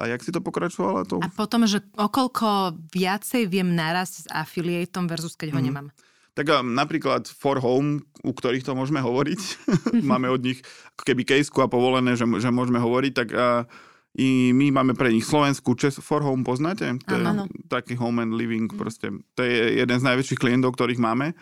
A 0.00 0.08
jak 0.08 0.24
si 0.24 0.32
to 0.32 0.40
pokračovala? 0.40 1.04
To... 1.12 1.20
A 1.20 1.28
potom, 1.28 1.68
že 1.68 1.84
okolko 1.92 2.72
viacej 2.88 3.44
viem 3.46 3.76
narásť 3.76 4.14
s 4.24 4.26
affiliateom 4.32 5.04
versus 5.04 5.36
keď 5.36 5.52
ho 5.52 5.60
mm. 5.60 5.66
nemám. 5.66 5.86
Tak 6.32 6.64
napríklad 6.64 7.28
For 7.28 7.60
Home, 7.60 8.06
u 8.24 8.32
ktorých 8.32 8.64
to 8.64 8.72
môžeme 8.72 9.04
hovoriť, 9.04 9.40
máme 10.10 10.32
od 10.32 10.40
nich 10.40 10.64
ako 10.96 11.02
keby 11.04 11.22
kejsku 11.28 11.60
a 11.60 11.68
povolené, 11.68 12.16
že, 12.16 12.24
že 12.40 12.48
môžeme 12.48 12.80
hovoriť, 12.80 13.12
tak 13.12 13.28
a, 13.36 13.68
i 14.16 14.50
my 14.56 14.72
máme 14.72 14.96
pre 14.96 15.12
nich 15.12 15.28
Slovensku, 15.28 15.76
Čes 15.76 16.00
For 16.00 16.24
Home 16.24 16.48
poznáte? 16.48 16.96
To 17.04 17.14
je 17.14 17.26
ano. 17.26 17.44
taký 17.68 17.94
home 17.94 18.24
and 18.24 18.32
living, 18.34 18.72
mm. 18.72 18.80
proste. 18.80 19.12
To 19.36 19.44
je 19.44 19.84
jeden 19.84 19.98
z 20.00 20.06
najväčších 20.06 20.40
klientov, 20.40 20.80
ktorých 20.80 21.02
máme 21.02 21.36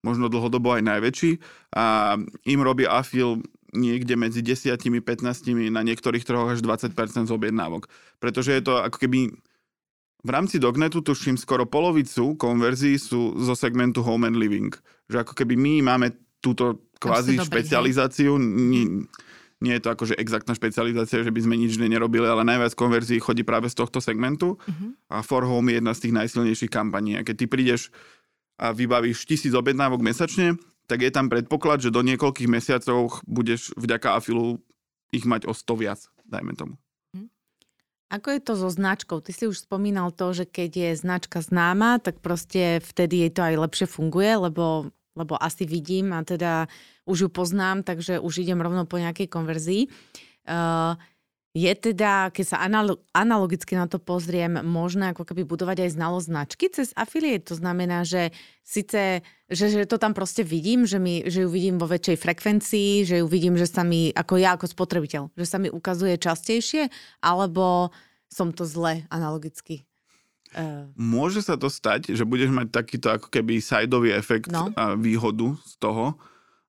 možno 0.00 0.32
dlhodobo 0.32 0.76
aj 0.76 0.82
najväčší 0.86 1.30
a 1.76 2.16
im 2.48 2.60
robí 2.60 2.88
afil 2.88 3.44
niekde 3.70 4.18
medzi 4.18 4.42
10 4.42 4.74
15 4.76 5.70
na 5.70 5.82
niektorých 5.86 6.26
trhoch 6.26 6.50
až 6.50 6.60
20% 6.64 7.30
z 7.30 7.32
objednávok. 7.32 7.86
Pretože 8.18 8.56
je 8.58 8.62
to 8.64 8.82
ako 8.82 8.98
keby 8.98 9.30
v 10.20 10.30
rámci 10.30 10.60
Dognetu 10.60 11.00
tuším 11.00 11.40
skoro 11.40 11.64
polovicu 11.64 12.36
konverzií 12.36 13.00
sú 13.00 13.40
zo 13.40 13.56
segmentu 13.56 14.04
Home 14.04 14.28
and 14.28 14.36
Living. 14.36 14.72
Že 15.08 15.24
ako 15.24 15.32
keby 15.32 15.54
my 15.56 15.72
máme 15.80 16.12
túto 16.44 16.92
kvázi 17.00 17.40
špecializáciu, 17.40 18.36
nie, 18.36 19.08
nie 19.64 19.72
je 19.76 19.82
to 19.84 19.92
akože 19.92 20.20
exaktná 20.20 20.52
špecializácia, 20.52 21.24
že 21.24 21.32
by 21.32 21.40
sme 21.40 21.56
nič 21.56 21.80
nerobili, 21.80 22.28
ale 22.28 22.44
najviac 22.44 22.76
konverzií 22.76 23.16
chodí 23.20 23.44
práve 23.44 23.72
z 23.72 23.80
tohto 23.80 24.00
segmentu 24.00 24.60
uh-huh. 24.60 24.92
a 25.08 25.24
For 25.24 25.48
Home 25.48 25.72
je 25.72 25.80
jedna 25.80 25.92
z 25.96 26.00
tých 26.04 26.16
najsilnejších 26.16 26.72
kampaní. 26.72 27.16
A 27.16 27.24
keď 27.24 27.34
ty 27.40 27.46
prídeš 27.48 27.88
a 28.60 28.76
vybavíš 28.76 29.24
tisíc 29.24 29.56
objednávok 29.56 30.04
mesačne, 30.04 30.60
tak 30.84 31.00
je 31.00 31.08
tam 31.08 31.32
predpoklad, 31.32 31.80
že 31.80 31.94
do 31.94 32.04
niekoľkých 32.04 32.50
mesiacov 32.50 33.24
budeš 33.24 33.72
vďaka 33.80 34.20
afilu 34.20 34.60
ich 35.16 35.24
mať 35.24 35.48
o 35.48 35.56
100 35.56 35.80
viac, 35.80 36.00
dajme 36.28 36.52
tomu. 36.52 36.76
Mhm. 37.16 37.32
Ako 38.12 38.28
je 38.36 38.40
to 38.44 38.52
so 38.60 38.68
značkou? 38.68 39.24
Ty 39.24 39.32
si 39.32 39.48
už 39.48 39.64
spomínal 39.64 40.12
to, 40.12 40.36
že 40.36 40.44
keď 40.44 40.70
je 40.76 40.90
značka 41.00 41.40
známa, 41.40 42.04
tak 42.04 42.20
proste 42.20 42.84
vtedy 42.84 43.24
jej 43.24 43.32
to 43.32 43.40
aj 43.40 43.54
lepšie 43.56 43.86
funguje, 43.88 44.28
lebo, 44.36 44.92
lebo 45.16 45.40
asi 45.40 45.64
vidím 45.64 46.12
a 46.12 46.20
teda 46.20 46.68
už 47.08 47.26
ju 47.26 47.28
poznám, 47.32 47.80
takže 47.80 48.20
už 48.20 48.44
idem 48.44 48.60
rovno 48.60 48.84
po 48.84 49.00
nejakej 49.00 49.26
konverzii. 49.26 49.82
Uh, 50.50 50.98
je 51.50 51.72
teda, 51.74 52.30
keď 52.30 52.44
sa 52.46 52.62
analogicky 53.10 53.74
na 53.74 53.90
to 53.90 53.98
pozriem, 53.98 54.62
možné 54.62 55.10
ako 55.10 55.26
keby 55.26 55.42
budovať 55.42 55.82
aj 55.82 55.90
znalosť 55.98 56.26
značky 56.30 56.64
cez 56.70 56.94
affiliate? 56.94 57.50
To 57.50 57.58
znamená, 57.58 58.06
že 58.06 58.30
síce, 58.62 59.26
že, 59.50 59.66
že 59.66 59.82
to 59.90 59.98
tam 59.98 60.14
proste 60.14 60.46
vidím, 60.46 60.86
že, 60.86 61.02
mi, 61.02 61.26
že 61.26 61.42
ju 61.42 61.50
vidím 61.50 61.82
vo 61.82 61.90
väčšej 61.90 62.22
frekvencii, 62.22 63.02
že 63.02 63.18
ju 63.18 63.26
vidím, 63.26 63.58
že 63.58 63.66
sa 63.66 63.82
mi, 63.82 64.14
ako 64.14 64.38
ja 64.38 64.54
ako 64.54 64.70
spotrebiteľ, 64.70 65.34
že 65.34 65.46
sa 65.46 65.58
mi 65.58 65.66
ukazuje 65.66 66.22
častejšie, 66.22 66.86
alebo 67.18 67.90
som 68.30 68.54
to 68.54 68.62
zle 68.62 69.02
analogicky 69.10 69.90
Uh. 70.50 70.90
Môže 70.98 71.46
sa 71.46 71.54
to 71.54 71.70
stať, 71.70 72.10
že 72.10 72.26
budeš 72.26 72.50
mať 72.50 72.74
takýto 72.74 73.06
ako 73.14 73.30
keby 73.30 73.62
sideový 73.62 74.10
efekt 74.10 74.50
no. 74.50 74.74
a 74.74 74.98
výhodu 74.98 75.54
z 75.62 75.74
toho, 75.78 76.18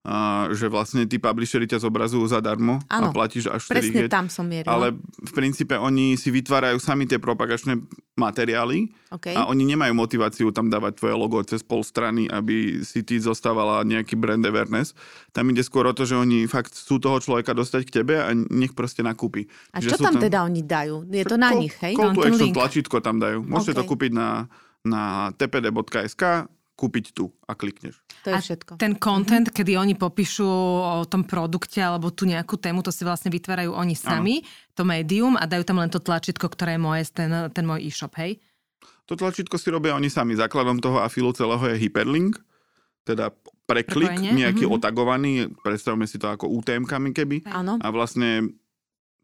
a, 0.02 0.50
že 0.50 0.66
vlastne 0.66 1.06
tí 1.06 1.22
publisheri 1.22 1.70
ťa 1.70 1.86
zobrazujú 1.86 2.26
zadarmo 2.26 2.82
ano, 2.90 3.10
a 3.10 3.14
platíš 3.14 3.54
až 3.54 3.70
presne 3.70 4.10
tam 4.10 4.34
som 4.34 4.50
mierila. 4.50 4.74
Ale 4.74 4.88
v 4.98 5.32
princípe 5.38 5.78
oni 5.78 6.18
si 6.18 6.34
vytvárajú 6.34 6.82
sami 6.82 7.06
tie 7.06 7.22
propagačné 7.22 7.78
materiály 8.18 8.90
okay. 9.14 9.38
a 9.38 9.46
oni 9.46 9.62
nemajú 9.62 9.94
motiváciu 9.94 10.50
tam 10.50 10.74
dávať 10.74 10.98
tvoje 10.98 11.14
logo 11.14 11.38
cez 11.46 11.62
pol 11.62 11.86
strany, 11.86 12.26
aby 12.26 12.82
si 12.82 13.06
ty 13.06 13.22
zostávala 13.22 13.86
nejaký 13.86 14.18
brand 14.18 14.42
awareness. 14.42 14.98
Tam 15.38 15.46
ide 15.54 15.62
skôr 15.62 15.86
o 15.86 15.94
to, 15.94 16.10
že 16.10 16.18
oni 16.18 16.50
fakt 16.50 16.74
sú 16.74 16.98
toho 16.98 17.22
človeka 17.22 17.54
dostať 17.54 17.82
k 17.86 18.02
tebe 18.02 18.18
a 18.18 18.34
nech 18.34 18.74
proste 18.74 19.06
nakúpi. 19.06 19.46
A 19.70 19.86
čo 19.86 20.02
tam, 20.02 20.18
tam 20.18 20.26
teda 20.26 20.42
oni 20.42 20.66
dajú? 20.66 21.06
Je 21.14 21.26
to 21.30 21.38
na 21.38 21.54
call, 21.54 21.62
nich, 21.62 21.78
hej? 21.78 21.94
Call 21.94 22.18
to 22.18 22.26
action 22.26 22.50
tlačítko 22.50 22.98
tam 23.06 23.22
dajú. 23.22 23.46
Môžete 23.46 23.78
okay. 23.78 23.80
to 23.80 23.84
kúpiť 23.86 24.12
na, 24.18 24.50
na 24.82 25.30
tpd.sk 25.38 26.50
kúpiť 26.82 27.14
tu 27.14 27.30
a 27.46 27.54
klikneš. 27.54 28.02
To 28.26 28.34
je 28.34 28.38
a 28.38 28.42
všetko. 28.42 28.82
ten 28.82 28.98
content, 28.98 29.46
mm-hmm. 29.46 29.62
kedy 29.62 29.78
oni 29.78 29.94
popíšu 29.94 30.50
o 30.82 31.06
tom 31.06 31.22
produkte 31.30 31.78
alebo 31.78 32.10
tú 32.10 32.26
nejakú 32.26 32.58
tému, 32.58 32.82
to 32.82 32.90
si 32.90 33.06
vlastne 33.06 33.30
vytvárajú 33.30 33.70
oni 33.70 33.94
sami, 33.94 34.42
ano. 34.42 34.74
to 34.74 34.82
médium 34.82 35.38
a 35.38 35.46
dajú 35.46 35.62
tam 35.62 35.78
len 35.78 35.94
to 35.94 36.02
tlačítko, 36.02 36.50
ktoré 36.50 36.76
je 36.78 36.82
moje, 36.82 37.02
ten, 37.14 37.30
ten 37.54 37.62
môj 37.62 37.86
e-shop, 37.86 38.18
hej? 38.18 38.42
To 39.06 39.14
tlačítko 39.14 39.62
si 39.62 39.70
robia 39.70 39.94
oni 39.94 40.10
sami. 40.10 40.34
Základom 40.34 40.82
toho 40.82 41.06
afilu 41.06 41.30
celého 41.38 41.62
je 41.70 41.78
hyperlink, 41.78 42.42
teda 43.06 43.30
preklik, 43.70 44.18
Prepojenie. 44.18 44.42
nejaký 44.42 44.66
mm-hmm. 44.66 44.78
otagovaný, 44.82 45.32
predstavme 45.62 46.10
si 46.10 46.18
to 46.18 46.34
ako 46.34 46.50
UTM-kami 46.50 47.14
keby. 47.14 47.46
Áno. 47.46 47.78
A 47.78 47.88
vlastne 47.94 48.58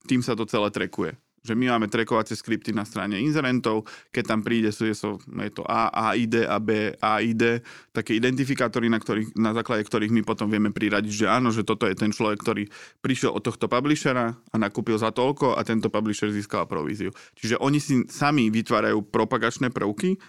tým 0.05 0.21
sa 0.21 0.37
to 0.37 0.45
celé 0.45 0.69
trekuje 0.69 1.17
že 1.47 1.55
my 1.55 1.71
máme 1.71 1.87
trekovacie 1.87 2.35
skripty 2.35 2.75
na 2.75 2.83
strane 2.83 3.15
inzerentov, 3.23 3.87
keď 4.11 4.23
tam 4.35 4.39
príde, 4.43 4.75
sú, 4.75 4.83
je, 4.91 4.95
je 5.23 5.51
to 5.55 5.63
A, 5.63 6.11
AID 6.11 6.43
a 6.43 6.59
B, 6.59 6.91
AID, 6.99 7.63
také 7.95 8.19
identifikátory, 8.19 8.91
na, 8.91 8.99
ktorých, 8.99 9.39
na 9.39 9.55
základe 9.55 9.87
ktorých 9.87 10.11
my 10.11 10.21
potom 10.27 10.51
vieme 10.51 10.75
priradiť, 10.75 11.23
že 11.23 11.27
áno, 11.31 11.55
že 11.55 11.63
toto 11.63 11.87
je 11.87 11.95
ten 11.95 12.11
človek, 12.11 12.43
ktorý 12.43 12.67
prišiel 12.99 13.31
od 13.31 13.47
tohto 13.47 13.71
publishera 13.71 14.35
a 14.35 14.55
nakúpil 14.59 14.99
za 14.99 15.15
toľko 15.15 15.55
a 15.55 15.63
tento 15.63 15.87
publisher 15.87 16.27
získal 16.27 16.67
províziu. 16.67 17.15
Čiže 17.39 17.55
oni 17.63 17.79
si 17.79 18.03
sami 18.11 18.51
vytvárajú 18.51 19.07
propagačné 19.07 19.71
prvky, 19.71 20.19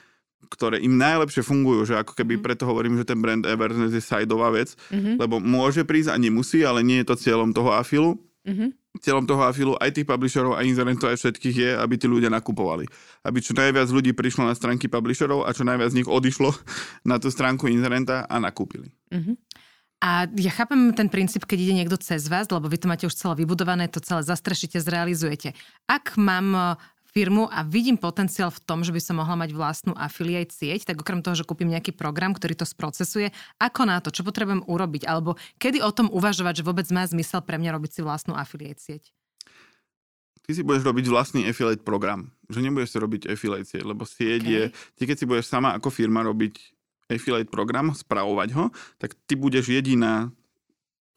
ktoré 0.47 0.79
im 0.79 0.95
najlepšie 0.95 1.43
fungujú, 1.43 1.93
že 1.93 1.95
ako 1.99 2.15
keby 2.15 2.39
mm. 2.39 2.43
preto 2.47 2.65
hovorím, 2.65 2.95
že 2.95 3.11
ten 3.11 3.19
brand 3.19 3.43
awareness 3.43 3.91
je 3.91 3.99
sideová 3.99 4.55
vec, 4.55 4.79
mm-hmm. 4.89 5.19
lebo 5.19 5.43
môže 5.43 5.83
prísť 5.83 6.15
a 6.15 6.17
nemusí, 6.17 6.63
ale 6.63 6.87
nie 6.87 7.03
je 7.03 7.11
to 7.11 7.21
cieľom 7.21 7.51
toho 7.51 7.75
afilu. 7.75 8.17
Mm-hmm 8.47 8.88
cieľom 8.97 9.29
toho 9.29 9.45
afilu 9.45 9.77
aj 9.77 9.95
tých 9.95 10.09
publisherov, 10.09 10.57
aj 10.57 10.65
inzerentov, 10.65 11.13
aj 11.13 11.21
všetkých 11.21 11.57
je, 11.57 11.71
aby 11.77 11.95
tí 12.01 12.09
ľudia 12.09 12.33
nakupovali. 12.33 12.89
Aby 13.23 13.39
čo 13.45 13.53
najviac 13.53 13.89
ľudí 13.93 14.17
prišlo 14.17 14.49
na 14.49 14.57
stránky 14.57 14.89
publisherov 14.89 15.45
a 15.45 15.53
čo 15.53 15.63
najviac 15.69 15.93
z 15.93 16.03
nich 16.03 16.09
odišlo 16.09 16.51
na 17.11 17.21
tú 17.21 17.29
stránku 17.29 17.69
inzerenta 17.69 18.25
a 18.27 18.37
nakúpili. 18.41 18.91
Mm-hmm. 19.13 19.37
A 19.99 20.31
ja 20.31 20.53
chápem 20.55 20.95
ten 20.95 21.11
princíp, 21.11 21.43
keď 21.43 21.59
ide 21.59 21.75
niekto 21.75 21.99
cez 21.99 22.31
vás, 22.31 22.47
lebo 22.47 22.71
vy 22.71 22.79
to 22.79 22.87
máte 22.87 23.03
už 23.11 23.19
celé 23.19 23.43
vybudované, 23.43 23.91
to 23.91 23.99
celé 23.99 24.23
zastrešite, 24.23 24.79
zrealizujete. 24.79 25.59
Ak 25.91 26.15
mám 26.15 26.79
firmu 27.19 27.51
a 27.51 27.67
vidím 27.67 27.99
potenciál 27.99 28.55
v 28.55 28.63
tom, 28.63 28.87
že 28.87 28.95
by 28.95 29.03
som 29.03 29.19
mohla 29.19 29.35
mať 29.35 29.51
vlastnú 29.51 29.93
affiliate 29.99 30.55
sieť, 30.55 30.87
tak 30.87 31.03
okrem 31.03 31.19
toho, 31.19 31.35
že 31.35 31.43
kúpim 31.43 31.67
nejaký 31.67 31.91
program, 31.91 32.31
ktorý 32.31 32.55
to 32.55 32.63
sprocesuje, 32.63 33.35
ako 33.59 33.91
na 33.91 33.99
to, 33.99 34.15
čo 34.15 34.23
potrebujem 34.23 34.63
urobiť, 34.63 35.03
alebo 35.03 35.35
kedy 35.59 35.83
o 35.83 35.91
tom 35.91 36.07
uvažovať, 36.15 36.63
že 36.63 36.67
vôbec 36.67 36.87
má 36.95 37.03
zmysel 37.11 37.43
pre 37.43 37.59
mňa 37.59 37.75
robiť 37.75 37.91
si 37.91 38.01
vlastnú 38.07 38.39
affiliate 38.39 38.79
sieť? 38.79 39.11
Ty 40.47 40.51
si 40.55 40.63
budeš 40.63 40.87
robiť 40.87 41.11
vlastný 41.11 41.43
affiliate 41.51 41.83
program, 41.83 42.31
že 42.47 42.63
nebudeš 42.63 42.95
si 42.95 42.99
robiť 43.03 43.23
affiliate 43.35 43.67
sieť, 43.67 43.83
lebo 43.83 44.07
sieť 44.07 44.43
okay. 44.47 44.55
je, 44.55 44.63
ty 44.95 45.03
keď 45.11 45.17
si 45.19 45.27
budeš 45.27 45.51
sama 45.51 45.75
ako 45.75 45.91
firma 45.91 46.23
robiť 46.23 46.55
affiliate 47.11 47.51
program, 47.51 47.91
spravovať 47.99 48.49
ho, 48.55 48.71
tak 49.03 49.19
ty 49.27 49.35
budeš 49.35 49.75
jediná 49.75 50.31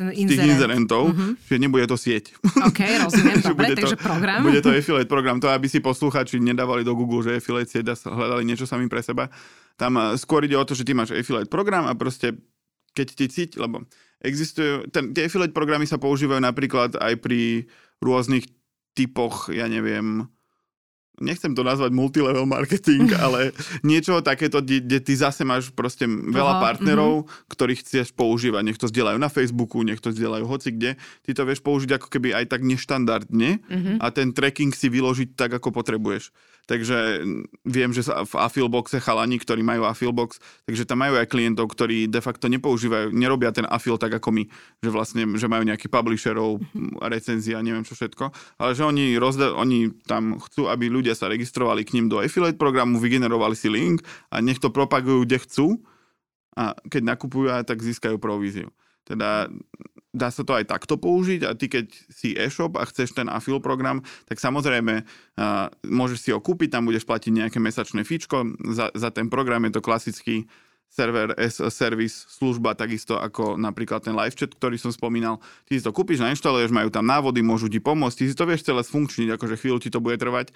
z 0.09 0.25
tých 0.25 0.41
inzerentov, 0.41 1.13
mm-hmm. 1.13 1.31
že 1.45 1.55
nebude 1.61 1.85
to 1.85 1.93
sieť. 1.93 2.33
OK, 2.65 2.81
rozumiem, 3.05 3.37
dobre, 3.45 3.73
takže 3.77 3.97
to, 3.97 4.01
program. 4.01 4.41
Bude 4.41 4.59
to 4.65 4.73
affiliate 4.73 5.11
program, 5.11 5.37
to 5.37 5.47
aby 5.53 5.69
si 5.69 5.77
posluchači 5.77 6.41
nedávali 6.41 6.81
do 6.81 6.97
Google, 6.97 7.21
že 7.21 7.37
affiliate 7.37 7.69
sieť 7.69 7.93
a 7.93 7.95
hľadali 8.09 8.41
niečo 8.41 8.65
sami 8.65 8.89
pre 8.89 9.05
seba. 9.05 9.29
Tam 9.77 9.93
eh, 10.01 10.17
skôr 10.17 10.41
ide 10.49 10.57
o 10.57 10.65
to, 10.65 10.73
že 10.73 10.81
ty 10.81 10.97
máš 10.97 11.13
affiliate 11.13 11.51
program 11.51 11.85
a 11.85 11.93
proste 11.93 12.33
keď 12.91 13.07
ti 13.15 13.25
cíti, 13.31 13.55
lebo 13.55 13.87
existujú, 14.19 14.91
ten, 14.91 15.15
tie 15.15 15.29
affiliate 15.29 15.55
programy 15.55 15.87
sa 15.87 15.95
používajú 15.95 16.43
napríklad 16.43 16.99
aj 16.99 17.13
pri 17.23 17.71
rôznych 18.03 18.49
typoch, 18.91 19.47
ja 19.47 19.71
neviem, 19.71 20.27
nechcem 21.19 21.52
to 21.52 21.62
nazvať 21.65 21.91
multilevel 21.91 22.47
marketing, 22.47 23.12
ale 23.26 23.52
niečo 23.84 24.24
takéto, 24.24 24.63
kde 24.63 25.04
ty 25.04 25.13
zase 25.17 25.43
máš 25.43 25.69
proste 25.74 26.08
veľa 26.08 26.58
Aha, 26.58 26.62
partnerov, 26.63 27.26
mm-hmm. 27.26 27.50
ktorých 27.52 27.82
chceš 27.84 28.08
používať. 28.15 28.62
Nech 28.63 28.80
to 28.80 28.88
zdieľajú 28.88 29.17
na 29.19 29.28
Facebooku, 29.28 29.84
nech 29.84 30.00
to 30.00 30.15
zdieľajú 30.15 30.45
hoci 30.47 30.69
kde. 30.71 30.91
Ty 31.28 31.32
to 31.36 31.43
vieš 31.43 31.60
použiť 31.62 32.00
ako 32.00 32.08
keby 32.08 32.32
aj 32.38 32.45
tak 32.56 32.62
neštandardne 32.63 33.60
mm-hmm. 33.60 33.95
a 34.00 34.08
ten 34.10 34.32
tracking 34.32 34.71
si 34.71 34.88
vyložiť 34.88 35.36
tak, 35.36 35.52
ako 35.60 35.76
potrebuješ. 35.76 36.32
Takže 36.71 37.27
viem, 37.67 37.91
že 37.91 38.07
sa 38.07 38.23
v 38.23 38.31
Affilboxe 38.39 39.03
chalani, 39.03 39.36
ktorí 39.36 39.60
majú 39.60 39.84
Affilbox, 39.84 40.39
takže 40.63 40.88
tam 40.88 41.03
majú 41.03 41.19
aj 41.19 41.27
klientov, 41.27 41.67
ktorí 41.67 42.07
de 42.07 42.23
facto 42.23 42.47
nepoužívajú, 42.47 43.12
nerobia 43.12 43.51
ten 43.51 43.67
Affil 43.67 43.99
tak 43.99 44.15
ako 44.15 44.31
my, 44.31 44.47
že 44.79 44.88
vlastne, 44.88 45.27
že 45.36 45.51
majú 45.51 45.67
nejakých 45.67 45.91
publisherov, 45.91 46.63
recenzia, 47.03 47.60
neviem 47.60 47.84
čo 47.84 47.99
všetko, 47.99 48.31
ale 48.55 48.71
že 48.71 48.88
oni, 48.88 49.19
rozda- 49.19 49.51
oni 49.51 49.91
tam 50.07 50.39
chcú, 50.39 50.71
aby 50.71 50.88
ľudia 50.88 51.12
sa 51.12 51.27
registrovali 51.27 51.84
k 51.84 51.99
ním 51.99 52.07
do 52.07 52.23
affiliate 52.23 52.55
programu, 52.55 53.03
vygenerovali 53.03 53.60
si 53.60 53.67
link 53.67 53.99
a 54.31 54.39
nech 54.39 54.63
to 54.63 54.71
propagujú, 54.71 55.27
kde 55.27 55.38
chcú 55.43 55.67
a 56.55 56.71
keď 56.88 57.01
nakupujú, 57.03 57.51
tak 57.67 57.84
získajú 57.84 58.15
províziu. 58.15 58.71
Teda 59.03 59.51
dá 60.12 60.28
sa 60.28 60.43
to 60.43 60.52
aj 60.52 60.67
takto 60.67 61.00
použiť 61.00 61.47
a 61.47 61.56
ty 61.56 61.71
keď 61.71 61.88
si 62.12 62.36
e-shop 62.36 62.76
a 62.76 62.84
chceš 62.84 63.15
ten 63.15 63.32
affil 63.32 63.63
program, 63.63 64.04
tak 64.28 64.43
samozrejme 64.43 65.04
uh, 65.04 65.71
môžeš 65.88 66.19
si 66.19 66.30
ho 66.36 66.39
kúpiť, 66.43 66.76
tam 66.76 66.88
budeš 66.88 67.08
platiť 67.08 67.32
nejaké 67.32 67.60
mesačné 67.63 68.04
fíčko, 68.04 68.43
za, 68.76 68.91
za 68.91 69.10
ten 69.10 69.32
program 69.32 69.63
je 69.67 69.80
to 69.80 69.82
klasický 69.82 70.47
server 70.91 71.32
as 71.39 71.63
a 71.63 71.71
service 71.71 72.28
služba, 72.28 72.76
takisto 72.76 73.15
ako 73.15 73.56
napríklad 73.56 74.04
ten 74.04 74.12
live 74.12 74.36
chat, 74.36 74.52
ktorý 74.52 74.76
som 74.76 74.91
spomínal. 74.91 75.39
Ty 75.63 75.80
si 75.80 75.84
to 75.88 75.95
kúpiš, 75.95 76.19
nainštaluješ, 76.19 76.76
majú 76.76 76.91
tam 76.91 77.08
návody, 77.08 77.39
môžu 77.39 77.71
ti 77.71 77.80
pomôcť, 77.80 78.17
ty 78.19 78.24
si 78.28 78.36
to 78.36 78.43
vieš 78.43 78.67
celé 78.67 78.84
sfunkčniť, 78.84 79.39
akože 79.39 79.56
chvíľu 79.56 79.80
ti 79.80 79.88
to 79.88 80.04
bude 80.04 80.19
trvať, 80.19 80.52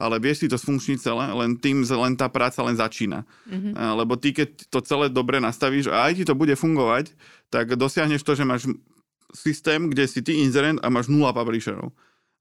ale 0.00 0.16
vieš 0.24 0.40
si 0.40 0.46
to 0.48 0.56
sfunkčniť 0.56 0.98
celé, 1.04 1.28
len 1.36 1.60
tým, 1.60 1.84
len 1.84 2.16
tá 2.16 2.32
práca 2.32 2.64
len 2.64 2.80
začína. 2.80 3.28
Mm-hmm. 3.44 3.72
Lebo 3.76 4.16
ty, 4.16 4.32
keď 4.32 4.72
to 4.72 4.80
celé 4.80 5.12
dobre 5.12 5.36
nastavíš 5.38 5.92
a 5.92 6.08
aj 6.08 6.12
ti 6.16 6.24
to 6.24 6.32
bude 6.32 6.56
fungovať, 6.56 7.12
tak 7.52 7.76
dosiahneš 7.76 8.24
to, 8.24 8.32
že 8.34 8.48
máš 8.48 8.64
systém, 9.34 9.90
kde 9.90 10.06
si 10.06 10.22
ty 10.22 10.38
inzerent 10.40 10.78
a 10.80 10.88
máš 10.88 11.10
nula 11.10 11.34
publisherov. 11.34 11.90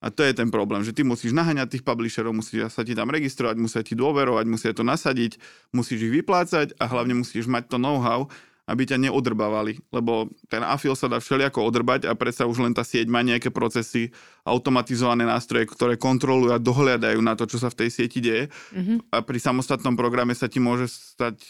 A 0.03 0.12
to 0.12 0.19
je 0.21 0.36
ten 0.36 0.51
problém, 0.51 0.84
že 0.84 0.91
ty 0.91 1.01
musíš 1.01 1.32
naháňať 1.32 1.79
tých 1.79 1.88
publisherov, 1.88 2.36
musíš 2.36 2.75
sa 2.75 2.84
ti 2.84 2.91
tam 2.91 3.08
registrovať, 3.08 3.56
musia 3.56 3.82
ti 3.88 3.95
dôverovať, 3.95 4.45
musia 4.51 4.75
to 4.75 4.84
nasadiť, 4.84 5.39
musíš 5.71 6.12
ich 6.12 6.13
vyplácať 6.19 6.75
a 6.75 6.84
hlavne 6.91 7.23
musíš 7.23 7.47
mať 7.47 7.71
to 7.71 7.77
know-how, 7.79 8.27
aby 8.67 8.88
ťa 8.88 8.99
neodrbávali, 8.99 9.79
lebo 9.91 10.32
ten 10.47 10.63
afil 10.63 10.95
sa 10.95 11.12
dá 11.12 11.19
všelijako 11.19 11.67
odrbať 11.67 12.08
a 12.08 12.15
predsa 12.15 12.47
už 12.47 12.63
len 12.63 12.71
tá 12.71 12.84
sieť 12.84 13.12
má 13.12 13.19
nejaké 13.19 13.51
procesy, 13.51 14.12
automatizované 14.47 15.27
nástroje, 15.27 15.67
ktoré 15.67 15.99
kontrolujú 15.99 16.51
a 16.56 16.63
dohľadajú 16.63 17.19
na 17.19 17.36
to, 17.36 17.43
čo 17.43 17.60
sa 17.60 17.67
v 17.71 17.84
tej 17.84 17.89
sieti 17.91 18.23
deje. 18.23 18.47
Mm-hmm. 18.75 19.12
A 19.12 19.19
pri 19.19 19.39
samostatnom 19.39 19.99
programe 19.99 20.32
sa 20.32 20.47
ti 20.47 20.63
môže 20.63 20.88
stať 20.88 21.43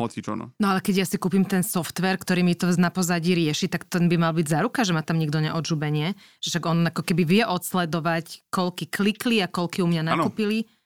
hoci 0.00 0.24
čo 0.24 0.32
no. 0.34 0.52
No 0.56 0.66
ale 0.72 0.80
keď 0.80 1.04
ja 1.04 1.06
si 1.06 1.20
kúpim 1.20 1.44
ten 1.44 1.60
software, 1.60 2.16
ktorý 2.16 2.42
mi 2.42 2.56
to 2.56 2.70
na 2.80 2.88
pozadí 2.88 3.36
rieši, 3.36 3.68
tak 3.68 3.86
ten 3.86 4.08
by 4.08 4.16
mal 4.16 4.32
byť 4.32 4.46
záruka, 4.48 4.82
že 4.82 4.96
ma 4.96 5.04
tam 5.04 5.20
nikto 5.20 5.38
neodžubenie. 5.42 6.16
Že 6.40 6.48
však 6.56 6.64
on 6.64 6.78
ako 6.88 7.02
keby 7.04 7.22
vie 7.28 7.42
odsledovať, 7.44 8.48
koľky 8.48 8.88
klikli 8.88 9.44
a 9.44 9.48
koľky 9.48 9.84
u 9.84 9.88
mňa 9.88 10.02
nakúpili. 10.16 10.64
Ano. 10.64 10.80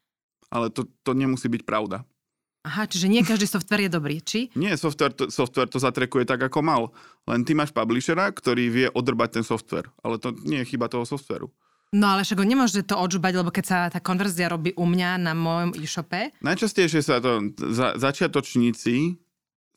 Ale 0.47 0.67
to, 0.71 0.87
to 1.03 1.11
nemusí 1.15 1.51
byť 1.51 1.63
pravda. 1.67 2.07
Aha, 2.67 2.83
čiže 2.91 3.07
nie 3.07 3.23
každý 3.23 3.47
software 3.47 3.87
je 3.87 3.95
dobrý, 3.95 4.19
či? 4.19 4.51
Nie, 4.59 4.75
software 4.75 5.15
to, 5.15 5.31
software 5.31 5.71
to 5.71 5.79
zatrekuje 5.79 6.27
tak, 6.27 6.43
ako 6.43 6.67
mal. 6.67 6.83
Len 7.31 7.47
ty 7.47 7.55
máš 7.55 7.71
publishera, 7.71 8.27
ktorý 8.35 8.65
vie 8.67 8.87
odrbať 8.91 9.39
ten 9.39 9.45
software. 9.47 9.87
Ale 10.03 10.19
to 10.19 10.35
nie 10.43 10.67
je 10.67 10.75
chyba 10.75 10.91
toho 10.91 11.07
softveru. 11.07 11.47
No 11.95 12.17
ale 12.17 12.27
však 12.27 12.43
nemôže 12.43 12.83
to 12.83 12.99
odžubať, 12.99 13.33
lebo 13.39 13.55
keď 13.55 13.65
sa 13.65 13.79
tá 13.87 14.03
konverzia 14.03 14.51
robí 14.51 14.75
u 14.75 14.85
mňa 14.85 15.23
na 15.23 15.33
mojom 15.39 15.71
e-shope. 15.79 16.35
Najčastejšie 16.43 17.01
sa 17.01 17.23
to, 17.23 17.55
za, 17.55 17.95
začiatočníci 17.95 19.15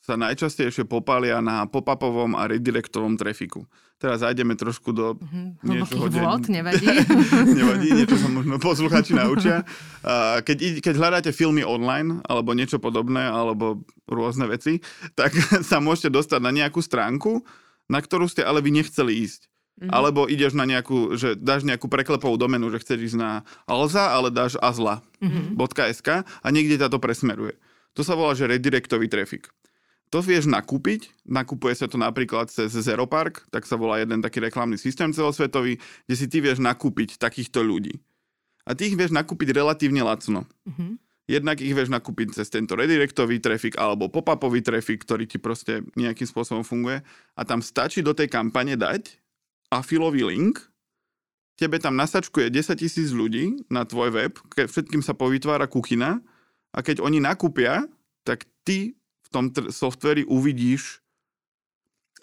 sa 0.09 0.17
najčastejšie 0.17 0.89
popália 0.89 1.37
na 1.37 1.69
pop-upovom 1.69 2.33
a 2.33 2.49
redirectovom 2.49 3.13
trafiku. 3.13 3.69
Teraz 4.01 4.25
zajdeme 4.25 4.57
trošku 4.57 4.89
do 4.89 5.19
mm-hmm, 5.21 5.47
niečoho... 5.61 6.09
Vôd, 6.09 6.49
nevadí. 6.49 6.87
nevadí, 7.61 7.93
niečo 7.93 8.17
sa 8.17 8.31
možno 8.31 8.57
posluchači 8.57 9.13
naučia. 9.13 9.61
Keď, 10.41 10.81
keď 10.81 10.93
hľadáte 10.97 11.29
filmy 11.29 11.61
online, 11.61 12.25
alebo 12.25 12.57
niečo 12.57 12.81
podobné, 12.81 13.27
alebo 13.27 13.85
rôzne 14.09 14.49
veci, 14.49 14.81
tak 15.13 15.35
sa 15.69 15.77
môžete 15.77 16.09
dostať 16.09 16.41
na 16.41 16.49
nejakú 16.49 16.81
stránku, 16.81 17.45
na 17.85 18.01
ktorú 18.01 18.25
ste 18.25 18.41
ale 18.41 18.65
vy 18.65 18.81
nechceli 18.81 19.29
ísť. 19.29 19.45
Mm-hmm. 19.79 19.95
Alebo 19.95 20.27
ideš 20.27 20.59
na 20.59 20.67
nejakú, 20.67 21.15
že 21.15 21.39
dáš 21.39 21.63
nejakú 21.63 21.87
preklepovú 21.87 22.35
domenu, 22.35 22.67
že 22.67 22.83
chceš 22.83 23.15
ísť 23.15 23.17
na 23.17 23.47
Alza, 23.63 24.11
ale 24.11 24.27
dáš 24.27 24.59
azla.sk 24.59 26.09
mm-hmm. 26.09 26.43
a 26.43 26.47
niekde 26.51 26.75
ťa 26.75 26.91
to 26.91 26.99
presmeruje. 26.99 27.55
To 27.95 28.03
sa 28.03 28.19
volá, 28.19 28.35
že 28.35 28.51
redirectový 28.51 29.07
trafik. 29.07 29.47
To 30.09 30.19
vieš 30.19 30.49
nakúpiť, 30.49 31.13
nakupuje 31.23 31.77
sa 31.77 31.85
to 31.85 31.95
napríklad 31.95 32.49
cez 32.49 32.73
Zeropark, 32.73 33.45
tak 33.53 33.63
sa 33.63 33.77
volá 33.77 34.01
jeden 34.01 34.19
taký 34.25 34.41
reklamný 34.41 34.75
systém 34.75 35.13
celosvetový, 35.13 35.77
kde 36.09 36.15
si 36.17 36.25
ty 36.25 36.41
vieš 36.41 36.59
nakúpiť 36.59 37.21
takýchto 37.21 37.61
ľudí. 37.61 38.01
A 38.65 38.73
ty 38.73 38.89
ich 38.89 38.97
vieš 38.97 39.13
nakúpiť 39.13 39.53
relatívne 39.53 40.01
lacno. 40.01 40.49
Mm-hmm. 40.65 40.91
Jednak 41.29 41.61
ich 41.61 41.77
vieš 41.77 41.93
nakúpiť 41.93 42.33
cez 42.33 42.49
tento 42.49 42.73
redirectový 42.73 43.37
trafik 43.37 43.77
alebo 43.77 44.09
pop-upový 44.09 44.65
trafik, 44.65 45.05
ktorý 45.05 45.29
ti 45.29 45.37
proste 45.37 45.85
nejakým 45.93 46.25
spôsobom 46.25 46.65
funguje. 46.65 47.05
A 47.37 47.45
tam 47.45 47.61
stačí 47.61 48.01
do 48.01 48.17
tej 48.17 48.33
kampane 48.33 48.73
dať 48.73 49.18
afilový 49.69 50.25
link, 50.25 50.57
tebe 51.59 51.77
tam 51.77 51.99
nasačkuje 51.99 52.49
10 52.49 52.79
tisíc 52.79 53.11
ľudí 53.11 53.67
na 53.69 53.85
tvoj 53.85 54.15
web, 54.15 54.33
keď 54.55 54.71
všetkým 54.71 55.03
sa 55.03 55.11
povytvára 55.11 55.69
kuchyna 55.69 56.23
a 56.71 56.79
keď 56.79 57.03
oni 57.03 57.21
nakúpia, 57.21 57.85
tak 58.23 58.47
ty 58.63 58.95
v 58.97 59.27
tom 59.29 59.51
tr- 59.51 59.69
softveri 59.69 60.23
uvidíš, 60.23 61.03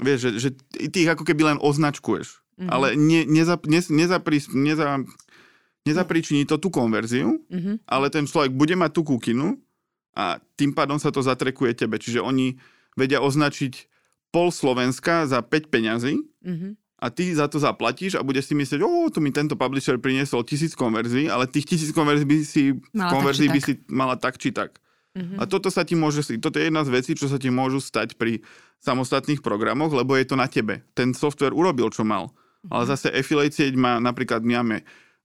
vieš, 0.00 0.18
že, 0.28 0.30
že 0.40 0.48
ty 0.90 1.06
ich 1.06 1.10
ako 1.12 1.22
keby 1.22 1.54
len 1.54 1.58
označkuješ. 1.60 2.42
Mm-hmm. 2.56 2.70
Ale 2.72 2.96
ne, 2.96 3.20
neza, 3.28 3.60
ne, 3.68 3.80
nezapri, 3.84 4.40
neza, 4.56 5.04
nezapričiní 5.84 6.48
to 6.48 6.56
tú 6.56 6.72
konverziu, 6.72 7.36
mm-hmm. 7.52 7.84
ale 7.84 8.08
ten 8.08 8.24
človek 8.24 8.56
bude 8.56 8.72
mať 8.72 8.90
tú 8.96 9.04
kukinu 9.04 9.60
a 10.16 10.40
tým 10.56 10.72
pádom 10.72 10.96
sa 10.96 11.12
to 11.12 11.20
zatrekuje 11.20 11.76
tebe. 11.76 12.00
Čiže 12.00 12.24
oni 12.24 12.56
vedia 12.96 13.20
označiť 13.20 13.92
pol 14.32 14.48
Slovenska 14.48 15.28
za 15.28 15.44
5 15.44 15.68
peňazí 15.68 16.16
mm-hmm 16.40 16.85
a 16.96 17.12
ty 17.12 17.28
za 17.28 17.44
to 17.44 17.60
zaplatíš 17.60 18.16
a 18.16 18.24
budeš 18.24 18.52
si 18.52 18.54
myslieť, 18.56 18.80
o, 18.80 19.12
tu 19.12 19.20
mi 19.20 19.28
tento 19.28 19.52
publisher 19.52 20.00
priniesol 20.00 20.40
tisíc 20.48 20.72
konverzií, 20.72 21.28
ale 21.28 21.44
tých 21.44 21.68
tisíc 21.68 21.90
konverzií 21.92 22.24
by 22.24 22.36
si, 22.40 22.64
mala 22.96 23.12
konverzií 23.12 23.48
by 23.52 23.60
si 23.60 23.72
mala 23.92 24.16
tak 24.16 24.40
či 24.40 24.48
tak. 24.48 24.80
Mm-hmm. 25.16 25.40
A 25.40 25.48
toto 25.48 25.68
sa 25.68 25.84
ti 25.84 25.96
môže, 25.96 26.24
toto 26.40 26.56
je 26.56 26.68
jedna 26.68 26.84
z 26.84 26.92
vecí, 26.92 27.12
čo 27.12 27.28
sa 27.28 27.36
ti 27.36 27.52
môžu 27.52 27.80
stať 27.80 28.16
pri 28.16 28.40
samostatných 28.80 29.40
programoch, 29.44 29.92
lebo 29.92 30.16
je 30.16 30.28
to 30.28 30.36
na 30.36 30.48
tebe. 30.48 30.84
Ten 30.92 31.12
software 31.16 31.56
urobil, 31.56 31.88
čo 31.92 32.04
mal. 32.04 32.32
Mm-hmm. 32.32 32.72
Ale 32.72 32.82
zase 32.88 33.08
affiliate 33.12 33.56
sieť 33.56 33.76
má, 33.76 34.00
napríklad 34.00 34.40
my 34.44 34.60
máme, 34.60 34.76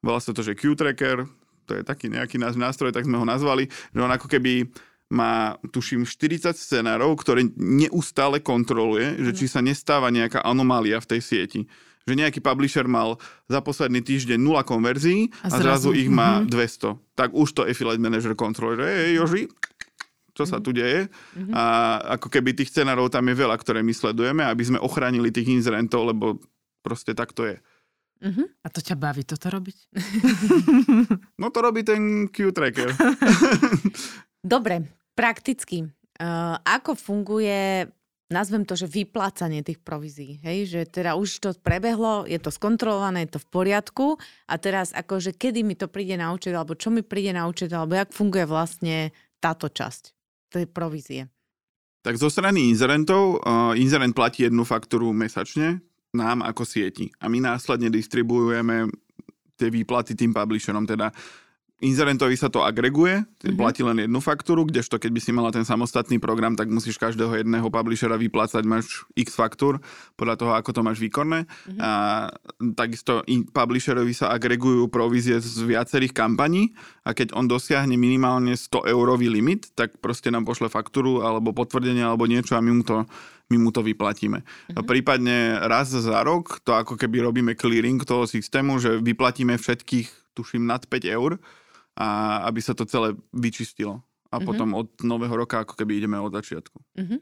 volá 0.03 0.19
sa 0.19 0.35
to, 0.35 0.43
že 0.43 0.55
Q-Tracker, 0.55 1.27
to 1.67 1.71
je 1.79 1.83
taký 1.87 2.11
nejaký 2.11 2.35
náš 2.35 2.59
nástroj, 2.59 2.91
tak 2.91 3.07
sme 3.07 3.15
ho 3.15 3.23
nazvali, 3.23 3.71
že 3.71 3.99
on 3.99 4.11
ako 4.11 4.27
keby 4.27 4.67
má, 5.11 5.59
tuším, 5.75 6.07
40 6.07 6.55
scenárov, 6.55 7.19
ktoré 7.19 7.43
neustále 7.59 8.39
kontroluje, 8.39 9.19
že 9.19 9.31
či 9.35 9.45
sa 9.51 9.59
nestáva 9.59 10.07
nejaká 10.07 10.39
anomália 10.41 11.03
v 11.03 11.09
tej 11.11 11.21
sieti. 11.21 11.61
Že 12.07 12.17
nejaký 12.17 12.39
publisher 12.41 12.87
mal 12.87 13.19
za 13.45 13.61
posledný 13.61 14.01
týždeň 14.01 14.39
0 14.39 14.63
konverzií 14.65 15.29
a, 15.45 15.51
a 15.51 15.59
zrazu, 15.59 15.91
zrazu 15.93 15.99
ich 15.99 16.09
má 16.09 16.41
mm-hmm. 16.41 16.97
200. 16.97 17.19
Tak 17.19 17.29
už 17.35 17.49
to 17.51 17.61
affiliate 17.67 18.01
manager 18.01 18.33
kontroluje, 18.33 18.81
že 18.81 18.87
hej, 18.89 19.11
Joži, 19.21 19.43
čo 20.31 20.43
sa 20.47 20.57
mhm. 20.57 20.63
tu 20.63 20.69
deje. 20.73 21.11
Mm-hmm. 21.11 21.53
A 21.53 21.63
ako 22.17 22.31
keby 22.31 22.55
tých 22.55 22.71
scenárov 22.71 23.11
tam 23.11 23.27
je 23.27 23.35
veľa, 23.35 23.53
ktoré 23.59 23.83
my 23.83 23.93
sledujeme, 23.93 24.41
aby 24.47 24.63
sme 24.65 24.79
ochránili 24.81 25.29
tých 25.29 25.51
inzerentov, 25.51 26.07
lebo 26.09 26.39
proste 26.81 27.13
tak 27.13 27.35
to 27.35 27.45
je. 27.45 27.59
Uh-huh. 28.21 28.45
A 28.61 28.69
to 28.69 28.85
ťa 28.85 28.93
baví 29.01 29.25
toto 29.25 29.49
robiť? 29.49 29.77
No 31.41 31.49
to 31.49 31.59
robí 31.65 31.81
ten 31.81 32.29
Q-tracker. 32.29 32.93
Dobre, 34.53 35.00
prakticky. 35.15 35.87
Uh, 36.21 36.55
ako 36.61 36.93
funguje, 36.93 37.89
nazvem 38.29 38.63
to, 38.63 38.77
že 38.77 38.85
vyplácanie 38.85 39.65
tých 39.65 39.81
provízií, 39.81 40.37
hej? 40.45 40.69
Že 40.69 40.81
teda 40.87 41.11
už 41.17 41.29
to 41.41 41.49
prebehlo, 41.57 42.29
je 42.29 42.37
to 42.37 42.53
skontrolované, 42.53 43.25
je 43.25 43.35
to 43.35 43.43
v 43.43 43.49
poriadku 43.49 44.07
a 44.45 44.55
teraz 44.61 44.93
akože 44.93 45.33
kedy 45.33 45.65
mi 45.65 45.73
to 45.73 45.89
príde 45.89 46.15
na 46.15 46.29
účet, 46.29 46.53
alebo 46.53 46.77
čo 46.77 46.93
mi 46.93 47.01
príde 47.01 47.33
na 47.33 47.49
účet, 47.49 47.73
alebo 47.73 47.97
jak 47.97 48.13
funguje 48.13 48.45
vlastne 48.45 49.09
táto 49.41 49.67
časť 49.67 50.03
tej 50.53 50.65
provízie. 50.69 51.25
Tak 52.01 52.17
zo 52.17 52.29
strany 52.29 52.69
inzerentov, 52.69 53.41
uh, 53.41 53.73
inzerent 53.73 54.13
platí 54.13 54.45
jednu 54.45 54.61
faktúru 54.65 55.09
mesačne 55.13 55.81
nám 56.13 56.45
ako 56.45 56.65
sieti 56.65 57.09
a 57.17 57.31
my 57.31 57.39
následne 57.39 57.89
distribuujeme 57.89 58.89
tie 59.57 59.69
výplaty 59.69 60.17
tým 60.17 60.33
publisherom, 60.33 60.89
teda 60.89 61.13
Inzerentovi 61.81 62.37
sa 62.37 62.53
to 62.53 62.61
agreguje, 62.61 63.25
mm-hmm. 63.25 63.57
platí 63.57 63.81
len 63.81 64.05
jednu 64.05 64.21
faktúru, 64.21 64.69
kdežto 64.69 65.01
keď 65.01 65.11
by 65.17 65.21
si 65.21 65.31
mala 65.33 65.49
ten 65.49 65.65
samostatný 65.65 66.21
program, 66.21 66.53
tak 66.53 66.69
musíš 66.69 67.01
každého 67.01 67.41
jedného 67.41 67.65
publishera 67.73 68.21
vyplácať, 68.21 68.61
máš 68.69 69.01
x 69.17 69.33
faktúr 69.33 69.81
podľa 70.13 70.35
toho, 70.37 70.51
ako 70.53 70.69
to 70.77 70.81
máš 70.85 71.01
výkonné. 71.01 71.49
Mm-hmm. 71.49 71.79
A 71.81 71.89
takisto 72.77 73.25
in, 73.25 73.49
publisherovi 73.49 74.13
sa 74.13 74.29
agregujú 74.29 74.93
provízie 74.93 75.41
z 75.41 75.65
viacerých 75.65 76.13
kampaní 76.13 76.77
a 77.01 77.17
keď 77.17 77.33
on 77.33 77.49
dosiahne 77.49 77.97
minimálne 77.97 78.53
100 78.53 78.85
eurový 78.85 79.33
limit, 79.33 79.73
tak 79.73 79.97
proste 79.97 80.29
nám 80.29 80.45
pošle 80.45 80.69
faktúru 80.69 81.25
alebo 81.25 81.49
potvrdenie 81.49 82.05
alebo 82.05 82.29
niečo 82.29 82.53
a 82.53 82.61
my 82.61 82.71
mu 82.77 82.85
to 82.85 83.09
my 83.51 83.59
mu 83.59 83.75
to 83.75 83.83
vyplatíme. 83.83 84.39
Mm-hmm. 84.39 84.87
Prípadne 84.87 85.59
raz 85.67 85.91
za 85.91 86.23
rok, 86.23 86.63
to 86.63 86.71
ako 86.71 86.95
keby 86.95 87.19
robíme 87.19 87.51
clearing 87.59 87.99
toho 87.99 88.23
systému, 88.23 88.79
že 88.79 89.03
vyplatíme 89.03 89.59
všetkých, 89.59 90.31
tuším, 90.31 90.63
nad 90.63 90.87
5 90.87 91.03
eur, 91.11 91.35
a 91.97 92.41
aby 92.47 92.59
sa 92.63 92.71
to 92.71 92.87
celé 92.87 93.13
vyčistilo. 93.35 93.99
A 94.31 94.39
mm-hmm. 94.39 94.47
potom 94.47 94.69
od 94.75 94.87
nového 95.03 95.35
roka 95.43 95.59
ako 95.59 95.75
keby 95.75 95.99
ideme 95.99 96.15
od 96.15 96.31
začiatku. 96.31 96.79
Mm-hmm. 96.97 97.19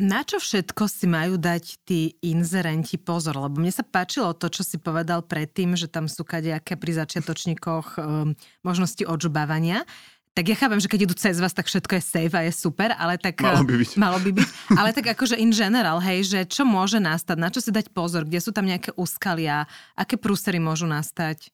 Na 0.00 0.24
čo 0.24 0.40
všetko 0.40 0.88
si 0.88 1.04
majú 1.04 1.36
dať 1.36 1.84
tí 1.84 2.16
inzerenti 2.24 2.96
pozor? 2.96 3.36
Lebo 3.36 3.60
mne 3.60 3.68
sa 3.68 3.84
páčilo 3.84 4.32
to, 4.32 4.48
čo 4.48 4.64
si 4.64 4.80
povedal 4.80 5.20
predtým, 5.20 5.76
že 5.76 5.84
tam 5.84 6.08
sú 6.08 6.24
kadejaké 6.24 6.80
pri 6.80 6.96
začiatočníkoch 6.96 8.00
um, 8.00 8.32
možnosti 8.64 9.04
odžubávania. 9.04 9.84
Tak 10.32 10.48
ja 10.48 10.56
chápem, 10.56 10.80
že 10.80 10.88
keď 10.88 11.00
idú 11.04 11.12
cez 11.12 11.36
vás, 11.36 11.52
tak 11.52 11.68
všetko 11.68 12.00
je 12.00 12.08
safe 12.08 12.32
a 12.32 12.48
je 12.48 12.56
super, 12.56 12.96
ale 12.96 13.20
tak... 13.20 13.36
Malo 13.44 13.68
by 13.68 13.74
byť. 13.84 13.90
Malo 14.00 14.16
by 14.16 14.30
byť. 14.32 14.48
Ale 14.80 14.96
tak 14.96 15.12
akože 15.12 15.36
in 15.36 15.52
general, 15.52 16.00
hej, 16.00 16.24
že 16.24 16.48
čo 16.48 16.64
môže 16.64 16.96
nastať, 16.96 17.36
na 17.36 17.52
čo 17.52 17.60
si 17.60 17.68
dať 17.68 17.92
pozor, 17.92 18.24
kde 18.24 18.40
sú 18.40 18.48
tam 18.48 18.64
nejaké 18.64 18.96
úskalia, 18.96 19.68
aké 19.92 20.16
prúsery 20.16 20.56
môžu 20.56 20.88
nastať? 20.88 21.52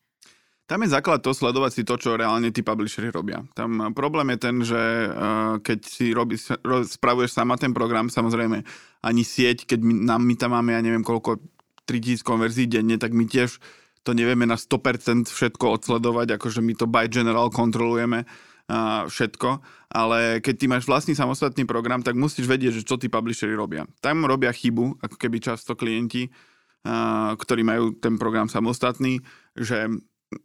Tam 0.68 0.84
je 0.84 0.92
základ 0.92 1.24
to 1.24 1.32
sledovať 1.32 1.80
si 1.80 1.82
to, 1.88 1.96
čo 1.96 2.20
reálne 2.20 2.52
tí 2.52 2.60
publishery 2.60 3.08
robia. 3.08 3.40
Tam 3.56 3.88
problém 3.96 4.36
je 4.36 4.38
ten, 4.38 4.56
že 4.60 4.76
uh, 5.08 5.56
keď 5.64 5.78
si 5.80 6.12
robí, 6.12 6.36
ro, 6.60 6.84
spravuješ 6.84 7.32
sama 7.32 7.56
ten 7.56 7.72
program, 7.72 8.12
samozrejme 8.12 8.68
ani 9.00 9.22
sieť, 9.24 9.64
keď 9.64 9.80
my, 9.80 9.94
nám, 10.04 10.20
my 10.28 10.34
tam 10.36 10.52
máme, 10.52 10.76
ja 10.76 10.84
neviem 10.84 11.00
koľko, 11.00 11.40
3000 11.88 12.20
konverzií 12.20 12.68
denne, 12.68 13.00
tak 13.00 13.16
my 13.16 13.24
tiež 13.24 13.56
to 14.04 14.12
nevieme 14.12 14.44
na 14.44 14.60
100% 14.60 15.32
všetko 15.32 15.80
odsledovať, 15.80 16.36
akože 16.36 16.60
my 16.60 16.76
to 16.76 16.84
by 16.84 17.08
general 17.08 17.48
kontrolujeme 17.48 18.28
uh, 18.28 19.08
všetko, 19.08 19.64
ale 19.88 20.44
keď 20.44 20.54
ty 20.60 20.66
máš 20.68 20.84
vlastný 20.84 21.16
samostatný 21.16 21.64
program, 21.64 22.04
tak 22.04 22.12
musíš 22.12 22.44
vedieť, 22.44 22.84
že 22.84 22.84
čo 22.84 23.00
tí 23.00 23.08
publishery 23.08 23.56
robia. 23.56 23.88
Tam 24.04 24.28
robia 24.28 24.52
chybu, 24.52 25.00
ako 25.00 25.16
keby 25.16 25.40
často 25.40 25.72
klienti, 25.72 26.28
uh, 26.28 27.32
ktorí 27.40 27.64
majú 27.64 27.96
ten 27.96 28.20
program 28.20 28.52
samostatný, 28.52 29.24
že 29.56 29.88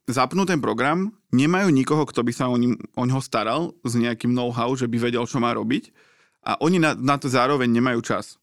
zapnú 0.07 0.47
ten 0.47 0.63
program, 0.63 1.11
nemajú 1.35 1.67
nikoho, 1.71 2.07
kto 2.07 2.23
by 2.23 2.31
sa 2.31 2.47
o, 2.47 2.55
ním, 2.55 2.79
o 2.95 3.03
ňoho 3.03 3.19
staral 3.19 3.75
s 3.83 3.93
nejakým 3.99 4.31
know-how, 4.31 4.71
že 4.75 4.87
by 4.87 5.11
vedel, 5.11 5.27
čo 5.27 5.43
má 5.43 5.51
robiť 5.51 5.91
a 6.43 6.59
oni 6.59 6.79
na, 6.79 6.91
na 6.95 7.15
to 7.15 7.31
zároveň 7.31 7.71
nemajú 7.71 8.03
čas. 8.03 8.35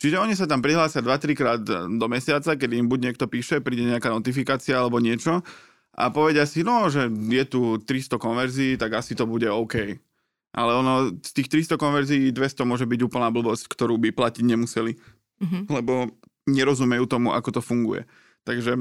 Čiže 0.00 0.20
oni 0.20 0.34
sa 0.34 0.44
tam 0.44 0.60
prihlásia 0.60 1.00
2-3 1.00 1.38
krát 1.38 1.60
do 1.88 2.06
mesiaca, 2.10 2.58
kedy 2.58 2.76
im 2.76 2.90
buď 2.90 3.12
niekto 3.12 3.24
píše, 3.30 3.62
príde 3.64 3.86
nejaká 3.86 4.10
notifikácia 4.10 4.76
alebo 4.76 5.00
niečo 5.00 5.40
a 5.94 6.10
povedia 6.10 6.42
si, 6.44 6.66
no, 6.66 6.90
že 6.90 7.06
je 7.08 7.44
tu 7.46 7.78
300 7.78 8.18
konverzií, 8.18 8.74
tak 8.74 8.98
asi 8.98 9.14
to 9.14 9.30
bude 9.30 9.46
OK. 9.46 9.94
Ale 10.54 10.70
ono, 10.74 11.14
z 11.22 11.30
tých 11.34 11.70
300 11.70 11.78
konverzií 11.78 12.34
200 12.34 12.66
môže 12.66 12.86
byť 12.86 13.00
úplná 13.06 13.30
blbosť, 13.30 13.70
ktorú 13.70 13.98
by 13.98 14.10
platiť 14.14 14.42
nemuseli. 14.42 14.94
Mm-hmm. 15.42 15.62
Lebo 15.70 16.14
nerozumejú 16.46 17.10
tomu, 17.10 17.34
ako 17.34 17.58
to 17.58 17.60
funguje. 17.62 18.06
Takže 18.46 18.78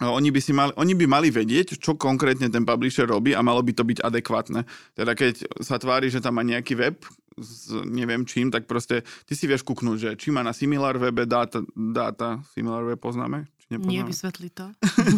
oni 0.00 0.34
by, 0.34 0.40
si 0.40 0.52
mali, 0.56 0.72
oni 0.74 0.94
by 0.96 1.06
mali 1.06 1.28
vedieť, 1.28 1.78
čo 1.78 1.94
konkrétne 1.94 2.48
ten 2.48 2.64
publisher 2.64 3.06
robí 3.06 3.36
a 3.36 3.44
malo 3.44 3.62
by 3.62 3.72
to 3.76 3.84
byť 3.84 3.98
adekvátne. 4.02 4.64
Teda 4.96 5.12
keď 5.12 5.62
sa 5.62 5.78
tvári, 5.78 6.08
že 6.08 6.18
tam 6.18 6.40
má 6.40 6.42
nejaký 6.42 6.74
web 6.74 6.96
s 7.38 7.72
neviem 7.72 8.28
čím, 8.28 8.52
tak 8.52 8.68
proste 8.68 9.06
ty 9.24 9.32
si 9.32 9.48
vieš 9.48 9.64
kúknúť, 9.64 9.96
že 9.96 10.10
či 10.20 10.28
má 10.28 10.44
na 10.44 10.52
SimilarWebe 10.52 11.24
dáta, 11.24 11.64
dáta 11.72 12.44
SimilarWeb 12.52 13.00
poznáme? 13.00 13.48
Či 13.56 13.80
Nie, 13.80 14.04
vysvetli 14.04 14.52
to. 14.52 14.68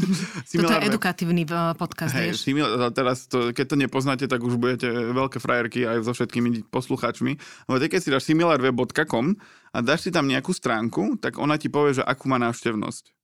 Toto 0.63 0.75
je 0.79 0.87
edukatívny 0.87 1.43
eh, 1.43 1.75
podcast, 1.75 2.15
hey, 2.15 2.31
vieš. 2.31 2.47
Simil, 2.47 2.71
teraz, 2.95 3.27
to, 3.27 3.51
keď 3.51 3.67
to 3.67 3.77
nepoznáte, 3.81 4.25
tak 4.31 4.39
už 4.47 4.61
budete 4.63 4.87
veľké 4.91 5.43
frajerky 5.43 5.83
aj 5.91 6.07
so 6.07 6.15
všetkými 6.15 6.71
poslucháčmi. 6.71 7.35
Ale 7.67 7.91
keď 7.91 7.99
si 7.99 8.15
dáš 8.15 8.31
similarweb.com 8.31 9.35
a 9.75 9.79
dáš 9.83 10.07
si 10.07 10.11
tam 10.15 10.31
nejakú 10.31 10.55
stránku, 10.55 11.19
tak 11.19 11.43
ona 11.43 11.59
ti 11.59 11.67
povie, 11.67 11.99
že 11.99 12.07
akú 12.07 12.31
má 12.31 12.39
návštevnosť 12.39 13.24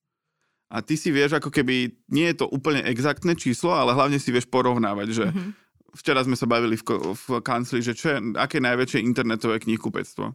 a 0.70 0.76
ty 0.86 0.94
si 0.94 1.10
vieš, 1.10 1.42
ako 1.42 1.50
keby, 1.50 1.90
nie 2.14 2.30
je 2.30 2.40
to 2.40 2.46
úplne 2.46 2.86
exaktné 2.86 3.34
číslo, 3.34 3.74
ale 3.74 3.90
hlavne 3.90 4.22
si 4.22 4.30
vieš 4.30 4.46
porovnávať, 4.46 5.08
že 5.10 5.26
mm-hmm. 5.26 5.50
včera 5.98 6.22
sme 6.22 6.38
sa 6.38 6.46
bavili 6.46 6.78
v, 6.78 6.84
v 7.10 7.26
kancli, 7.42 7.82
že 7.82 7.98
čo 7.98 8.14
je, 8.14 8.18
aké 8.38 8.62
najväčšie 8.62 9.02
internetové 9.02 9.58
knihkupectvo. 9.58 10.30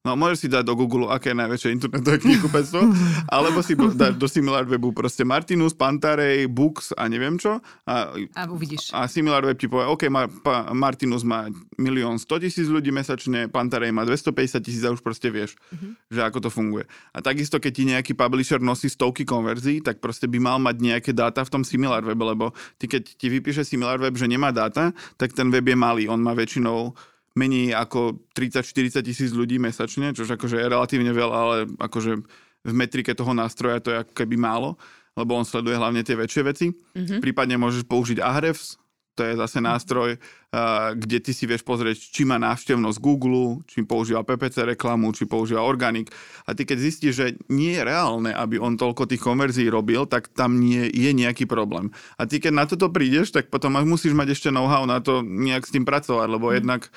No 0.00 0.16
môžeš 0.16 0.38
si 0.40 0.48
dať 0.48 0.64
do 0.64 0.72
Google, 0.80 1.12
aké 1.12 1.36
je 1.36 1.40
najväčšie 1.44 1.76
internetové 1.76 2.16
knihkupectvo, 2.24 2.80
alebo 3.36 3.60
si 3.60 3.76
dať 3.76 4.16
do 4.16 4.24
SimilarWebu 4.24 4.96
proste 4.96 5.28
Martinus, 5.28 5.76
Pantarej, 5.76 6.48
Books 6.48 6.96
a 6.96 7.04
neviem 7.04 7.36
čo. 7.36 7.60
A, 7.84 8.16
a 8.16 8.42
uvidíš. 8.48 8.96
A 8.96 9.04
SimilarWeb 9.04 9.60
ti 9.60 9.68
povie, 9.68 9.84
OK, 9.84 10.08
Mar- 10.08 10.32
pa- 10.40 10.72
Martinus 10.72 11.20
má 11.20 11.52
milión 11.76 12.16
100 12.16 12.48
tisíc 12.48 12.66
ľudí 12.72 12.88
mesačne, 12.88 13.52
Pantarej 13.52 13.92
má 13.92 14.08
250 14.08 14.64
tisíc 14.64 14.80
a 14.88 14.92
už 14.94 15.04
proste 15.04 15.28
vieš, 15.28 15.60
uh-huh. 15.68 15.92
že 16.08 16.20
ako 16.24 16.48
to 16.48 16.50
funguje. 16.50 16.88
A 17.12 17.20
takisto, 17.20 17.60
keď 17.60 17.72
ti 17.76 17.84
nejaký 17.84 18.12
publisher 18.16 18.56
nosí 18.56 18.88
stovky 18.88 19.28
konverzií, 19.28 19.84
tak 19.84 20.00
proste 20.00 20.24
by 20.24 20.40
mal 20.40 20.56
mať 20.64 20.80
nejaké 20.80 21.12
dáta 21.12 21.44
v 21.44 21.60
tom 21.60 21.60
SimilarWebe, 21.60 22.24
lebo 22.24 22.56
ty 22.80 22.88
keď 22.88 23.04
ti 23.20 23.28
vypíše 23.28 23.68
SimilarWeb, 23.68 24.16
že 24.16 24.24
nemá 24.32 24.48
dáta, 24.48 24.96
tak 25.20 25.36
ten 25.36 25.52
web 25.52 25.68
je 25.68 25.76
malý, 25.76 26.08
on 26.08 26.24
má 26.24 26.32
väčšinou 26.32 26.96
menej 27.38 27.76
ako 27.76 28.26
30-40 28.34 29.06
tisíc 29.06 29.30
ľudí 29.30 29.62
mesačne, 29.62 30.10
čo 30.10 30.26
akože 30.26 30.58
je 30.58 30.66
relatívne 30.66 31.12
veľa, 31.14 31.36
ale 31.36 31.56
akože 31.78 32.12
v 32.60 32.72
metrike 32.76 33.14
toho 33.14 33.32
nástroja 33.32 33.80
to 33.80 33.94
je 33.94 34.02
ako 34.02 34.12
keby 34.12 34.36
málo, 34.36 34.76
lebo 35.16 35.38
on 35.38 35.46
sleduje 35.46 35.78
hlavne 35.78 36.04
tie 36.04 36.18
väčšie 36.18 36.42
veci. 36.44 36.66
Mm-hmm. 36.70 37.20
Prípadne 37.22 37.56
môžeš 37.56 37.86
použiť 37.86 38.18
Ahrefs, 38.20 38.80
to 39.20 39.26
je 39.26 39.36
zase 39.36 39.60
nástroj, 39.60 40.16
uh, 40.16 40.96
kde 40.96 41.20
ty 41.20 41.36
si 41.36 41.44
vieš 41.44 41.60
pozrieť, 41.60 41.98
či 41.98 42.24
má 42.24 42.40
návštevnosť 42.40 42.98
Google, 43.04 43.60
či 43.68 43.84
používa 43.84 44.24
PPC 44.24 44.72
reklamu, 44.72 45.12
či 45.12 45.28
používa 45.28 45.60
Organic. 45.60 46.08
A 46.48 46.56
ty 46.56 46.64
keď 46.64 46.78
zistíš, 46.80 47.12
že 47.12 47.26
nie 47.52 47.76
je 47.76 47.84
reálne, 47.84 48.32
aby 48.32 48.56
on 48.56 48.80
toľko 48.80 49.10
tých 49.10 49.20
konverzií 49.20 49.68
robil, 49.68 50.08
tak 50.08 50.32
tam 50.32 50.56
nie 50.56 50.88
je 50.88 51.12
nejaký 51.12 51.44
problém. 51.44 51.92
A 52.16 52.24
ty 52.24 52.40
keď 52.40 52.52
na 52.54 52.64
toto 52.64 52.88
prídeš, 52.88 53.28
tak 53.34 53.52
potom 53.52 53.76
musíš 53.84 54.16
mať 54.16 54.32
ešte 54.32 54.48
know-how 54.48 54.88
na 54.88 55.04
to 55.04 55.20
nejak 55.20 55.68
s 55.68 55.74
tým 55.74 55.84
pracovať, 55.84 56.28
lebo 56.30 56.48
mm. 56.48 56.54
jednak 56.62 56.88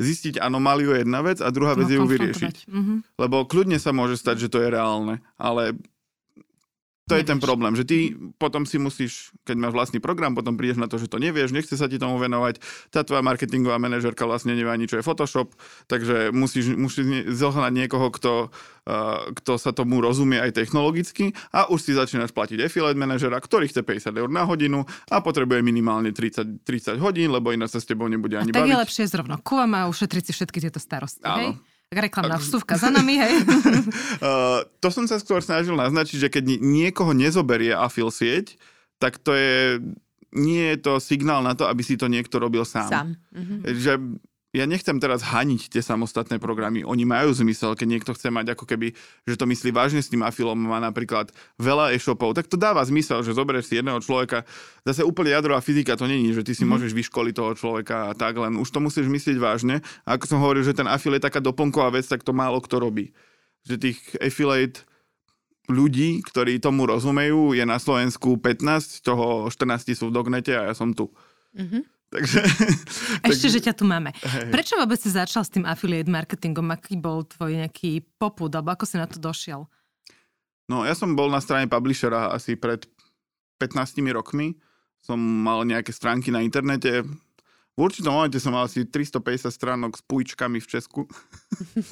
zistiť 0.00 0.40
anomáliu 0.40 0.96
je 0.96 1.04
jedna 1.04 1.20
vec 1.20 1.38
a 1.44 1.52
druhá 1.52 1.76
vec 1.76 1.86
no, 1.86 1.92
je 1.92 1.98
ju 2.00 2.06
vyriešiť. 2.08 2.56
Mm-hmm. 2.66 2.98
Lebo 3.20 3.44
kľudne 3.44 3.76
sa 3.76 3.92
môže 3.92 4.16
stať, 4.16 4.48
že 4.48 4.50
to 4.50 4.58
je 4.64 4.68
reálne, 4.72 5.20
ale 5.36 5.76
to 7.10 7.18
je 7.18 7.26
ten 7.26 7.42
problém, 7.42 7.74
že 7.74 7.82
ty 7.82 8.14
potom 8.38 8.62
si 8.62 8.78
musíš, 8.78 9.34
keď 9.42 9.56
máš 9.58 9.74
vlastný 9.74 9.98
program, 9.98 10.38
potom 10.38 10.54
prídeš 10.54 10.78
na 10.78 10.86
to, 10.86 10.96
že 10.96 11.10
to 11.10 11.18
nevieš, 11.18 11.50
nechce 11.50 11.74
sa 11.74 11.90
ti 11.90 11.98
tomu 11.98 12.22
venovať, 12.22 12.62
tá 12.94 13.02
tvoja 13.02 13.26
marketingová 13.26 13.82
manažerka 13.82 14.22
vlastne 14.30 14.54
nevie 14.54 14.70
ani, 14.70 14.86
čo 14.86 15.02
je 15.02 15.04
Photoshop, 15.04 15.50
takže 15.90 16.30
musíš, 16.30 16.78
musíš 16.78 17.26
zohnať 17.34 17.72
niekoho, 17.74 18.14
kto, 18.14 18.32
uh, 18.86 19.34
kto 19.34 19.52
sa 19.58 19.74
tomu 19.74 19.98
rozumie 19.98 20.38
aj 20.38 20.54
technologicky 20.54 21.34
a 21.50 21.66
už 21.66 21.82
si 21.82 21.92
začínaš 21.98 22.30
platiť 22.30 22.62
affiliate 22.62 22.96
manažera, 22.96 23.42
ktorý 23.42 23.66
chce 23.66 23.82
50 23.82 24.14
eur 24.14 24.30
na 24.30 24.46
hodinu 24.46 24.86
a 25.10 25.18
potrebuje 25.18 25.66
minimálne 25.66 26.14
30, 26.14 26.62
30 26.62 27.02
hodín, 27.02 27.34
lebo 27.34 27.50
iná 27.50 27.66
sa 27.66 27.82
s 27.82 27.90
tebou 27.90 28.06
nebude 28.06 28.38
ani 28.38 28.54
a 28.54 28.54
tak 28.54 28.62
baviť. 28.62 28.72
je 28.72 28.82
lepšie 28.86 29.04
zrovna 29.10 29.36
kuvam 29.42 29.74
a 29.74 29.90
ušetriť 29.90 30.30
si 30.30 30.32
všetky 30.36 30.58
tieto 30.62 30.78
starosti, 30.78 31.26
Áno. 31.26 31.38
hej? 31.42 31.50
Reklamná 31.90 32.38
vstupka 32.38 32.78
za 32.78 32.86
nami, 32.94 33.18
hej? 33.18 33.34
uh, 33.42 34.62
to 34.78 34.94
som 34.94 35.10
sa 35.10 35.18
skôr 35.18 35.42
snažil 35.42 35.74
naznačiť, 35.74 36.16
že 36.22 36.28
keď 36.30 36.62
niekoho 36.62 37.10
nezoberie 37.10 37.74
afil 37.74 38.14
sieť, 38.14 38.54
tak 39.02 39.18
to 39.18 39.34
je, 39.34 39.82
nie 40.30 40.70
je 40.70 40.78
to 40.78 41.02
signál 41.02 41.42
na 41.42 41.58
to, 41.58 41.66
aby 41.66 41.82
si 41.82 41.98
to 41.98 42.06
niekto 42.06 42.38
robil 42.38 42.62
sám. 42.62 42.86
Sám. 42.86 43.08
Mm-hmm. 43.34 43.58
Že 43.74 43.92
ja 44.50 44.66
nechcem 44.66 44.98
teraz 44.98 45.22
haniť 45.22 45.70
tie 45.70 45.78
samostatné 45.78 46.42
programy. 46.42 46.82
Oni 46.82 47.06
majú 47.06 47.30
zmysel, 47.30 47.78
keď 47.78 47.86
niekto 47.86 48.10
chce 48.18 48.34
mať 48.34 48.58
ako 48.58 48.66
keby, 48.66 48.90
že 49.22 49.38
to 49.38 49.46
myslí 49.46 49.70
vážne 49.70 50.02
s 50.02 50.10
tým 50.10 50.26
afilom, 50.26 50.58
má 50.58 50.82
napríklad 50.82 51.30
veľa 51.54 51.94
e-shopov, 51.94 52.34
tak 52.34 52.50
to 52.50 52.58
dáva 52.58 52.82
zmysel, 52.82 53.22
že 53.22 53.30
zoberieš 53.30 53.70
si 53.70 53.78
jedného 53.78 54.02
človeka. 54.02 54.42
Zase 54.82 55.06
úplne 55.06 55.30
jadrová 55.30 55.62
fyzika 55.62 55.94
to 55.94 56.10
není, 56.10 56.34
že 56.34 56.42
ty 56.42 56.58
si 56.58 56.66
mm. 56.66 56.70
môžeš 56.74 56.90
vyškoliť 56.98 57.34
toho 57.34 57.52
človeka 57.54 58.10
a 58.10 58.12
tak, 58.18 58.42
len 58.42 58.58
už 58.58 58.66
to 58.74 58.82
musíš 58.82 59.06
myslieť 59.06 59.38
vážne. 59.38 59.86
A 60.02 60.18
ako 60.18 60.26
som 60.26 60.42
hovoril, 60.42 60.66
že 60.66 60.74
ten 60.74 60.90
afil 60.90 61.14
je 61.14 61.22
taká 61.22 61.38
doplnková 61.38 61.94
vec, 61.94 62.10
tak 62.10 62.26
to 62.26 62.34
málo 62.34 62.58
kto 62.58 62.82
robí. 62.82 63.14
Že 63.70 63.76
tých 63.78 63.98
affiliate 64.18 64.82
ľudí, 65.70 66.26
ktorí 66.26 66.58
tomu 66.58 66.90
rozumejú, 66.90 67.54
je 67.54 67.62
na 67.62 67.78
Slovensku 67.78 68.34
15, 68.34 68.98
z 68.98 69.00
toho 69.06 69.46
14 69.46 69.94
sú 69.94 70.10
v 70.10 70.14
Dognete 70.18 70.58
a 70.58 70.66
ja 70.66 70.74
som 70.74 70.90
tu. 70.90 71.06
Mm-hmm. 71.54 71.99
Takže, 72.10 72.42
Ešte, 72.42 73.22
takže... 73.22 73.48
že 73.54 73.60
ťa 73.70 73.74
tu 73.78 73.84
máme. 73.86 74.10
Hej. 74.10 74.50
Prečo 74.50 74.74
vôbec 74.74 74.98
si 74.98 75.14
začal 75.14 75.46
s 75.46 75.50
tým 75.54 75.62
affiliate 75.62 76.10
marketingom? 76.10 76.66
Aký 76.74 76.98
bol 76.98 77.22
tvoj 77.22 77.62
nejaký 77.62 78.02
poput, 78.18 78.50
alebo 78.50 78.74
ako 78.74 78.82
si 78.82 78.98
na 78.98 79.06
to 79.06 79.22
došiel? 79.22 79.70
No, 80.66 80.82
ja 80.82 80.98
som 80.98 81.14
bol 81.14 81.30
na 81.30 81.38
strane 81.38 81.70
publishera 81.70 82.34
asi 82.34 82.58
pred 82.58 82.82
15 83.62 84.02
rokmi. 84.10 84.58
Som 84.98 85.18
mal 85.18 85.62
nejaké 85.62 85.94
stránky 85.94 86.34
na 86.34 86.42
internete. 86.42 87.06
V 87.78 87.78
určitom 87.78 88.12
momente 88.12 88.42
som 88.42 88.52
mal 88.52 88.66
asi 88.66 88.84
350 88.84 89.46
stránok 89.48 89.92
s 89.94 90.02
pújčkami 90.04 90.58
v 90.58 90.66
Česku. 90.66 91.06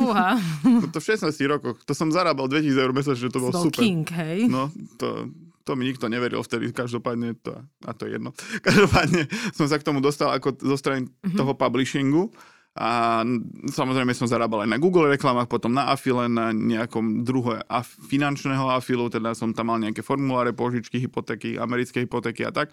Uha. 0.03 0.35
to 0.95 0.99
v 0.99 1.07
16 1.15 1.31
rokoch. 1.47 1.79
To 1.87 1.95
som 1.95 2.11
zarábal 2.11 2.51
2000 2.51 2.75
eur 2.75 2.93
mesačne, 2.93 3.31
že 3.31 3.35
to 3.35 3.41
bol 3.41 3.55
super. 3.55 3.87
King, 3.87 4.05
hej? 4.19 4.51
No, 4.51 4.69
to, 4.99 5.31
to 5.69 5.77
mi 5.77 5.85
nikto 5.85 6.09
neveril 6.09 6.41
vtedy, 6.41 6.73
každopádne 6.73 7.37
to, 7.45 7.53
a 7.85 7.93
to 7.93 8.09
je 8.09 8.17
jedno. 8.17 8.33
Každopádne 8.67 9.29
som 9.53 9.69
sa 9.69 9.77
k 9.77 9.85
tomu 9.85 10.01
dostal 10.01 10.33
ako 10.33 10.57
zo 10.57 10.81
strany 10.81 11.05
mm-hmm. 11.05 11.37
toho 11.37 11.53
publishingu 11.53 12.33
a 12.73 13.21
samozrejme 13.69 14.17
som 14.17 14.31
zarábal 14.31 14.65
aj 14.65 14.71
na 14.73 14.81
Google 14.81 15.13
reklamách, 15.13 15.51
potom 15.53 15.77
na 15.77 15.93
afile, 15.93 16.25
na 16.33 16.57
nejakom 16.57 17.21
druhé 17.21 17.61
af- 17.69 18.01
finančného 18.09 18.73
afilu, 18.73 19.13
teda 19.13 19.37
som 19.37 19.53
tam 19.53 19.69
mal 19.75 19.83
nejaké 19.83 20.01
formuláre, 20.01 20.57
požičky, 20.57 20.97
hypotéky, 21.05 21.61
americké 21.61 22.09
hypotéky 22.09 22.49
a 22.49 22.55
tak. 22.55 22.73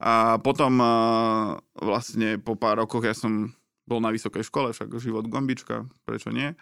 A 0.00 0.38
potom 0.40 0.80
vlastne 1.76 2.40
po 2.40 2.56
pár 2.56 2.84
rokoch 2.84 3.04
ja 3.04 3.12
som 3.12 3.52
bol 3.84 3.98
na 3.98 4.14
vysokej 4.14 4.46
škole, 4.46 4.70
však 4.70 4.92
život 5.02 5.26
gombička, 5.26 5.88
prečo 6.06 6.30
nie. 6.30 6.54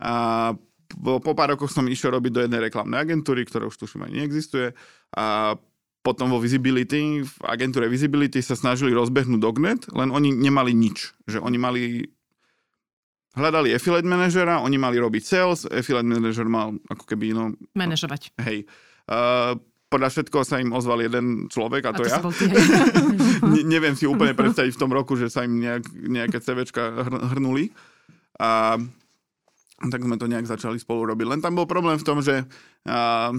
A 0.00 0.54
po, 0.90 1.22
po 1.22 1.32
pár 1.38 1.54
rokoch 1.54 1.70
som 1.70 1.86
išiel 1.86 2.14
robiť 2.18 2.32
do 2.34 2.42
jednej 2.46 2.62
reklamnej 2.66 2.98
agentúry, 2.98 3.46
ktorá 3.46 3.70
už 3.70 3.78
tuším 3.78 4.06
ani 4.06 4.22
neexistuje 4.22 4.74
a 5.16 5.58
potom 6.00 6.32
vo 6.32 6.40
Visibility, 6.40 7.20
v 7.20 7.34
agentúre 7.44 7.84
Visibility 7.92 8.40
sa 8.40 8.56
snažili 8.56 8.96
rozbehnúť 8.96 9.40
Dognet, 9.40 9.82
len 9.92 10.08
oni 10.08 10.32
nemali 10.32 10.72
nič. 10.72 11.12
Že 11.28 11.44
oni 11.44 11.58
mali 11.60 11.82
hľadali 13.36 13.76
affiliate 13.76 14.08
manažera, 14.08 14.64
oni 14.64 14.80
mali 14.80 14.96
robiť 14.96 15.22
sales, 15.22 15.68
affiliate 15.68 16.08
manažer 16.08 16.48
mal 16.48 16.74
ako 16.88 17.04
keby, 17.04 17.36
no... 17.36 17.52
Manažovať. 17.76 18.32
Hej. 18.40 18.64
Uh, 19.04 19.60
podľa 19.90 20.08
všetkoho 20.14 20.44
sa 20.46 20.62
im 20.62 20.72
ozval 20.72 21.04
jeden 21.04 21.50
človek 21.50 21.82
a 21.82 21.92
to, 21.92 22.06
a 22.06 22.22
to 22.22 22.30
ja. 22.32 22.54
ne, 23.52 23.62
neviem 23.66 23.98
si 23.98 24.06
úplne 24.06 24.32
predstaviť 24.32 24.72
v 24.72 24.80
tom 24.80 24.94
roku, 24.94 25.18
že 25.20 25.28
sa 25.28 25.44
im 25.44 25.58
nejak, 25.58 25.84
nejaké 25.90 26.38
CVčka 26.40 26.82
hr, 27.06 27.14
hrnuli. 27.36 27.74
A 28.40 28.80
tak 29.80 30.00
sme 30.00 30.16
to 30.16 30.30
nejak 30.30 30.48
začali 30.48 30.80
spolu 30.80 31.12
robiť. 31.12 31.26
Len 31.28 31.40
tam 31.44 31.58
bol 31.58 31.68
problém 31.68 32.00
v 32.00 32.06
tom, 32.06 32.24
že... 32.24 32.48
Uh, 32.88 33.36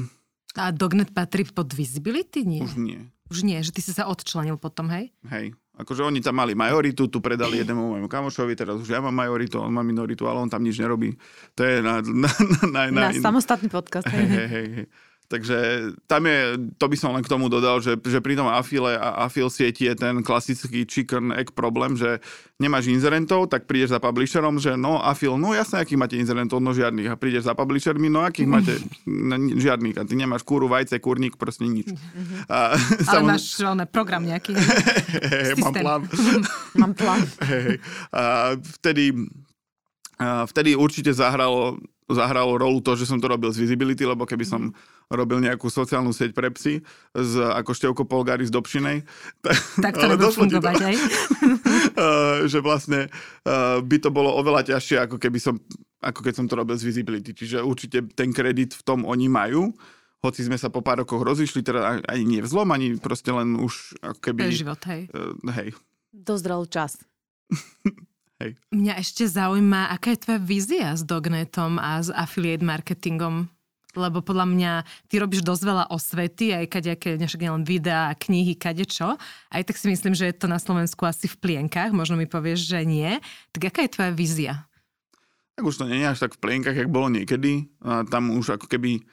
a 0.60 0.72
Dognet 0.76 1.16
patrí 1.16 1.48
pod 1.48 1.72
Visibility? 1.72 2.44
Nie. 2.44 2.62
Už 2.66 2.76
nie. 2.76 3.00
Už 3.32 3.48
nie, 3.48 3.60
že 3.64 3.72
ty 3.72 3.80
si 3.80 3.96
sa 3.96 4.12
odčlenil 4.12 4.60
potom, 4.60 4.92
hej? 4.92 5.16
Hej. 5.32 5.56
Akože 5.80 6.04
oni 6.04 6.20
tam 6.20 6.36
mali 6.36 6.52
majoritu, 6.52 7.08
tu 7.08 7.24
predali 7.24 7.58
jednému 7.64 7.96
môjmu 7.96 8.10
kamošovi, 8.12 8.54
teraz 8.60 8.76
už 8.82 8.92
ja 8.92 9.00
mám 9.00 9.16
majoritu, 9.16 9.64
on 9.64 9.72
má 9.72 9.82
minoritu, 9.82 10.28
ale 10.28 10.44
on 10.44 10.52
tam 10.52 10.62
nič 10.62 10.78
nerobí. 10.78 11.16
To 11.56 11.62
je 11.64 11.80
na... 11.80 12.04
Na, 12.04 12.32
na, 12.68 12.82
na, 12.92 13.02
na 13.08 13.10
samostatný 13.16 13.72
podcast. 13.72 14.08
Hej, 14.12 14.28
hej, 14.28 14.48
hej. 14.48 14.68
hej. 14.76 14.88
Takže 15.32 15.58
tam 16.12 16.28
je, 16.28 16.60
to 16.76 16.86
by 16.92 16.98
som 17.00 17.16
len 17.16 17.24
k 17.24 17.32
tomu 17.32 17.48
dodal, 17.48 17.80
že, 17.80 17.96
že 17.96 18.20
pri 18.20 18.36
tom 18.36 18.52
afile 18.52 19.00
a 19.00 19.24
afil 19.24 19.48
sieti 19.48 19.88
je 19.88 19.96
ten 19.96 20.20
klasický 20.20 20.84
chicken 20.84 21.32
egg 21.32 21.56
problém, 21.56 21.96
že 21.96 22.20
nemáš 22.60 22.92
inzerentov, 22.92 23.48
tak 23.48 23.64
prídeš 23.64 23.96
za 23.96 24.04
publisherom, 24.04 24.60
že 24.60 24.76
no 24.76 25.00
afil, 25.00 25.40
no 25.40 25.56
jasne, 25.56 25.80
akých 25.80 25.96
máte 25.96 26.16
inzerentov, 26.20 26.60
no 26.60 26.76
žiadnych. 26.76 27.08
A 27.08 27.16
prídeš 27.16 27.48
za 27.48 27.56
publishermi, 27.56 28.12
no 28.12 28.28
akých 28.28 28.50
máte, 28.52 28.76
no, 29.08 29.40
žiadnych. 29.56 29.96
A 29.96 30.04
ty 30.04 30.20
nemáš 30.20 30.44
kúru, 30.44 30.68
vajce, 30.68 31.00
kurník, 31.00 31.40
proste 31.40 31.64
nič. 31.64 31.96
A, 32.52 32.76
Ale 33.08 33.24
samozrejme... 33.24 33.32
máš 33.32 33.46
ne, 33.80 33.86
program 33.88 34.28
nejaký. 34.28 34.52
mám 35.64 35.74
plán. 35.74 36.02
mám 36.76 36.92
plán. 36.92 37.24
a 38.12 38.52
vtedy, 38.84 39.16
a 40.20 40.44
vtedy 40.44 40.76
určite 40.76 41.16
zahralo 41.16 41.80
zahralo 42.12 42.60
rolu 42.60 42.84
to, 42.84 43.00
že 43.00 43.08
som 43.08 43.18
to 43.24 43.32
robil 43.32 43.50
z 43.56 43.64
Visibility, 43.64 44.04
lebo 44.04 44.28
keby 44.28 44.44
som 44.44 44.76
robil 45.12 45.44
nejakú 45.44 45.68
sociálnu 45.68 46.16
sieť 46.16 46.32
pre 46.32 46.48
psy 46.56 46.80
z, 47.12 47.34
ako 47.44 47.72
Števko 47.76 48.04
Polgári 48.08 48.48
z 48.48 48.54
Dobšinej. 48.56 48.98
Tak, 49.84 50.00
to 50.00 50.06
robil 50.16 50.32
fungovať 50.32 50.80
aj. 50.80 50.96
že 52.52 52.60
vlastne 52.64 53.12
by 53.82 53.98
to 54.00 54.10
bolo 54.10 54.32
oveľa 54.40 54.76
ťažšie, 54.76 55.04
ako 55.04 55.18
keby 55.20 55.40
som, 55.42 55.60
ako 56.00 56.20
keď 56.24 56.34
som 56.40 56.46
to 56.48 56.56
robil 56.56 56.78
z 56.80 56.88
Visibility. 56.88 57.36
Čiže 57.36 57.60
určite 57.62 58.06
ten 58.16 58.32
kredit 58.32 58.78
v 58.78 58.84
tom 58.86 59.04
oni 59.04 59.28
majú 59.28 59.76
hoci 60.22 60.46
sme 60.46 60.54
sa 60.54 60.70
po 60.70 60.86
pár 60.86 61.02
rokoch 61.02 61.26
rozišli, 61.26 61.66
teda 61.66 62.06
ani 62.06 62.24
nie 62.24 62.42
vzlom, 62.46 62.70
ani 62.70 63.02
proste 63.02 63.34
len 63.34 63.58
už 63.58 63.98
ako 64.06 64.20
keby... 64.22 64.54
život, 64.54 64.78
hej. 64.86 65.10
Uh, 65.10 65.34
hej. 65.58 65.74
Dozrel 66.14 66.70
čas. 66.70 67.02
hej. 68.38 68.54
Mňa 68.70 69.02
ešte 69.02 69.26
zaujíma, 69.26 69.90
aká 69.90 70.14
je 70.14 70.22
tvoja 70.22 70.40
vízia 70.40 70.88
s 70.94 71.02
Dognetom 71.02 71.82
a 71.82 72.06
s 72.06 72.14
affiliate 72.14 72.62
marketingom? 72.62 73.50
Lebo 73.96 74.24
podľa 74.24 74.46
mňa 74.48 74.72
ty 75.12 75.20
robíš 75.20 75.42
dosť 75.44 75.64
veľa 75.64 75.86
osvety, 75.92 76.56
aj 76.56 76.66
kadejaké, 76.72 77.20
však 77.20 77.42
len 77.48 77.66
videá, 77.66 78.12
knihy, 78.16 78.56
kadečo. 78.56 79.16
Aj 79.52 79.62
tak 79.64 79.76
si 79.76 79.88
myslím, 79.92 80.14
že 80.14 80.30
je 80.32 80.36
to 80.36 80.48
na 80.48 80.60
Slovensku 80.60 81.04
asi 81.08 81.28
v 81.28 81.40
plienkach, 81.40 81.92
možno 81.96 82.16
mi 82.16 82.30
povieš, 82.30 82.68
že 82.68 82.80
nie. 82.84 83.20
Tak 83.56 83.74
aká 83.74 83.80
je 83.88 83.94
tvoja 83.94 84.12
vízia? 84.12 84.54
Tak 85.56 85.68
už 85.68 85.84
to 85.84 85.90
nie 85.90 86.02
je 86.02 86.12
až 86.12 86.20
tak 86.28 86.36
v 86.38 86.42
plienkach, 86.42 86.78
jak 86.78 86.90
bolo 86.90 87.12
niekedy. 87.12 87.70
A 87.84 88.08
tam 88.08 88.32
už 88.34 88.58
ako 88.58 88.68
keby 88.72 89.04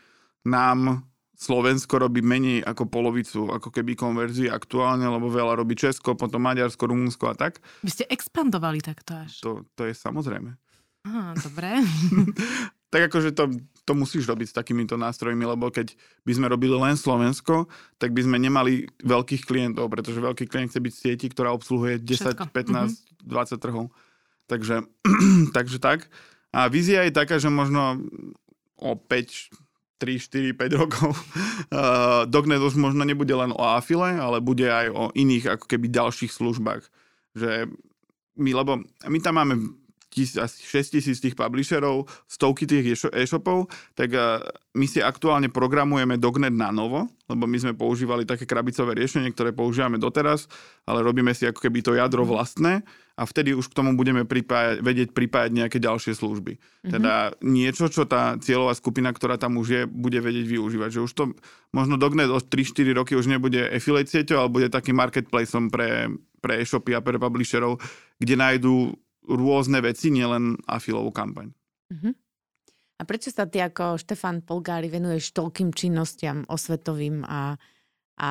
nám 0.46 1.08
Slovensko 1.38 2.02
robí 2.02 2.18
menej 2.18 2.66
ako 2.66 2.90
polovicu, 2.90 3.46
ako 3.54 3.70
keby 3.70 3.94
konverzie 3.94 4.50
aktuálne, 4.50 5.06
lebo 5.06 5.30
veľa 5.30 5.54
robí 5.62 5.78
Česko, 5.78 6.18
potom 6.18 6.42
Maďarsko, 6.42 6.90
Rumunsko 6.90 7.30
a 7.30 7.34
tak. 7.38 7.62
Vy 7.86 7.94
ste 7.94 8.04
expandovali 8.10 8.82
takto 8.82 9.14
až. 9.14 9.38
To, 9.46 9.62
to 9.78 9.86
je 9.86 9.94
samozrejme. 9.94 10.50
Aha, 11.06 11.38
dobre. 11.38 11.78
tak 12.88 13.12
akože 13.12 13.36
to, 13.36 13.52
to 13.84 13.92
musíš 13.92 14.24
robiť 14.24 14.52
s 14.52 14.56
takýmito 14.56 14.96
nástrojmi, 14.96 15.44
lebo 15.44 15.68
keď 15.68 15.92
by 16.24 16.32
sme 16.32 16.46
robili 16.48 16.72
len 16.76 16.96
Slovensko, 16.96 17.68
tak 18.00 18.16
by 18.16 18.24
sme 18.24 18.40
nemali 18.40 18.88
veľkých 19.04 19.44
klientov, 19.44 19.92
pretože 19.92 20.24
veľký 20.24 20.48
klient 20.48 20.72
chce 20.72 20.80
byť 20.80 20.92
v 20.92 21.00
sieti, 21.00 21.26
ktorá 21.28 21.52
obsluhuje 21.52 22.00
10, 22.00 22.36
Všetko. 22.36 22.44
15, 22.52 23.28
mm-hmm. 23.28 23.28
20 23.28 23.64
trhov. 23.64 23.86
Takže, 24.48 24.76
takže 25.56 25.78
tak. 25.80 26.08
A 26.52 26.68
vízia 26.72 27.04
je 27.04 27.12
taká, 27.12 27.36
že 27.36 27.52
možno 27.52 28.00
o 28.80 28.96
5, 28.96 29.52
3, 30.00 30.56
4, 30.56 30.56
5 30.56 30.80
rokov 30.80 31.10
uh, 31.16 32.24
Dognet 32.24 32.62
už 32.64 32.78
možno 32.80 33.04
nebude 33.04 33.32
len 33.36 33.52
o 33.52 33.62
afile, 33.64 34.16
ale 34.16 34.40
bude 34.40 34.64
aj 34.64 34.86
o 34.92 35.04
iných 35.12 35.60
ako 35.60 35.64
keby 35.68 35.92
ďalších 35.92 36.32
službách. 36.32 36.88
Že 37.36 37.68
my, 38.38 38.50
lebo 38.54 38.80
my 39.04 39.18
tam 39.20 39.34
máme 39.36 39.54
asi 40.16 40.58
6 40.64 40.98
tisíc 40.98 41.18
tých 41.20 41.36
publisherov, 41.36 42.08
stovky 42.26 42.64
tých 42.64 42.98
e-shopov, 43.12 43.68
tak 43.92 44.16
my 44.74 44.86
si 44.88 45.04
aktuálne 45.04 45.52
programujeme 45.52 46.16
Dognet 46.16 46.54
na 46.54 46.72
novo, 46.72 47.10
lebo 47.28 47.44
my 47.44 47.58
sme 47.60 47.72
používali 47.76 48.24
také 48.24 48.48
krabicové 48.48 48.96
riešenie, 48.96 49.30
ktoré 49.32 49.52
používame 49.52 50.00
doteraz, 50.00 50.48
ale 50.88 51.04
robíme 51.04 51.34
si 51.36 51.44
ako 51.44 51.60
keby 51.60 51.84
to 51.84 51.92
jadro 51.94 52.24
mhm. 52.24 52.30
vlastné 52.30 52.72
a 53.18 53.26
vtedy 53.26 53.50
už 53.50 53.74
k 53.74 53.76
tomu 53.82 53.98
budeme 53.98 54.22
pripájať, 54.22 54.78
vedieť 54.78 55.08
pripájať 55.10 55.50
nejaké 55.50 55.82
ďalšie 55.82 56.14
služby. 56.14 56.54
Mm-hmm. 56.54 56.92
Teda 56.94 57.34
niečo, 57.42 57.90
čo 57.90 58.06
tá 58.06 58.38
cieľová 58.38 58.78
skupina, 58.78 59.10
ktorá 59.10 59.34
tam 59.34 59.58
už 59.58 59.66
je, 59.66 59.82
bude 59.90 60.22
vedieť 60.22 60.46
využívať. 60.46 60.90
Že 60.94 61.00
už 61.02 61.12
to 61.18 61.24
možno 61.74 61.98
Dognet 61.98 62.30
o 62.30 62.38
3-4 62.38 62.94
roky 62.94 63.18
už 63.18 63.26
nebude 63.26 63.58
affiliate 63.58 64.06
sieťou, 64.06 64.46
ale 64.46 64.54
bude 64.54 64.68
taký 64.70 64.94
marketplaceom 64.94 65.66
pre, 65.66 66.14
pre 66.38 66.62
e-shopy 66.62 66.94
a 66.94 67.02
pre 67.02 67.18
publisherov, 67.18 67.82
kde 68.22 68.34
nájdú 68.38 68.94
rôzne 69.28 69.84
veci, 69.84 70.08
nielen 70.08 70.56
afilovú 70.64 71.12
kampaň. 71.12 71.52
Uh-huh. 71.92 72.12
A 72.98 73.02
prečo 73.06 73.30
sa 73.30 73.46
ty 73.46 73.62
ako 73.62 74.00
Štefan 74.00 74.42
Polgári 74.42 74.90
venuješ 74.90 75.30
toľkým 75.36 75.70
činnostiam 75.70 76.42
osvetovým 76.50 77.22
a, 77.22 77.54
a 78.18 78.30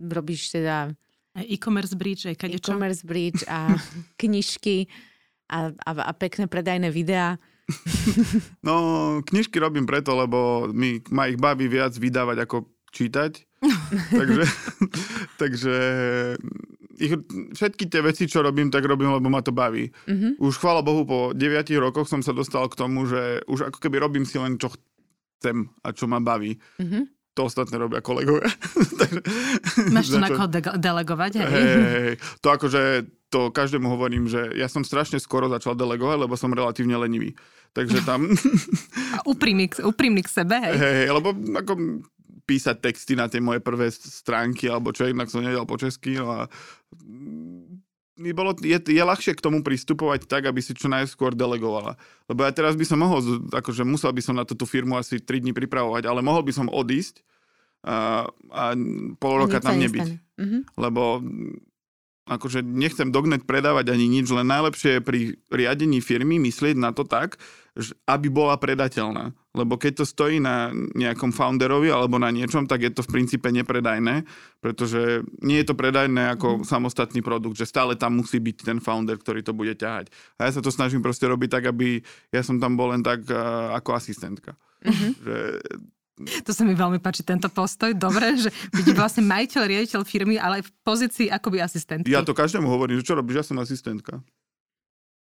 robíš 0.00 0.56
teda 0.56 0.96
e-commerce 1.36 1.92
bridge, 1.92 2.24
aj 2.24 2.40
kadečo? 2.40 2.72
E-commerce 2.72 3.04
bridge 3.04 3.44
a 3.44 3.76
knižky 4.20 4.88
a, 5.52 5.70
a, 5.76 5.90
a 6.08 6.12
pekné 6.16 6.48
predajné 6.48 6.88
videá. 6.88 7.36
No, 8.64 9.20
knižky 9.28 9.60
robím 9.60 9.84
preto, 9.84 10.16
lebo 10.16 10.68
mi, 10.72 11.04
ma 11.12 11.28
ich 11.28 11.36
baví 11.36 11.68
viac 11.68 11.92
vydávať 11.92 12.48
ako 12.48 12.64
čítať. 12.96 13.44
takže, 14.18 14.44
takže 15.36 15.76
ich, 16.98 17.14
všetky 17.54 17.86
tie 17.86 18.02
veci, 18.02 18.26
čo 18.26 18.42
robím, 18.42 18.68
tak 18.68 18.84
robím, 18.84 19.14
lebo 19.14 19.30
ma 19.30 19.40
to 19.40 19.54
baví. 19.54 19.88
Mhm. 20.06 20.42
Už 20.42 20.58
chvála 20.58 20.82
Bohu, 20.82 21.06
po 21.06 21.18
9 21.32 21.38
rokoch 21.78 22.10
som 22.10 22.20
sa 22.20 22.34
dostal 22.34 22.66
k 22.66 22.78
tomu, 22.78 23.06
že 23.06 23.40
už 23.46 23.70
ako 23.70 23.78
keby 23.78 24.02
robím 24.02 24.26
si 24.26 24.36
len, 24.36 24.58
čo 24.58 24.74
chcem 25.38 25.70
a 25.86 25.94
čo 25.94 26.10
ma 26.10 26.18
baví. 26.18 26.58
Mhm. 26.82 27.14
To 27.38 27.46
ostatné 27.46 27.78
robia 27.78 28.02
kolegovia. 28.02 28.50
Takže, 29.00 29.20
Máš 29.94 30.10
to 30.10 30.18
na 30.18 30.26
koho 30.26 30.50
de- 30.50 30.74
delegovať, 30.74 31.32
hej? 31.38 31.46
Hej, 31.46 31.74
hej. 31.78 32.14
To 32.42 32.50
akože, 32.50 32.82
to 33.30 33.54
každému 33.54 33.86
hovorím, 33.86 34.26
že 34.26 34.58
ja 34.58 34.66
som 34.66 34.82
strašne 34.82 35.22
skoro 35.22 35.46
začal 35.46 35.78
delegovať, 35.78 36.18
lebo 36.26 36.34
som 36.34 36.50
relatívne 36.50 36.98
lenivý. 36.98 37.38
Takže 37.78 38.02
tam, 38.02 38.26
A 39.16 39.22
úprimný, 39.22 39.70
úprimný 39.86 40.26
k 40.26 40.34
sebe, 40.34 40.58
hej? 40.58 40.74
hej, 40.74 40.94
hej, 41.06 41.08
lebo 41.14 41.30
ako 41.54 42.02
písať 42.48 42.80
texty 42.80 43.12
na 43.12 43.28
tie 43.28 43.44
moje 43.44 43.60
prvé 43.60 43.92
stránky, 43.92 44.72
alebo 44.72 44.88
čo, 44.90 45.04
inak 45.04 45.28
som 45.28 45.44
nedal 45.44 45.68
po 45.68 45.76
česky, 45.76 46.16
no 46.16 46.32
a 46.32 46.40
mi 48.18 48.34
bolo, 48.34 48.50
je, 48.58 48.78
je 48.82 49.02
ľahšie 49.02 49.38
k 49.38 49.44
tomu 49.44 49.62
pristupovať 49.62 50.26
tak, 50.26 50.50
aby 50.50 50.58
si 50.58 50.74
čo 50.74 50.90
najskôr 50.90 51.38
delegovala. 51.38 51.94
Lebo 52.26 52.42
ja 52.42 52.50
teraz 52.50 52.74
by 52.74 52.84
som 52.84 52.98
mohol, 52.98 53.22
akože 53.54 53.86
musel 53.86 54.10
by 54.10 54.22
som 54.22 54.34
na 54.34 54.42
tú 54.42 54.58
firmu 54.66 54.98
asi 54.98 55.22
3 55.22 55.46
dní 55.46 55.54
pripravovať, 55.54 56.02
ale 56.10 56.20
mohol 56.20 56.42
by 56.42 56.52
som 56.52 56.66
odísť 56.66 57.22
a, 57.86 58.26
a 58.50 58.62
pol 59.22 59.34
roka 59.46 59.62
tam 59.62 59.78
nebyť. 59.78 60.08
Mhm. 60.38 60.58
lebo 60.78 61.18
mm, 61.22 61.54
akože 62.28 62.60
nechcem 62.62 63.08
Dognet 63.08 63.48
predávať 63.48 63.90
ani 63.94 64.06
nič, 64.06 64.28
len 64.28 64.46
najlepšie 64.46 64.98
je 64.98 65.02
pri 65.02 65.20
riadení 65.48 66.02
firmy 66.04 66.36
myslieť 66.42 66.76
na 66.76 66.92
to 66.92 67.02
tak, 67.06 67.40
aby 68.04 68.26
bola 68.28 68.58
predateľná. 68.58 69.32
Lebo 69.58 69.74
keď 69.74 70.02
to 70.02 70.04
stojí 70.06 70.38
na 70.38 70.70
nejakom 70.72 71.34
founderovi 71.34 71.90
alebo 71.90 72.22
na 72.22 72.30
niečom, 72.30 72.70
tak 72.70 72.86
je 72.86 72.94
to 72.94 73.02
v 73.02 73.18
princípe 73.18 73.50
nepredajné, 73.50 74.22
pretože 74.62 75.26
nie 75.42 75.58
je 75.58 75.66
to 75.66 75.74
predajné 75.74 76.38
ako 76.38 76.62
samostatný 76.62 77.18
produkt, 77.18 77.58
že 77.58 77.66
stále 77.66 77.98
tam 77.98 78.22
musí 78.22 78.38
byť 78.38 78.56
ten 78.62 78.78
founder, 78.78 79.18
ktorý 79.18 79.42
to 79.42 79.50
bude 79.50 79.74
ťahať. 79.74 80.14
A 80.38 80.46
ja 80.46 80.54
sa 80.54 80.62
to 80.62 80.70
snažím 80.70 81.02
proste 81.02 81.26
robiť 81.26 81.50
tak, 81.50 81.64
aby 81.74 81.98
ja 82.30 82.46
som 82.46 82.62
tam 82.62 82.78
bol 82.78 82.94
len 82.94 83.02
tak 83.02 83.26
uh, 83.26 83.74
ako 83.74 83.98
asistentka. 83.98 84.54
Že 85.26 85.36
To 86.46 86.50
sa 86.50 86.66
mi 86.66 86.74
veľmi 86.74 86.98
páči, 86.98 87.22
tento 87.22 87.46
postoj. 87.46 87.94
Dobre, 87.94 88.34
že 88.34 88.50
byť 88.74 88.86
vlastne 88.98 89.22
majiteľ, 89.22 89.62
riaditeľ 89.62 90.02
firmy, 90.02 90.34
ale 90.34 90.62
aj 90.62 90.64
v 90.66 90.70
pozícii 90.82 91.26
akoby 91.30 91.62
asistentky. 91.62 92.10
ja 92.10 92.26
to 92.26 92.34
každému 92.34 92.66
hovorím, 92.66 92.98
že 92.98 93.06
čo 93.06 93.14
robíš, 93.14 93.36
ja 93.38 93.46
som 93.46 93.58
asistentka. 93.62 94.18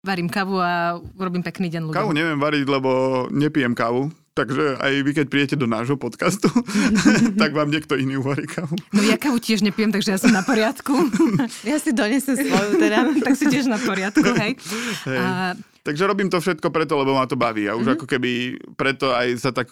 Varím 0.03 0.27
kavu 0.27 0.59
a 0.59 0.99
robím 1.15 1.47
pekný 1.47 1.71
deň 1.71 1.83
ľuďom. 1.87 1.97
Kávu 1.97 2.13
neviem 2.13 2.35
variť, 2.35 2.67
lebo 2.67 2.91
nepijem 3.31 3.71
kávu. 3.71 4.11
Takže 4.33 4.81
aj 4.81 4.93
vy, 5.05 5.13
keď 5.13 5.27
príjete 5.29 5.57
do 5.61 5.69
nášho 5.69 6.01
podcastu, 6.01 6.49
tak 7.41 7.53
vám 7.53 7.69
niekto 7.69 8.01
iný 8.01 8.17
uvarí 8.17 8.49
kávu. 8.49 8.73
No 8.97 9.05
ja 9.05 9.21
kavu 9.21 9.37
tiež 9.37 9.61
nepijem, 9.61 9.93
takže 9.93 10.17
ja 10.17 10.19
som 10.19 10.33
na 10.33 10.41
poriadku. 10.41 10.93
Ja 11.69 11.77
si 11.77 11.93
donesem 11.93 12.39
svoju 12.41 12.81
teda. 12.81 13.13
tak 13.27 13.35
si 13.37 13.45
tiež 13.47 13.69
na 13.69 13.77
poriadku, 13.77 14.25
hej. 14.25 14.57
Hej. 15.05 15.21
A, 15.21 15.53
Takže 15.83 16.07
robím 16.07 16.31
to 16.31 16.39
všetko 16.39 16.71
preto, 16.71 16.95
lebo 16.95 17.19
ma 17.19 17.27
to 17.27 17.35
baví. 17.35 17.67
A 17.67 17.75
už 17.75 17.83
mm-hmm. 17.83 17.97
ako 17.99 18.07
keby 18.07 18.31
preto 18.79 19.11
aj 19.11 19.29
sa 19.37 19.51
tak 19.51 19.67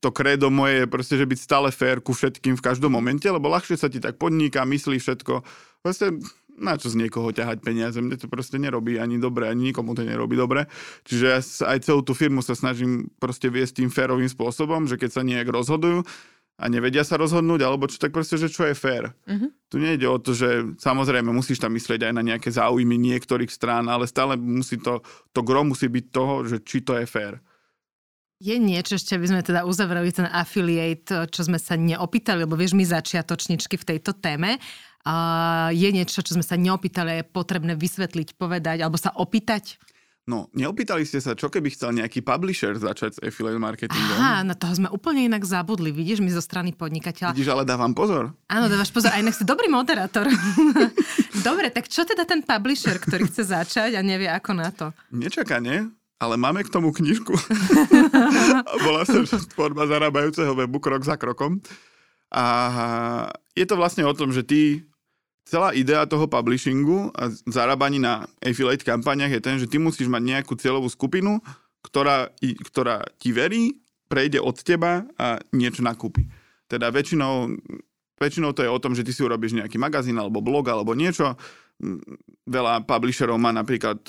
to 0.00 0.08
kredo 0.12 0.48
moje 0.48 0.84
je 0.84 0.86
proste, 0.88 1.14
že 1.16 1.28
byť 1.28 1.40
stále 1.40 1.68
fér 1.72 2.00
ku 2.00 2.16
všetkým 2.16 2.56
v 2.56 2.64
každom 2.64 2.92
momente, 2.92 3.28
lebo 3.28 3.52
ľahšie 3.52 3.76
sa 3.76 3.92
ti 3.92 4.00
tak 4.00 4.16
podniká, 4.16 4.64
myslí 4.64 4.96
všetko. 4.96 5.44
Proste 5.84 6.16
na 6.56 6.80
čo 6.80 6.88
z 6.88 6.96
niekoho 6.96 7.28
ťahať 7.32 7.60
peniaze, 7.60 8.00
mne 8.00 8.16
to 8.16 8.26
proste 8.26 8.56
nerobí 8.56 8.96
ani 8.96 9.20
dobre, 9.20 9.48
ani 9.48 9.70
nikomu 9.70 9.92
to 9.92 10.02
nerobí 10.02 10.36
dobre. 10.36 10.64
Čiže 11.04 11.24
ja 11.28 11.38
aj 11.40 11.78
celú 11.84 12.00
tú 12.00 12.16
firmu 12.16 12.40
sa 12.40 12.56
snažím 12.56 13.12
proste 13.20 13.52
viesť 13.52 13.84
tým 13.84 13.90
férovým 13.92 14.28
spôsobom, 14.28 14.88
že 14.88 14.96
keď 14.96 15.10
sa 15.12 15.22
nejak 15.22 15.48
rozhodujú 15.52 16.02
a 16.56 16.64
nevedia 16.72 17.04
sa 17.04 17.20
rozhodnúť, 17.20 17.60
alebo 17.68 17.84
čo, 17.84 18.00
tak 18.00 18.16
proste, 18.16 18.40
že 18.40 18.48
čo 18.48 18.64
je 18.64 18.72
fér. 18.72 19.12
Mhm. 19.28 19.52
Tu 19.68 19.76
nejde 19.76 20.08
o 20.08 20.16
to, 20.16 20.32
že 20.32 20.80
samozrejme 20.80 21.28
musíš 21.28 21.60
tam 21.60 21.76
myslieť 21.76 22.08
aj 22.08 22.12
na 22.16 22.24
nejaké 22.24 22.48
záujmy 22.48 22.96
niektorých 22.96 23.52
strán, 23.52 23.92
ale 23.92 24.08
stále 24.08 24.40
musí 24.40 24.80
to, 24.80 25.04
to 25.36 25.44
gro 25.44 25.68
musí 25.68 25.92
byť 25.92 26.04
toho, 26.08 26.48
že 26.48 26.56
či 26.64 26.80
to 26.80 26.96
je 26.96 27.04
fér. 27.04 27.36
je 28.36 28.56
niečo 28.60 29.00
ešte, 29.00 29.16
aby 29.16 29.26
sme 29.32 29.40
teda 29.40 29.64
uzavreli 29.64 30.12
ten 30.12 30.28
affiliate, 30.28 31.28
čo 31.32 31.40
sme 31.44 31.56
sa 31.56 31.72
neopýtali, 31.76 32.44
lebo 32.44 32.52
vieš, 32.52 32.76
my 32.76 32.84
začiatočničky 32.84 33.80
v 33.80 33.88
tejto 33.96 34.12
téme, 34.12 34.60
a 35.06 35.14
je 35.70 35.88
niečo, 35.94 36.18
čo 36.18 36.34
sme 36.34 36.42
sa 36.42 36.58
neopýtali 36.58 37.22
je 37.22 37.24
potrebné 37.30 37.78
vysvetliť, 37.78 38.34
povedať, 38.34 38.82
alebo 38.82 38.98
sa 38.98 39.14
opýtať? 39.14 39.78
No, 40.26 40.50
neopýtali 40.58 41.06
ste 41.06 41.22
sa, 41.22 41.38
čo 41.38 41.46
keby 41.46 41.70
chcel 41.70 41.94
nejaký 41.94 42.18
publisher 42.18 42.74
začať 42.74 43.10
s 43.14 43.18
affiliate 43.22 43.62
marketingom? 43.62 44.18
Aha, 44.18 44.42
na 44.42 44.58
toho 44.58 44.74
sme 44.74 44.90
úplne 44.90 45.22
inak 45.22 45.46
zabudli, 45.46 45.94
vidíš, 45.94 46.18
my 46.18 46.34
zo 46.34 46.42
strany 46.42 46.74
podnikateľa. 46.74 47.30
Vidíš, 47.30 47.54
ale 47.54 47.62
dávam 47.62 47.94
pozor. 47.94 48.34
Áno, 48.50 48.66
dávaš 48.66 48.90
pozor, 48.90 49.14
aj 49.14 49.22
inak 49.22 49.38
si 49.38 49.46
dobrý 49.46 49.70
moderátor. 49.70 50.26
Dobre, 51.46 51.70
tak 51.70 51.86
čo 51.86 52.02
teda 52.02 52.26
ten 52.26 52.42
publisher, 52.42 52.98
ktorý 52.98 53.30
chce 53.30 53.46
začať 53.54 53.94
a 53.94 54.02
nevie 54.02 54.26
ako 54.26 54.50
na 54.58 54.74
to? 54.74 54.90
Nečakane, 55.14 55.94
ale 56.18 56.34
máme 56.34 56.66
k 56.66 56.74
tomu 56.74 56.90
knižku. 56.90 57.30
A 58.66 58.74
Volá 58.88 59.06
sa 59.06 59.22
Tvorba 59.54 59.86
zarábajúceho 59.86 60.58
webu 60.58 60.82
krok 60.82 61.06
za 61.06 61.14
krokom. 61.14 61.62
A 62.34 63.30
je 63.54 63.62
to 63.62 63.78
vlastne 63.78 64.02
o 64.02 64.10
tom, 64.10 64.34
že 64.34 64.42
ty 64.42 64.82
celá 65.46 65.70
idea 65.72 66.02
toho 66.10 66.26
publishingu 66.26 67.14
a 67.14 67.30
zarábaní 67.46 68.02
na 68.02 68.26
affiliate 68.42 68.82
kampaniach 68.82 69.30
je 69.30 69.40
ten, 69.40 69.56
že 69.62 69.70
ty 69.70 69.78
musíš 69.78 70.10
mať 70.10 70.22
nejakú 70.26 70.58
cieľovú 70.58 70.90
skupinu, 70.90 71.38
ktorá, 71.86 72.34
ktorá 72.66 73.06
ti 73.16 73.30
verí, 73.30 73.78
prejde 74.10 74.42
od 74.42 74.58
teba 74.58 75.06
a 75.14 75.38
niečo 75.54 75.86
nakúpi. 75.86 76.26
Teda 76.66 76.90
väčšinou, 76.90 77.54
väčšinou 78.18 78.50
to 78.58 78.66
je 78.66 78.70
o 78.70 78.82
tom, 78.82 78.98
že 78.98 79.06
ty 79.06 79.14
si 79.14 79.22
urobíš 79.22 79.54
nejaký 79.54 79.78
magazín 79.78 80.18
alebo 80.18 80.42
blog 80.42 80.66
alebo 80.66 80.98
niečo. 80.98 81.38
Veľa 82.46 82.82
publisherov 82.82 83.38
má 83.38 83.54
napríklad 83.54 84.02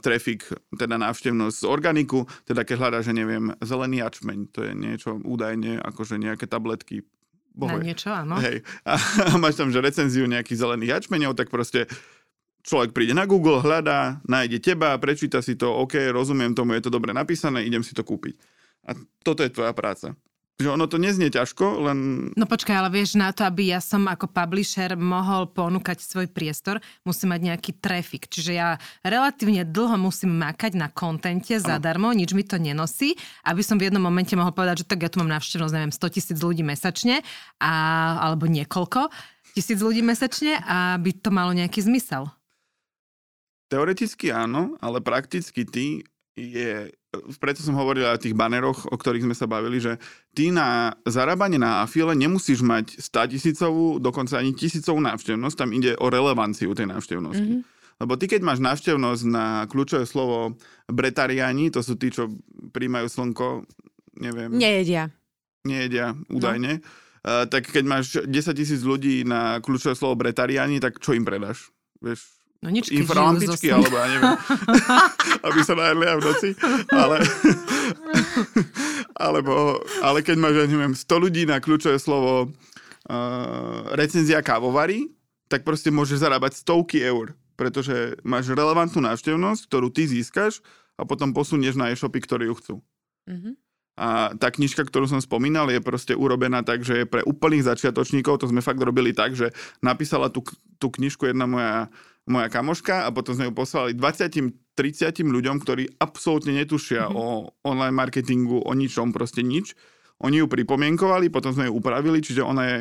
traffic, 0.00 0.44
teda 0.76 1.00
návštevnosť 1.00 1.56
z 1.64 1.68
organiku, 1.68 2.28
teda 2.44 2.68
keď 2.68 2.76
hľadáš, 2.80 3.08
že 3.08 3.16
neviem, 3.16 3.48
zelený 3.64 4.04
jačmeň, 4.04 4.38
to 4.52 4.60
je 4.60 4.72
niečo 4.76 5.16
údajne, 5.24 5.80
akože 5.80 6.20
nejaké 6.20 6.44
tabletky. 6.44 7.00
Na 7.54 7.60
Bohuje. 7.70 7.86
niečo, 7.86 8.10
áno. 8.10 8.34
Hej. 8.42 8.66
A, 8.82 8.98
a 9.30 9.34
máš 9.38 9.54
tam, 9.54 9.70
že 9.70 9.78
recenziu 9.78 10.26
nejakých 10.26 10.58
zelených 10.58 10.90
jačmeňov, 10.98 11.38
tak 11.38 11.54
proste 11.54 11.86
človek 12.66 12.90
príde 12.90 13.14
na 13.14 13.28
Google, 13.30 13.62
hľadá, 13.62 14.18
nájde 14.26 14.58
teba, 14.58 14.98
prečíta 14.98 15.38
si 15.38 15.54
to, 15.54 15.70
OK, 15.70 16.10
rozumiem 16.10 16.56
tomu, 16.56 16.74
je 16.74 16.88
to 16.88 16.90
dobre 16.90 17.14
napísané, 17.14 17.62
idem 17.62 17.86
si 17.86 17.94
to 17.94 18.02
kúpiť. 18.02 18.34
A 18.88 18.98
toto 19.22 19.46
je 19.46 19.52
tvoja 19.54 19.70
práca. 19.70 20.18
Že 20.54 20.78
ono 20.78 20.86
to 20.86 21.02
neznie 21.02 21.34
ťažko, 21.34 21.82
len 21.90 21.98
No 22.38 22.46
počkaj, 22.46 22.78
ale 22.78 22.90
vieš, 22.94 23.18
na 23.18 23.34
to, 23.34 23.42
aby 23.42 23.74
ja 23.74 23.82
som 23.82 24.06
ako 24.06 24.30
publisher 24.30 24.94
mohol 24.94 25.50
ponúkať 25.50 25.98
svoj 25.98 26.30
priestor, 26.30 26.78
musím 27.02 27.34
mať 27.34 27.40
nejaký 27.50 27.70
trafik. 27.82 28.30
Čiže 28.30 28.52
ja 28.54 28.78
relatívne 29.02 29.66
dlho 29.66 29.98
musím 29.98 30.38
makať 30.38 30.78
na 30.78 30.86
kontente 30.94 31.58
zadarmo, 31.58 32.14
nič 32.14 32.30
mi 32.38 32.46
to 32.46 32.54
nenosí, 32.62 33.18
aby 33.42 33.66
som 33.66 33.82
v 33.82 33.90
jednom 33.90 34.02
momente 34.02 34.30
mohol 34.38 34.54
povedať, 34.54 34.86
že 34.86 34.90
tak 34.94 35.02
ja 35.02 35.10
tu 35.10 35.18
mám 35.18 35.34
návštevnosť, 35.34 35.74
neviem, 35.74 35.94
100 35.94 36.14
tisíc 36.14 36.38
ľudí 36.38 36.62
mesačne, 36.62 37.26
a, 37.58 37.72
alebo 38.22 38.46
niekoľko 38.46 39.10
tisíc 39.54 39.78
ľudí 39.78 40.02
mesačne, 40.02 40.58
aby 40.66 41.14
to 41.14 41.30
malo 41.30 41.54
nejaký 41.54 41.86
zmysel. 41.86 42.26
teoreticky 43.70 44.34
áno, 44.34 44.74
ale 44.82 44.98
prakticky 44.98 45.62
ty 45.62 46.02
je, 46.34 46.90
preto 47.38 47.60
som 47.62 47.78
hovoril 47.78 48.06
aj 48.08 48.16
o 48.18 48.22
tých 48.28 48.36
baneroch, 48.36 48.86
o 48.90 48.96
ktorých 48.96 49.24
sme 49.26 49.36
sa 49.36 49.46
bavili, 49.46 49.78
že 49.78 50.00
ty 50.32 50.50
na 50.50 50.94
zarábanie 51.06 51.58
na 51.60 51.84
afile 51.84 52.12
nemusíš 52.16 52.60
mať 52.64 52.98
100 52.98 53.32
tisícovú, 53.36 54.02
dokonca 54.02 54.38
ani 54.38 54.54
tisícovú 54.54 54.98
návštevnosť, 55.02 55.56
tam 55.56 55.70
ide 55.70 55.94
o 55.98 56.06
relevanciu 56.10 56.74
tej 56.74 56.90
návštevnosti. 56.90 57.62
Mhm. 57.62 57.74
Lebo 58.02 58.18
ty, 58.18 58.26
keď 58.26 58.42
máš 58.42 58.58
návštevnosť 58.58 59.22
na 59.30 59.46
kľúčové 59.70 60.02
slovo 60.02 60.58
bretariani, 60.90 61.70
to 61.70 61.78
sú 61.78 61.94
tí, 61.94 62.10
čo 62.10 62.26
príjmajú 62.74 63.06
slnko, 63.06 63.62
neviem, 64.18 64.50
Nejedia. 64.50 65.14
nejedia 65.62 66.18
údajne, 66.26 66.82
uh, 66.82 67.46
tak 67.46 67.70
keď 67.70 67.84
máš 67.86 68.18
10 68.26 68.58
tisíc 68.58 68.82
ľudí 68.82 69.22
na 69.22 69.62
kľúčové 69.62 69.94
slovo 69.94 70.18
bretariani, 70.18 70.82
tak 70.82 70.98
čo 70.98 71.14
im 71.14 71.22
predáš? 71.22 71.70
Vieš, 72.02 72.33
No 72.64 72.72
nič, 72.72 72.88
zo- 73.44 73.76
alebo 73.76 73.96
ja 74.00 74.08
neviem, 74.08 74.34
aby 75.52 75.60
sa 75.60 75.74
najedli 75.76 76.04
aj 76.08 76.16
v 76.16 76.24
noci, 76.24 76.50
ale, 76.88 77.16
alebo, 79.12 79.84
ale 80.00 80.18
keď 80.24 80.36
máš, 80.40 80.54
ja 80.64 80.66
neviem, 80.66 80.94
100 80.96 81.24
ľudí 81.28 81.42
na 81.44 81.60
kľúčové 81.60 82.00
slovo 82.00 82.48
uh, 82.48 83.92
recenzia 83.92 84.40
kávovary, 84.40 85.12
tak 85.52 85.60
proste 85.60 85.92
môžeš 85.92 86.24
zarábať 86.24 86.56
stovky 86.56 87.04
eur, 87.04 87.36
pretože 87.54 88.16
máš 88.24 88.48
relevantnú 88.48 89.04
návštevnosť, 89.04 89.60
ktorú 89.68 89.92
ty 89.92 90.08
získaš 90.08 90.64
a 90.96 91.04
potom 91.04 91.36
posunieš 91.36 91.76
na 91.76 91.92
e-shopy, 91.92 92.24
ktorí 92.24 92.48
ju 92.48 92.54
chcú. 92.56 92.74
Mhm. 93.28 93.60
A 93.94 94.34
tá 94.34 94.50
knižka, 94.50 94.82
ktorú 94.82 95.06
som 95.06 95.22
spomínal, 95.22 95.70
je 95.70 95.78
proste 95.78 96.18
urobená 96.18 96.66
tak, 96.66 96.82
že 96.82 97.02
je 97.02 97.06
pre 97.06 97.22
úplných 97.22 97.62
začiatočníkov. 97.62 98.42
To 98.42 98.50
sme 98.50 98.58
fakt 98.58 98.82
robili 98.82 99.14
tak, 99.14 99.38
že 99.38 99.54
napísala 99.86 100.34
tú, 100.34 100.42
tú 100.82 100.90
knižku 100.90 101.30
jedna 101.30 101.46
moja, 101.46 101.86
moja 102.24 102.48
kamoška 102.48 103.04
a 103.04 103.08
potom 103.12 103.36
sme 103.36 103.48
ju 103.50 103.54
poslali 103.54 103.92
20-30 103.92 104.54
ľuďom, 105.24 105.56
ktorí 105.60 106.00
absolútne 106.00 106.56
netušia 106.56 107.08
mm-hmm. 107.08 107.20
o 107.20 107.52
online 107.68 107.96
marketingu, 107.96 108.64
o 108.64 108.72
ničom, 108.72 109.12
proste 109.12 109.44
nič. 109.44 109.76
Oni 110.24 110.40
ju 110.40 110.46
pripomienkovali, 110.48 111.28
potom 111.28 111.52
sme 111.52 111.68
ju 111.68 111.76
upravili, 111.76 112.24
čiže 112.24 112.40
ona 112.40 112.62
je 112.64 112.78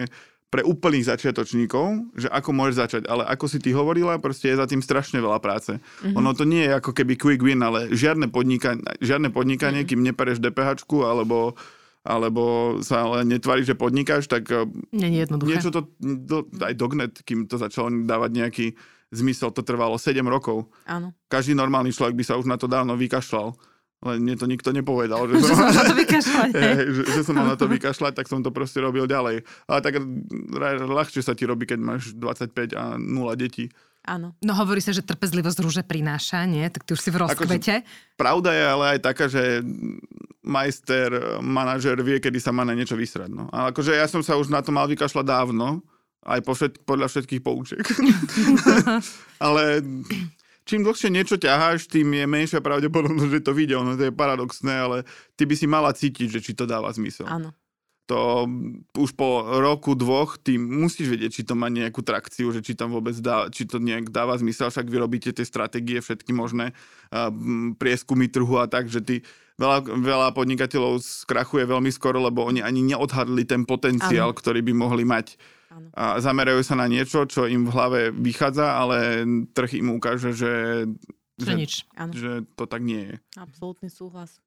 pre 0.53 0.61
úplných 0.61 1.09
začiatočníkov, 1.09 2.13
že 2.13 2.29
ako 2.29 2.49
môžeš 2.53 2.75
začať. 2.77 3.03
Ale 3.09 3.25
ako 3.25 3.49
si 3.49 3.57
ty 3.57 3.73
hovorila, 3.73 4.21
proste 4.21 4.53
je 4.53 4.61
za 4.61 4.69
tým 4.69 4.85
strašne 4.85 5.17
veľa 5.17 5.41
práce. 5.41 5.75
Mm-hmm. 5.75 6.13
Ono 6.13 6.31
to 6.37 6.45
nie 6.45 6.69
je 6.69 6.77
ako 6.77 6.93
keby 6.93 7.17
quick 7.17 7.41
win, 7.41 7.65
ale 7.65 7.89
žiadne, 7.89 8.29
podnika- 8.29 8.77
žiadne 9.01 9.33
podnikanie, 9.33 9.81
mm-hmm. 9.81 9.97
kým 9.97 10.05
nepereš 10.05 10.37
DPH 10.39 10.85
alebo 11.03 11.57
alebo 12.03 12.75
sa 12.83 13.07
ale 13.07 13.23
netvári, 13.23 13.63
že 13.63 13.79
podnikáš, 13.79 14.27
tak 14.27 14.51
je 14.51 15.07
jednoduché. 15.07 15.55
niečo 15.55 15.71
to, 15.71 15.87
do, 16.03 16.43
aj 16.59 16.75
Dognet, 16.75 17.23
kým 17.23 17.47
to 17.47 17.55
začalo 17.55 17.87
dávať 18.03 18.31
nejaký 18.35 18.65
zmysel, 19.13 19.53
to 19.53 19.61
trvalo 19.61 19.95
7 19.95 20.19
rokov. 20.25 20.67
Áno. 20.89 21.13
Každý 21.29 21.53
normálny 21.53 21.93
človek 21.93 22.17
by 22.17 22.23
sa 22.25 22.35
už 22.35 22.49
na 22.49 22.57
to 22.57 22.65
dávno 22.65 22.97
vykašľal. 22.97 23.53
Len 24.03 24.19
mne 24.19 24.35
to 24.35 24.45
nikto 24.51 24.75
nepovedal. 24.75 25.31
Že, 25.31 25.35
že 25.47 25.53
som 25.55 25.69
na 25.71 25.83
to 25.87 25.95
vykašľať. 26.03 26.49
že, 26.91 27.03
že 27.07 27.21
som 27.23 27.33
mal 27.37 27.47
na 27.47 27.57
to 27.57 27.65
vykašľať, 27.71 28.13
tak 28.17 28.27
som 28.27 28.43
to 28.43 28.51
proste 28.51 28.83
robil 28.83 29.07
ďalej. 29.07 29.47
Ale 29.69 29.79
tak 29.79 30.03
ľahšie 30.83 31.23
sa 31.23 31.31
ti 31.37 31.47
robí, 31.47 31.63
keď 31.63 31.79
máš 31.79 32.11
25 32.17 32.75
a 32.75 32.99
0 32.99 33.07
detí. 33.39 33.71
Áno. 34.03 34.35
No 34.43 34.51
hovorí 34.59 34.83
sa, 34.83 34.91
že 34.91 34.99
trpezlivosť 34.99 35.63
rúže 35.63 35.83
prináša, 35.87 36.43
nie? 36.43 36.67
Tak 36.67 36.83
ty 36.83 36.91
už 36.91 36.99
si 36.99 37.07
v 37.07 37.23
rozkvete. 37.23 37.87
Akože, 37.87 38.19
pravda 38.19 38.51
je 38.51 38.63
ale 38.67 38.85
aj 38.95 38.99
taká, 38.99 39.31
že 39.31 39.63
majster, 40.43 41.39
manažer 41.39 41.95
vie, 42.03 42.19
kedy 42.19 42.35
sa 42.43 42.51
má 42.51 42.67
na 42.67 42.75
niečo 42.75 42.99
vysrať. 42.99 43.31
No. 43.31 43.47
Ale 43.47 43.71
akože 43.71 43.95
ja 43.95 44.03
som 44.11 44.19
sa 44.19 44.35
už 44.35 44.51
na 44.51 44.59
to 44.59 44.75
mal 44.75 44.91
vykašľať 44.91 45.23
dávno, 45.23 45.79
aj 46.23 46.39
po 46.43 46.53
všet, 46.55 46.73
podľa 46.87 47.07
všetkých 47.11 47.41
poučiek. 47.43 47.85
ale 49.45 49.83
čím 50.63 50.87
dlhšie 50.87 51.11
niečo 51.11 51.35
ťaháš, 51.35 51.91
tým 51.91 52.07
je 52.15 52.25
menšia 52.25 52.59
pravdepodobnosť, 52.63 53.31
že 53.31 53.45
to 53.45 53.51
vyjde. 53.51 53.75
Ono 53.79 53.99
to 53.99 54.07
je 54.07 54.13
paradoxné, 54.15 54.73
ale 54.73 54.97
ty 55.35 55.43
by 55.43 55.55
si 55.55 55.67
mala 55.67 55.91
cítiť, 55.91 56.27
že 56.27 56.39
či 56.39 56.51
to 56.55 56.63
dáva 56.63 56.91
zmysel. 56.95 57.27
Áno 57.27 57.51
to 58.03 58.43
už 58.99 59.15
po 59.15 59.47
roku, 59.63 59.95
dvoch, 59.95 60.35
ty 60.35 60.59
musíš 60.59 61.07
vedieť, 61.07 61.31
či 61.39 61.43
to 61.47 61.55
má 61.55 61.71
nejakú 61.71 62.03
trakciu, 62.03 62.51
že 62.51 62.59
či 62.59 62.75
tam 62.75 62.91
vôbec 62.91 63.15
dá, 63.23 63.47
či 63.47 63.63
to 63.63 63.79
nejak 63.79 64.11
dáva 64.11 64.35
zmysel, 64.35 64.67
však 64.67 64.91
vy 64.91 64.97
robíte 64.99 65.31
tie 65.31 65.47
stratégie, 65.47 66.03
všetky 66.03 66.35
možné 66.35 66.75
prieskumy 67.79 68.27
trhu 68.27 68.59
a 68.59 68.67
tak, 68.67 68.91
že 68.91 68.99
ty 68.99 69.15
veľa, 69.55 69.87
veľa 69.87 70.27
podnikateľov 70.35 70.99
skrachuje 70.99 71.63
veľmi 71.63 71.91
skoro, 71.95 72.19
lebo 72.19 72.43
oni 72.43 72.59
ani 72.59 72.83
neodhadli 72.83 73.47
ten 73.47 73.63
potenciál, 73.63 74.35
ano. 74.35 74.37
ktorý 74.37 74.59
by 74.59 74.73
mohli 74.75 75.07
mať. 75.07 75.39
A 75.93 76.17
zamerajú 76.21 76.61
sa 76.61 76.75
na 76.77 76.85
niečo, 76.89 77.25
čo 77.25 77.45
im 77.49 77.65
v 77.65 77.73
hlave 77.73 77.99
vychádza, 78.13 78.77
ale 78.77 79.27
trh 79.53 79.81
im 79.81 79.97
ukáže, 79.97 80.33
že, 80.33 80.85
že, 81.37 81.53
nič. 81.53 81.87
že 82.13 82.45
to 82.53 82.65
tak 82.65 82.81
nie 82.85 83.13
je. 83.13 83.15
Absolutný 83.37 83.89
súhlas. 83.89 84.37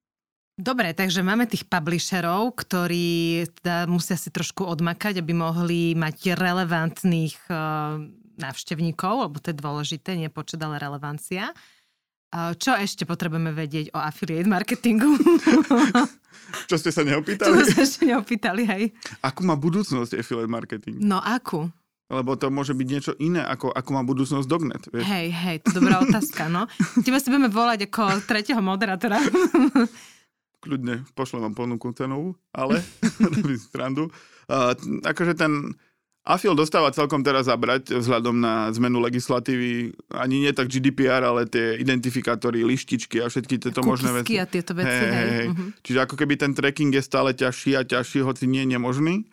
Dobre, 0.57 0.97
takže 0.97 1.21
máme 1.21 1.45
tých 1.45 1.69
publisherov, 1.69 2.57
ktorí 2.57 3.45
teda 3.61 3.85
musia 3.85 4.17
si 4.17 4.33
trošku 4.33 4.65
odmakať, 4.65 5.21
aby 5.21 5.37
mohli 5.37 5.93
mať 5.93 6.33
relevantných 6.33 7.37
uh, 7.53 8.01
návštevníkov, 8.41 9.29
lebo 9.29 9.37
to 9.37 9.53
je 9.53 9.61
dôležité, 9.61 10.17
nie 10.17 10.33
počet, 10.33 10.57
ale 10.65 10.81
relevancia. 10.81 11.53
Uh, 12.33 12.57
čo 12.57 12.73
ešte 12.73 13.05
potrebujeme 13.05 13.53
vedieť 13.53 13.93
o 13.93 14.01
affiliate 14.01 14.49
marketingu? 14.49 15.13
čo 16.71 16.77
ste 16.79 16.91
sa 16.95 17.03
neopýtali? 17.03 17.53
Čo 17.53 17.65
ste 17.67 17.81
ešte 17.83 18.03
neopýtali, 18.09 18.63
hej. 18.67 18.85
Akú 19.21 19.43
má 19.43 19.55
budúcnosť 19.55 20.19
affiliate 20.19 20.51
marketing? 20.51 20.97
No 21.03 21.21
akú? 21.21 21.69
Lebo 22.07 22.39
to 22.39 22.55
môže 22.55 22.71
byť 22.71 22.87
niečo 22.87 23.13
iné, 23.19 23.43
ako, 23.43 23.75
ako 23.75 23.91
má 23.91 24.07
budúcnosť 24.07 24.47
Dognet. 24.47 24.83
Vieš? 24.95 25.03
Hej, 25.03 25.27
hej, 25.35 25.57
to 25.67 25.83
dobrá 25.83 25.99
otázka, 26.07 26.47
no. 26.47 26.71
Teba 27.03 27.19
si 27.19 27.29
budeme 27.35 27.51
volať 27.51 27.91
ako 27.91 28.23
tretieho 28.31 28.63
moderátora 28.63 29.19
kľudne 30.67 31.07
pošlem 31.15 31.47
vám 31.47 31.55
ponuku 31.55 31.95
cenovú, 31.95 32.35
ale 32.51 32.83
robím 33.23 33.55
strandu. 33.55 34.11
Uh, 34.51 34.75
akože 35.07 35.39
ten 35.39 35.79
Afil 36.27 36.59
dostáva 36.59 36.91
celkom 36.91 37.23
teraz 37.23 37.47
zabrať 37.47 38.03
vzhľadom 38.03 38.35
na 38.43 38.67
zmenu 38.75 38.99
legislatívy, 38.99 39.95
ani 40.11 40.43
nie 40.43 40.51
tak 40.51 40.67
GDPR, 40.67 41.23
ale 41.23 41.47
tie 41.47 41.79
identifikátory, 41.79 42.67
lištičky 42.67 43.23
a 43.23 43.31
všetky 43.31 43.63
tieto 43.63 43.79
možné 43.87 44.11
veci. 44.11 44.35
a 44.35 44.43
tieto 44.43 44.75
veci, 44.75 44.91
hej, 44.91 45.07
hej. 45.07 45.31
hej. 45.31 45.47
Uh-huh. 45.55 45.71
Čiže 45.87 45.99
ako 46.03 46.19
keby 46.19 46.35
ten 46.35 46.51
tracking 46.51 46.91
je 46.91 46.99
stále 46.99 47.31
ťažší 47.31 47.79
a 47.79 47.87
ťažší, 47.87 48.27
hoci 48.27 48.51
nie 48.51 48.67
je 48.67 48.75
nemožný, 48.75 49.31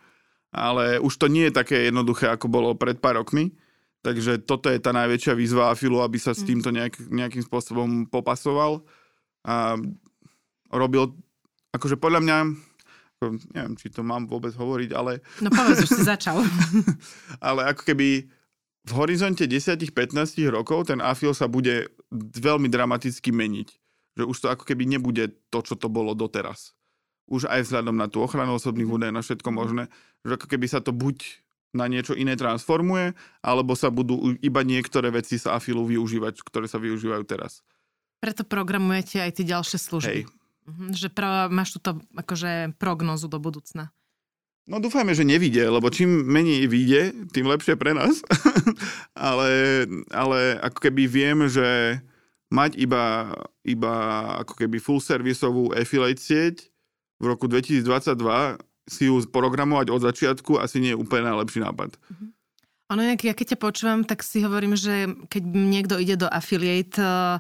ale 0.54 1.02
už 1.02 1.18
to 1.18 1.26
nie 1.26 1.50
je 1.50 1.58
také 1.58 1.90
jednoduché, 1.90 2.30
ako 2.30 2.46
bolo 2.46 2.78
pred 2.78 3.02
pár 3.02 3.18
rokmi. 3.18 3.58
Takže 4.06 4.46
toto 4.46 4.70
je 4.70 4.78
tá 4.78 4.94
najväčšia 4.94 5.34
výzva 5.34 5.74
Afilu, 5.74 5.98
aby 6.06 6.22
sa 6.22 6.38
s 6.38 6.46
mhm. 6.46 6.48
týmto 6.48 6.70
nejak, 6.70 6.94
nejakým 7.10 7.42
spôsobom 7.42 8.06
popasoval. 8.06 8.86
A 9.42 9.82
robil, 10.70 11.10
akože 11.74 11.98
podľa 11.98 12.22
mňa, 12.22 12.38
ako, 13.24 13.40
neviem, 13.56 13.74
či 13.80 13.88
to 13.88 14.04
mám 14.04 14.28
vôbec 14.28 14.52
hovoriť, 14.52 14.90
ale... 14.92 15.24
No 15.40 15.48
povedz, 15.48 15.88
už 15.88 15.92
si 15.96 16.04
začal. 16.04 16.44
ale 17.48 17.72
ako 17.72 17.88
keby 17.88 18.28
v 18.84 18.92
horizonte 19.00 19.48
10-15 19.48 20.12
rokov 20.52 20.92
ten 20.92 21.00
afil 21.00 21.32
sa 21.32 21.48
bude 21.48 21.88
veľmi 22.12 22.68
dramaticky 22.68 23.32
meniť. 23.32 23.70
Že 24.20 24.24
už 24.28 24.38
to 24.44 24.48
ako 24.52 24.64
keby 24.68 24.86
nebude 24.86 25.32
to, 25.50 25.60
čo 25.64 25.80
to 25.80 25.88
bolo 25.88 26.12
doteraz. 26.14 26.76
Už 27.32 27.48
aj 27.48 27.64
vzhľadom 27.66 27.96
na 27.96 28.12
tú 28.12 28.20
ochranu 28.20 28.60
osobných 28.60 28.86
mhm. 28.86 28.96
údajov, 29.00 29.16
na 29.16 29.24
všetko 29.24 29.50
možné. 29.56 29.84
Že 30.28 30.36
ako 30.38 30.48
keby 30.52 30.66
sa 30.68 30.84
to 30.84 30.92
buď 30.92 31.24
na 31.74 31.90
niečo 31.90 32.14
iné 32.14 32.38
transformuje, 32.38 33.18
alebo 33.42 33.74
sa 33.74 33.90
budú 33.90 34.38
iba 34.46 34.62
niektoré 34.62 35.10
veci 35.10 35.42
sa 35.42 35.58
afilu 35.58 35.90
využívať, 35.90 36.46
ktoré 36.46 36.70
sa 36.70 36.78
využívajú 36.78 37.26
teraz. 37.26 37.66
Preto 38.22 38.46
programujete 38.46 39.18
aj 39.18 39.42
tie 39.42 39.46
ďalšie 39.50 39.82
služby. 39.82 40.22
Hej, 40.22 40.24
Mhm, 40.30 40.43
že 40.96 41.12
pra, 41.12 41.52
máš 41.52 41.78
túto 41.80 42.00
akože 42.16 42.78
prognozu 42.80 43.28
do 43.28 43.40
budúcna. 43.40 43.92
No 44.64 44.80
dúfajme, 44.80 45.12
že 45.12 45.28
nevidie, 45.28 45.68
lebo 45.68 45.92
čím 45.92 46.24
menej 46.24 46.72
vyjde, 46.72 47.28
tým 47.36 47.52
lepšie 47.52 47.76
pre 47.76 47.92
nás. 47.92 48.24
ale, 49.28 49.84
ale 50.08 50.56
ako 50.64 50.80
keby 50.88 51.04
viem, 51.04 51.52
že 51.52 52.00
mať 52.48 52.80
iba, 52.80 53.36
iba 53.68 53.96
ako 54.40 54.56
keby 54.56 54.80
full 54.80 55.04
servisovú 55.04 55.76
affiliate 55.76 56.22
sieť 56.22 56.72
v 57.20 57.26
roku 57.32 57.48
2022 57.48 58.16
si 58.84 59.08
ju 59.08 59.16
programovať 59.32 59.88
od 59.92 60.02
začiatku 60.04 60.60
asi 60.60 60.84
nie 60.84 60.92
je 60.92 61.00
úplne 61.00 61.32
najlepší 61.32 61.64
nápad. 61.64 61.96
Ono, 62.92 63.02
ja 63.02 63.16
keď 63.16 63.56
ťa 63.56 63.60
počúvam, 63.64 64.04
tak 64.04 64.22
si 64.22 64.44
hovorím, 64.44 64.76
že 64.76 65.08
keď 65.32 65.44
niekto 65.50 65.96
ide 65.98 66.20
do 66.20 66.28
affiliate 66.28 67.00
eh, 67.00 67.40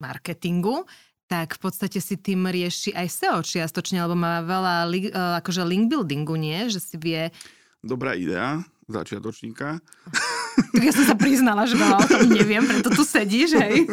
marketingu, 0.00 0.88
tak 1.32 1.56
v 1.56 1.60
podstate 1.64 1.96
si 1.96 2.20
tým 2.20 2.44
rieši 2.44 2.92
aj 2.92 3.08
SEO 3.08 3.40
čiastočne, 3.40 4.04
lebo 4.04 4.12
má 4.12 4.44
veľa 4.44 4.84
li, 4.84 5.08
e, 5.08 5.12
akože 5.40 5.64
link 5.64 5.88
buildingu, 5.88 6.36
nie? 6.36 6.68
Že 6.68 6.80
si 6.84 6.96
vie... 7.00 7.32
Dobrá 7.80 8.12
idea, 8.12 8.60
začiatočníka. 8.92 9.80
Tak 10.52 10.84
ja 10.84 10.92
som 10.92 11.08
sa 11.08 11.16
priznala, 11.16 11.64
že 11.64 11.80
veľa 11.80 11.96
o 11.96 12.04
tom 12.04 12.28
neviem, 12.28 12.60
preto 12.68 12.92
tu 12.92 13.08
sedíš, 13.08 13.56
hej? 13.56 13.88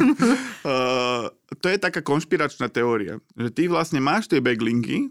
Uh, 0.60 1.32
to 1.64 1.72
je 1.72 1.80
taká 1.80 2.04
konšpiračná 2.04 2.68
teória, 2.68 3.24
že 3.32 3.48
ty 3.48 3.72
vlastne 3.72 4.04
máš 4.04 4.28
tie 4.28 4.44
backlinky, 4.44 5.08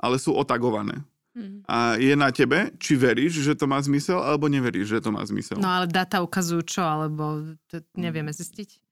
ale 0.00 0.16
sú 0.16 0.32
otagované. 0.32 1.04
Hmm. 1.36 1.60
A 1.68 2.00
je 2.00 2.16
na 2.16 2.32
tebe, 2.32 2.72
či 2.80 2.96
veríš, 2.96 3.44
že 3.44 3.52
to 3.52 3.68
má 3.68 3.76
zmysel, 3.84 4.24
alebo 4.24 4.48
neveríš, 4.48 4.88
že 4.96 5.04
to 5.04 5.12
má 5.12 5.20
zmysel. 5.20 5.60
No 5.60 5.68
ale 5.68 5.84
dáta 5.84 6.24
ukazujú 6.24 6.64
čo, 6.64 6.80
alebo 6.80 7.52
to 7.68 7.84
nevieme 7.92 8.32
zistiť 8.32 8.89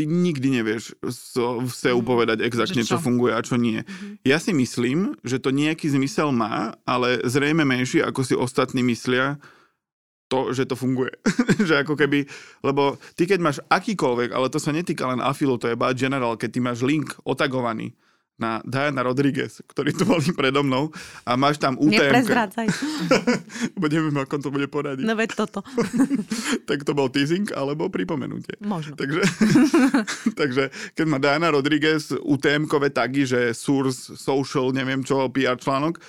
ty 0.00 0.08
nikdy 0.08 0.48
nevieš 0.56 0.96
so, 1.12 1.60
SEO 1.68 2.00
mm. 2.00 2.08
povedať 2.08 2.38
exaktne, 2.40 2.80
čo? 2.80 2.96
čo 2.96 3.04
funguje 3.04 3.36
a 3.36 3.44
čo 3.44 3.60
nie. 3.60 3.84
Mm-hmm. 3.84 4.24
Ja 4.24 4.40
si 4.40 4.56
myslím, 4.56 5.12
že 5.20 5.36
to 5.36 5.52
nejaký 5.52 5.92
zmysel 5.92 6.32
má, 6.32 6.72
ale 6.88 7.20
zrejme 7.28 7.68
menší, 7.68 8.00
ako 8.00 8.24
si 8.24 8.32
ostatní 8.32 8.80
myslia, 8.80 9.36
to, 10.32 10.56
že 10.56 10.64
to 10.64 10.72
funguje. 10.72 11.12
že 11.68 11.84
ako 11.84 12.00
keby, 12.00 12.24
lebo 12.64 12.96
ty 13.12 13.28
keď 13.28 13.44
máš 13.44 13.58
akýkoľvek, 13.68 14.32
ale 14.32 14.48
to 14.48 14.56
sa 14.56 14.72
netýka 14.72 15.04
len 15.04 15.20
afilu, 15.20 15.60
to 15.60 15.68
je 15.68 15.76
bad 15.76 15.92
general, 16.00 16.40
keď 16.40 16.48
ty 16.48 16.60
máš 16.64 16.80
link 16.80 17.12
otagovaný, 17.28 17.92
na 18.40 18.64
Diana 18.64 19.04
Rodriguez, 19.04 19.60
ktorý 19.68 19.92
tu 19.92 20.08
boli 20.08 20.32
predo 20.32 20.64
mnou 20.64 20.88
a 21.28 21.36
máš 21.36 21.60
tam 21.60 21.76
UTM. 21.76 22.08
Neprezrádzaj. 22.08 22.66
Neviem, 23.92 24.16
ako 24.16 24.40
to 24.40 24.48
bude 24.48 24.66
poradiť. 24.72 25.04
No 25.04 25.12
veď 25.12 25.36
toto. 25.36 25.60
tak 26.68 26.82
to 26.88 26.96
bol 26.96 27.12
teasing 27.12 27.52
alebo 27.52 27.92
pripomenutie. 27.92 28.56
Možno. 28.64 28.96
Takže, 28.96 29.22
takže 30.40 30.72
keď 30.96 31.06
má 31.06 31.20
Diana 31.20 31.52
Rodriguez 31.52 32.16
UTM-kové 32.16 32.88
tagy, 32.88 33.28
že 33.28 33.52
source, 33.52 34.16
social, 34.16 34.72
neviem 34.72 35.04
čo, 35.04 35.28
PR 35.28 35.60
článok, 35.60 36.00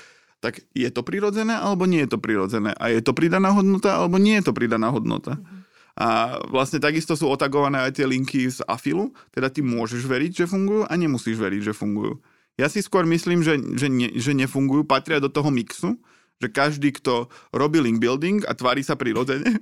tak 0.41 0.63
je 0.73 0.89
to 0.89 1.05
prirodzené 1.05 1.53
alebo 1.53 1.85
nie 1.85 2.07
je 2.07 2.15
to 2.15 2.19
prirodzené? 2.23 2.73
A 2.79 2.89
je 2.89 3.03
to 3.03 3.11
pridaná 3.13 3.51
hodnota 3.53 3.99
alebo 3.99 4.17
nie 4.17 4.39
je 4.39 4.49
to 4.49 4.53
pridaná 4.55 4.89
hodnota? 4.89 5.37
Mm-hmm. 5.37 5.60
A 5.99 6.39
vlastne 6.47 6.79
takisto 6.79 7.13
sú 7.19 7.27
otagované 7.27 7.83
aj 7.83 7.99
tie 7.99 8.07
linky 8.07 8.47
z 8.47 8.63
Afilu, 8.63 9.11
teda 9.35 9.51
ty 9.51 9.59
môžeš 9.59 10.07
veriť, 10.07 10.31
že 10.43 10.45
fungujú 10.47 10.87
a 10.87 10.93
nemusíš 10.95 11.35
veriť, 11.35 11.71
že 11.71 11.73
fungujú. 11.75 12.19
Ja 12.55 12.67
si 12.71 12.83
skôr 12.83 13.03
myslím, 13.07 13.43
že, 13.43 13.59
že, 13.75 13.87
ne, 13.91 14.11
že 14.15 14.31
nefungujú, 14.31 14.87
patria 14.87 15.19
do 15.19 15.31
toho 15.31 15.51
mixu, 15.51 15.99
že 16.41 16.47
každý, 16.49 16.91
kto 16.95 17.27
robí 17.53 17.79
link 17.79 17.99
building 18.01 18.43
a 18.47 18.55
tvári 18.57 18.81
sa 18.81 18.97
prirodzene, 18.97 19.59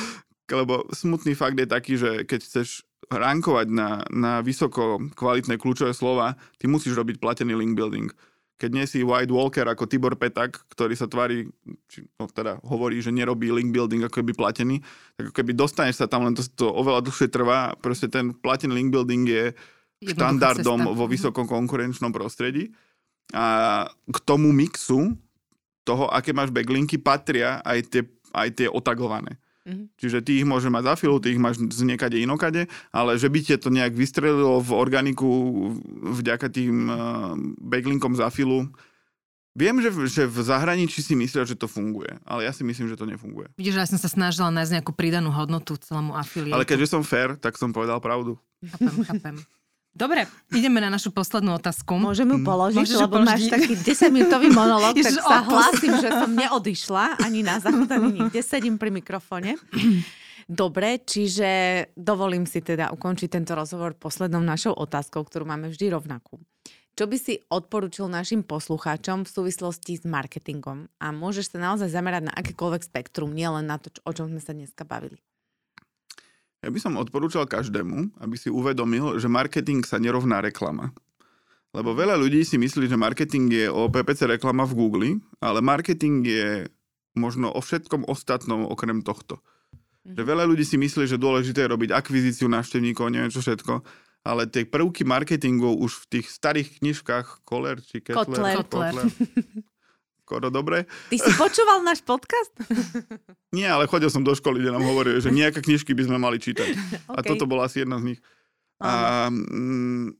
lebo 0.60 0.86
smutný 0.90 1.34
fakt 1.34 1.58
je 1.58 1.68
taký, 1.68 1.94
že 1.96 2.26
keď 2.26 2.40
chceš 2.42 2.68
rankovať 3.10 3.66
na, 3.74 4.06
na 4.14 4.32
vysoko 4.38 5.02
kvalitné 5.18 5.58
kľúčové 5.58 5.90
slova, 5.90 6.38
ty 6.62 6.70
musíš 6.70 6.94
robiť 6.94 7.18
platený 7.18 7.58
link 7.58 7.74
building. 7.74 8.14
Keď 8.60 8.70
nie 8.76 8.84
si 8.84 9.00
White 9.00 9.32
Walker 9.32 9.64
ako 9.64 9.88
Tibor 9.88 10.12
Petak, 10.20 10.60
ktorý 10.68 10.92
sa 10.92 11.08
tvári, 11.08 11.48
či, 11.88 12.04
no 12.20 12.28
teda 12.28 12.60
hovorí, 12.60 13.00
že 13.00 13.08
nerobí 13.08 13.48
link 13.48 13.72
building 13.72 14.04
ako 14.04 14.20
keby 14.20 14.36
platený, 14.36 14.84
tak 15.16 15.32
ako 15.32 15.34
keby 15.40 15.52
dostaneš 15.56 16.04
sa 16.04 16.06
tam, 16.06 16.28
len 16.28 16.36
to, 16.36 16.44
to 16.44 16.68
oveľa 16.68 17.00
dlhšie 17.08 17.32
trvá. 17.32 17.72
Proste 17.80 18.12
ten 18.12 18.36
platený 18.36 18.76
link 18.76 18.92
building 18.92 19.24
je 19.24 19.44
štandardom 20.12 20.92
vo 20.92 21.08
vysokom 21.08 21.48
konkurenčnom 21.48 22.12
prostredí. 22.12 22.68
A 23.32 23.88
k 23.88 24.18
tomu 24.28 24.52
mixu 24.52 25.16
toho, 25.88 26.12
aké 26.12 26.36
máš 26.36 26.52
backlinky, 26.52 27.00
patria 27.00 27.64
aj 27.64 27.88
tie, 27.88 28.02
aj 28.36 28.48
tie 28.52 28.68
otagované. 28.68 29.40
Mm-hmm. 29.60 29.86
Čiže 30.00 30.18
ty 30.24 30.40
ich 30.40 30.48
môže 30.48 30.72
mať 30.72 30.82
za 30.88 30.94
filu, 30.96 31.20
ty 31.20 31.36
ich 31.36 31.40
máš 31.42 31.60
z 31.60 31.82
niekade 31.84 32.16
inokade, 32.16 32.64
ale 32.90 33.20
že 33.20 33.28
by 33.28 33.38
ti 33.44 33.54
to 33.60 33.68
nejak 33.68 33.92
vystrelilo 33.92 34.60
v 34.64 34.70
organiku 34.72 35.28
vďaka 36.16 36.48
tým 36.48 36.88
uh, 36.88 37.36
backlinkom 37.60 38.16
za 38.16 38.32
filu, 38.32 38.72
Viem, 39.50 39.82
že 39.82 39.90
v, 39.90 40.06
že 40.06 40.22
v 40.30 40.38
zahraničí 40.46 41.02
si 41.02 41.18
myslia, 41.18 41.42
že 41.42 41.58
to 41.58 41.66
funguje, 41.66 42.22
ale 42.22 42.46
ja 42.46 42.54
si 42.54 42.62
myslím, 42.62 42.86
že 42.86 42.94
to 42.94 43.02
nefunguje. 43.02 43.50
Vidíš, 43.58 43.74
že 43.74 43.82
ja 43.82 43.90
som 43.90 43.98
sa 43.98 44.06
snažila 44.06 44.46
nájsť 44.54 44.78
nejakú 44.78 44.94
pridanú 44.94 45.34
hodnotu 45.34 45.74
celému 45.74 46.14
afiliátu. 46.14 46.54
Ale 46.54 46.62
keďže 46.62 46.94
som 46.94 47.02
fair, 47.02 47.34
tak 47.34 47.58
som 47.58 47.74
povedal 47.74 47.98
pravdu. 47.98 48.38
Chápem, 48.62 48.94
chápem. 49.02 49.36
Dobre, 49.90 50.30
ideme 50.54 50.78
na 50.78 50.86
našu 50.86 51.10
poslednú 51.10 51.58
otázku. 51.58 51.98
Môžem 51.98 52.30
ju 52.30 52.38
mm. 52.38 52.46
položiť, 52.46 52.78
Môžeš 52.78 52.98
lebo 53.02 53.18
položiť. 53.18 53.26
máš 53.26 53.42
taký 53.50 53.74
10-minútový 53.74 54.48
monolog, 54.54 54.94
tak 55.06 55.18
sa 55.18 55.42
hlásim, 55.42 55.92
že 55.98 56.08
som 56.14 56.30
neodišla 56.30 57.18
ani 57.18 57.42
na 57.42 57.58
záchod, 57.58 57.90
ani 57.90 58.22
nikde. 58.22 58.40
Sedím 58.40 58.78
pri 58.78 58.94
mikrofóne. 58.94 59.58
Dobre, 60.46 61.02
čiže 61.02 61.50
dovolím 61.98 62.46
si 62.46 62.62
teda 62.62 62.90
ukončiť 62.94 63.28
tento 63.30 63.54
rozhovor 63.54 63.98
poslednou 63.98 64.42
našou 64.42 64.74
otázkou, 64.78 65.26
ktorú 65.26 65.46
máme 65.46 65.70
vždy 65.70 65.94
rovnakú. 65.94 66.38
Čo 66.98 67.06
by 67.06 67.16
si 67.18 67.38
odporučil 67.48 68.10
našim 68.10 68.42
poslucháčom 68.42 69.22
v 69.26 69.30
súvislosti 69.30 69.98
s 69.98 70.04
marketingom? 70.06 70.90
A 70.98 71.14
môžeš 71.14 71.54
sa 71.54 71.58
naozaj 71.62 71.90
zamerať 71.94 72.30
na 72.30 72.32
akékoľvek 72.34 72.82
spektrum, 72.82 73.30
nielen 73.30 73.70
na 73.70 73.78
to, 73.78 73.94
o 74.02 74.10
čom 74.10 74.26
sme 74.26 74.42
sa 74.42 74.50
dneska 74.50 74.82
bavili. 74.82 75.22
Ja 76.60 76.68
by 76.68 76.78
som 76.80 77.00
odporúčal 77.00 77.48
každému, 77.48 78.20
aby 78.20 78.36
si 78.36 78.52
uvedomil, 78.52 79.16
že 79.16 79.32
marketing 79.32 79.80
sa 79.80 79.96
nerovná 79.96 80.44
reklama. 80.44 80.92
Lebo 81.72 81.96
veľa 81.96 82.18
ľudí 82.20 82.44
si 82.44 82.60
myslí, 82.60 82.90
že 82.90 83.00
marketing 83.00 83.46
je 83.48 83.66
o 83.70 83.88
PPC 83.88 84.26
reklama 84.26 84.66
v 84.66 84.76
Google, 84.76 85.10
ale 85.40 85.64
marketing 85.64 86.26
je 86.26 86.48
možno 87.16 87.48
o 87.48 87.60
všetkom 87.62 88.04
ostatnom 88.10 88.66
okrem 88.68 89.00
tohto. 89.00 89.40
Mm-hmm. 89.40 90.14
Že 90.18 90.22
veľa 90.26 90.44
ľudí 90.50 90.64
si 90.66 90.76
myslí, 90.76 91.06
že 91.08 91.16
dôležité 91.16 91.64
je 91.64 91.72
robiť 91.72 91.90
akvizíciu 91.94 92.50
návštevníkov, 92.50 93.08
neviem 93.08 93.32
čo 93.32 93.40
všetko, 93.40 93.86
ale 94.26 94.44
tie 94.50 94.68
prvky 94.68 95.06
marketingu 95.06 95.72
už 95.80 96.04
v 96.04 96.18
tých 96.18 96.26
starých 96.28 96.82
knižkách 96.82 97.46
Koller 97.46 97.80
či 97.80 98.04
Kettler, 98.04 98.60
Kotler, 98.60 98.92
Kotler 99.00 99.08
skoro 100.30 100.46
dobre. 100.46 100.86
Ty 101.10 101.18
si 101.18 101.30
počúval 101.34 101.82
náš 101.82 102.06
podcast? 102.06 102.54
Nie, 103.58 103.74
ale 103.74 103.90
chodil 103.90 104.06
som 104.14 104.22
do 104.22 104.30
školy, 104.30 104.62
kde 104.62 104.70
nám 104.70 104.86
hovorili, 104.86 105.18
že 105.18 105.34
nejaké 105.34 105.58
knižky 105.58 105.90
by 105.90 106.06
sme 106.06 106.22
mali 106.22 106.38
čítať. 106.38 106.70
Okay. 106.70 107.18
A 107.18 107.26
toto 107.26 107.50
bola 107.50 107.66
asi 107.66 107.82
jedna 107.82 107.98
z 107.98 108.14
nich. 108.14 108.20
A 108.78 109.26
mm, 109.26 110.14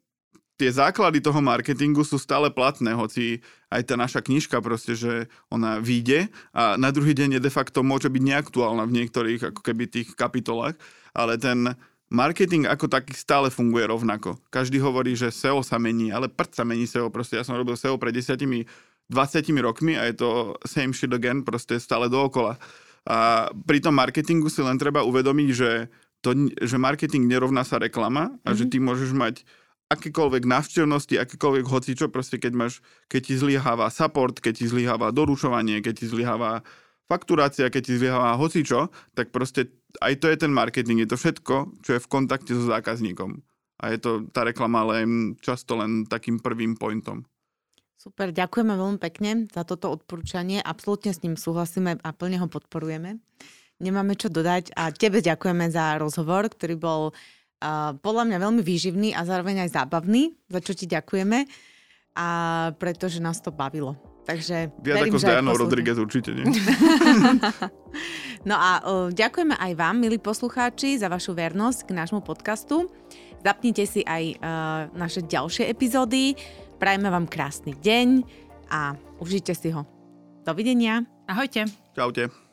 tie 0.59 0.71
základy 0.75 1.23
toho 1.23 1.39
marketingu 1.39 2.03
sú 2.03 2.19
stále 2.19 2.51
platné, 2.51 2.91
hoci 2.91 3.39
aj 3.71 3.87
tá 3.87 3.95
naša 3.95 4.19
knižka 4.19 4.59
proste, 4.59 4.99
že 4.99 5.31
ona 5.47 5.79
vyjde 5.79 6.27
a 6.51 6.75
na 6.75 6.91
druhý 6.91 7.15
deň 7.15 7.39
je 7.39 7.47
de 7.47 7.53
facto 7.55 7.87
môže 7.87 8.11
byť 8.11 8.21
neaktuálna 8.21 8.85
v 8.91 8.95
niektorých 9.01 9.55
ako 9.55 9.63
keby 9.63 9.87
tých 9.87 10.13
kapitolách, 10.19 10.75
ale 11.15 11.39
ten 11.39 11.79
marketing 12.11 12.67
ako 12.67 12.91
taký 12.91 13.15
stále 13.15 13.49
funguje 13.49 13.87
rovnako. 13.87 14.37
Každý 14.51 14.83
hovorí, 14.83 15.15
že 15.15 15.31
SEO 15.31 15.63
sa 15.63 15.79
mení, 15.79 16.11
ale 16.11 16.27
prd 16.27 16.51
sa 16.53 16.67
mení 16.67 16.85
SEO. 16.85 17.09
Proste 17.09 17.39
ja 17.39 17.47
som 17.47 17.55
robil 17.55 17.79
SEO 17.79 17.97
pred 17.97 18.13
desiatimi 18.13 18.67
20 19.11 19.51
rokmi 19.61 19.99
a 19.99 20.07
je 20.07 20.15
to 20.15 20.55
same 20.63 20.95
shit 20.95 21.11
again, 21.11 21.43
proste 21.43 21.83
stále 21.83 22.07
dookola. 22.07 22.57
A 23.11 23.49
pri 23.53 23.83
tom 23.83 23.99
marketingu 23.99 24.47
si 24.47 24.63
len 24.63 24.79
treba 24.79 25.03
uvedomiť, 25.03 25.49
že, 25.51 25.91
to, 26.23 26.37
že 26.47 26.77
marketing 26.79 27.27
nerovná 27.27 27.67
sa 27.67 27.83
reklama 27.83 28.31
a 28.47 28.55
mm-hmm. 28.55 28.59
že 28.59 28.65
mhm. 28.65 28.71
ty 28.71 28.77
môžeš 28.79 29.11
mať 29.13 29.35
akékoľvek 29.91 30.47
návštevnosti, 30.47 31.19
akékoľvek 31.19 31.67
hocičo, 31.67 32.07
proste 32.15 32.39
keď 32.39 32.53
máš, 32.55 32.79
keď 33.11 33.21
ti 33.27 33.35
zlyháva 33.35 33.91
support, 33.91 34.39
keď 34.39 34.63
ti 34.63 34.67
zlyháva 34.71 35.11
doručovanie, 35.11 35.83
keď 35.83 35.95
ti 35.99 36.07
zlyháva 36.07 36.63
fakturácia, 37.11 37.67
keď 37.67 37.83
ti 37.83 37.95
zlyháva 37.99 38.39
hocičo, 38.39 38.95
tak 39.19 39.35
proste 39.35 39.75
aj 39.99 40.23
to 40.23 40.31
je 40.31 40.39
ten 40.39 40.55
marketing, 40.55 41.03
je 41.03 41.11
to 41.11 41.19
všetko, 41.19 41.83
čo 41.83 41.99
je 41.99 42.01
v 42.07 42.11
kontakte 42.11 42.55
so 42.55 42.63
zákazníkom. 42.71 43.43
A 43.83 43.91
je 43.91 43.99
to 43.99 44.31
tá 44.31 44.47
reklama 44.47 44.87
len 44.87 45.35
často 45.43 45.75
len 45.75 46.07
takým 46.07 46.39
prvým 46.39 46.79
pointom. 46.79 47.27
Super, 48.01 48.33
ďakujeme 48.33 48.81
veľmi 48.81 48.97
pekne 48.97 49.45
za 49.53 49.61
toto 49.61 49.93
odporúčanie. 49.93 50.65
Absolútne 50.65 51.13
s 51.13 51.21
ním 51.21 51.37
súhlasíme 51.37 52.01
a 52.01 52.09
plne 52.17 52.41
ho 52.41 52.49
podporujeme. 52.49 53.21
Nemáme 53.77 54.17
čo 54.17 54.33
dodať 54.33 54.73
a 54.73 54.89
tebe 54.89 55.21
ďakujeme 55.21 55.69
za 55.69 56.01
rozhovor, 56.01 56.49
ktorý 56.49 56.81
bol 56.81 57.13
uh, 57.13 57.93
podľa 58.01 58.25
mňa 58.25 58.39
veľmi 58.41 58.63
výživný 58.65 59.13
a 59.13 59.29
zároveň 59.29 59.69
aj 59.69 59.77
zábavný, 59.77 60.33
za 60.49 60.65
čo 60.65 60.73
ti 60.73 60.89
ďakujeme 60.89 61.45
a 62.17 62.29
pretože 62.81 63.21
nás 63.21 63.37
to 63.45 63.53
bavilo. 63.53 64.01
Takže 64.25 64.73
Viac 64.81 65.05
verím, 65.05 65.13
ako 65.13 65.21
s 65.21 65.29
Dianou 65.29 65.57
Rodriguez 65.61 66.01
určite 66.01 66.33
nie. 66.33 66.45
no 68.49 68.57
a 68.57 68.71
uh, 68.81 69.09
ďakujeme 69.13 69.61
aj 69.61 69.77
vám, 69.77 70.01
milí 70.01 70.17
poslucháči, 70.17 70.97
za 70.97 71.13
vašu 71.13 71.37
vernosť 71.37 71.85
k 71.85 71.91
nášmu 71.93 72.25
podcastu. 72.25 72.89
Zapnite 73.45 73.85
si 73.85 74.01
aj 74.09 74.41
uh, 74.41 74.89
naše 74.97 75.21
ďalšie 75.21 75.69
epizódy. 75.69 76.33
Prajme 76.81 77.13
vám 77.13 77.29
krásny 77.29 77.77
deň 77.77 78.09
a 78.73 78.97
užite 79.21 79.53
si 79.53 79.69
ho. 79.69 79.85
Dovidenia. 80.49 81.05
Ahojte. 81.29 81.69
Čaute. 81.93 82.50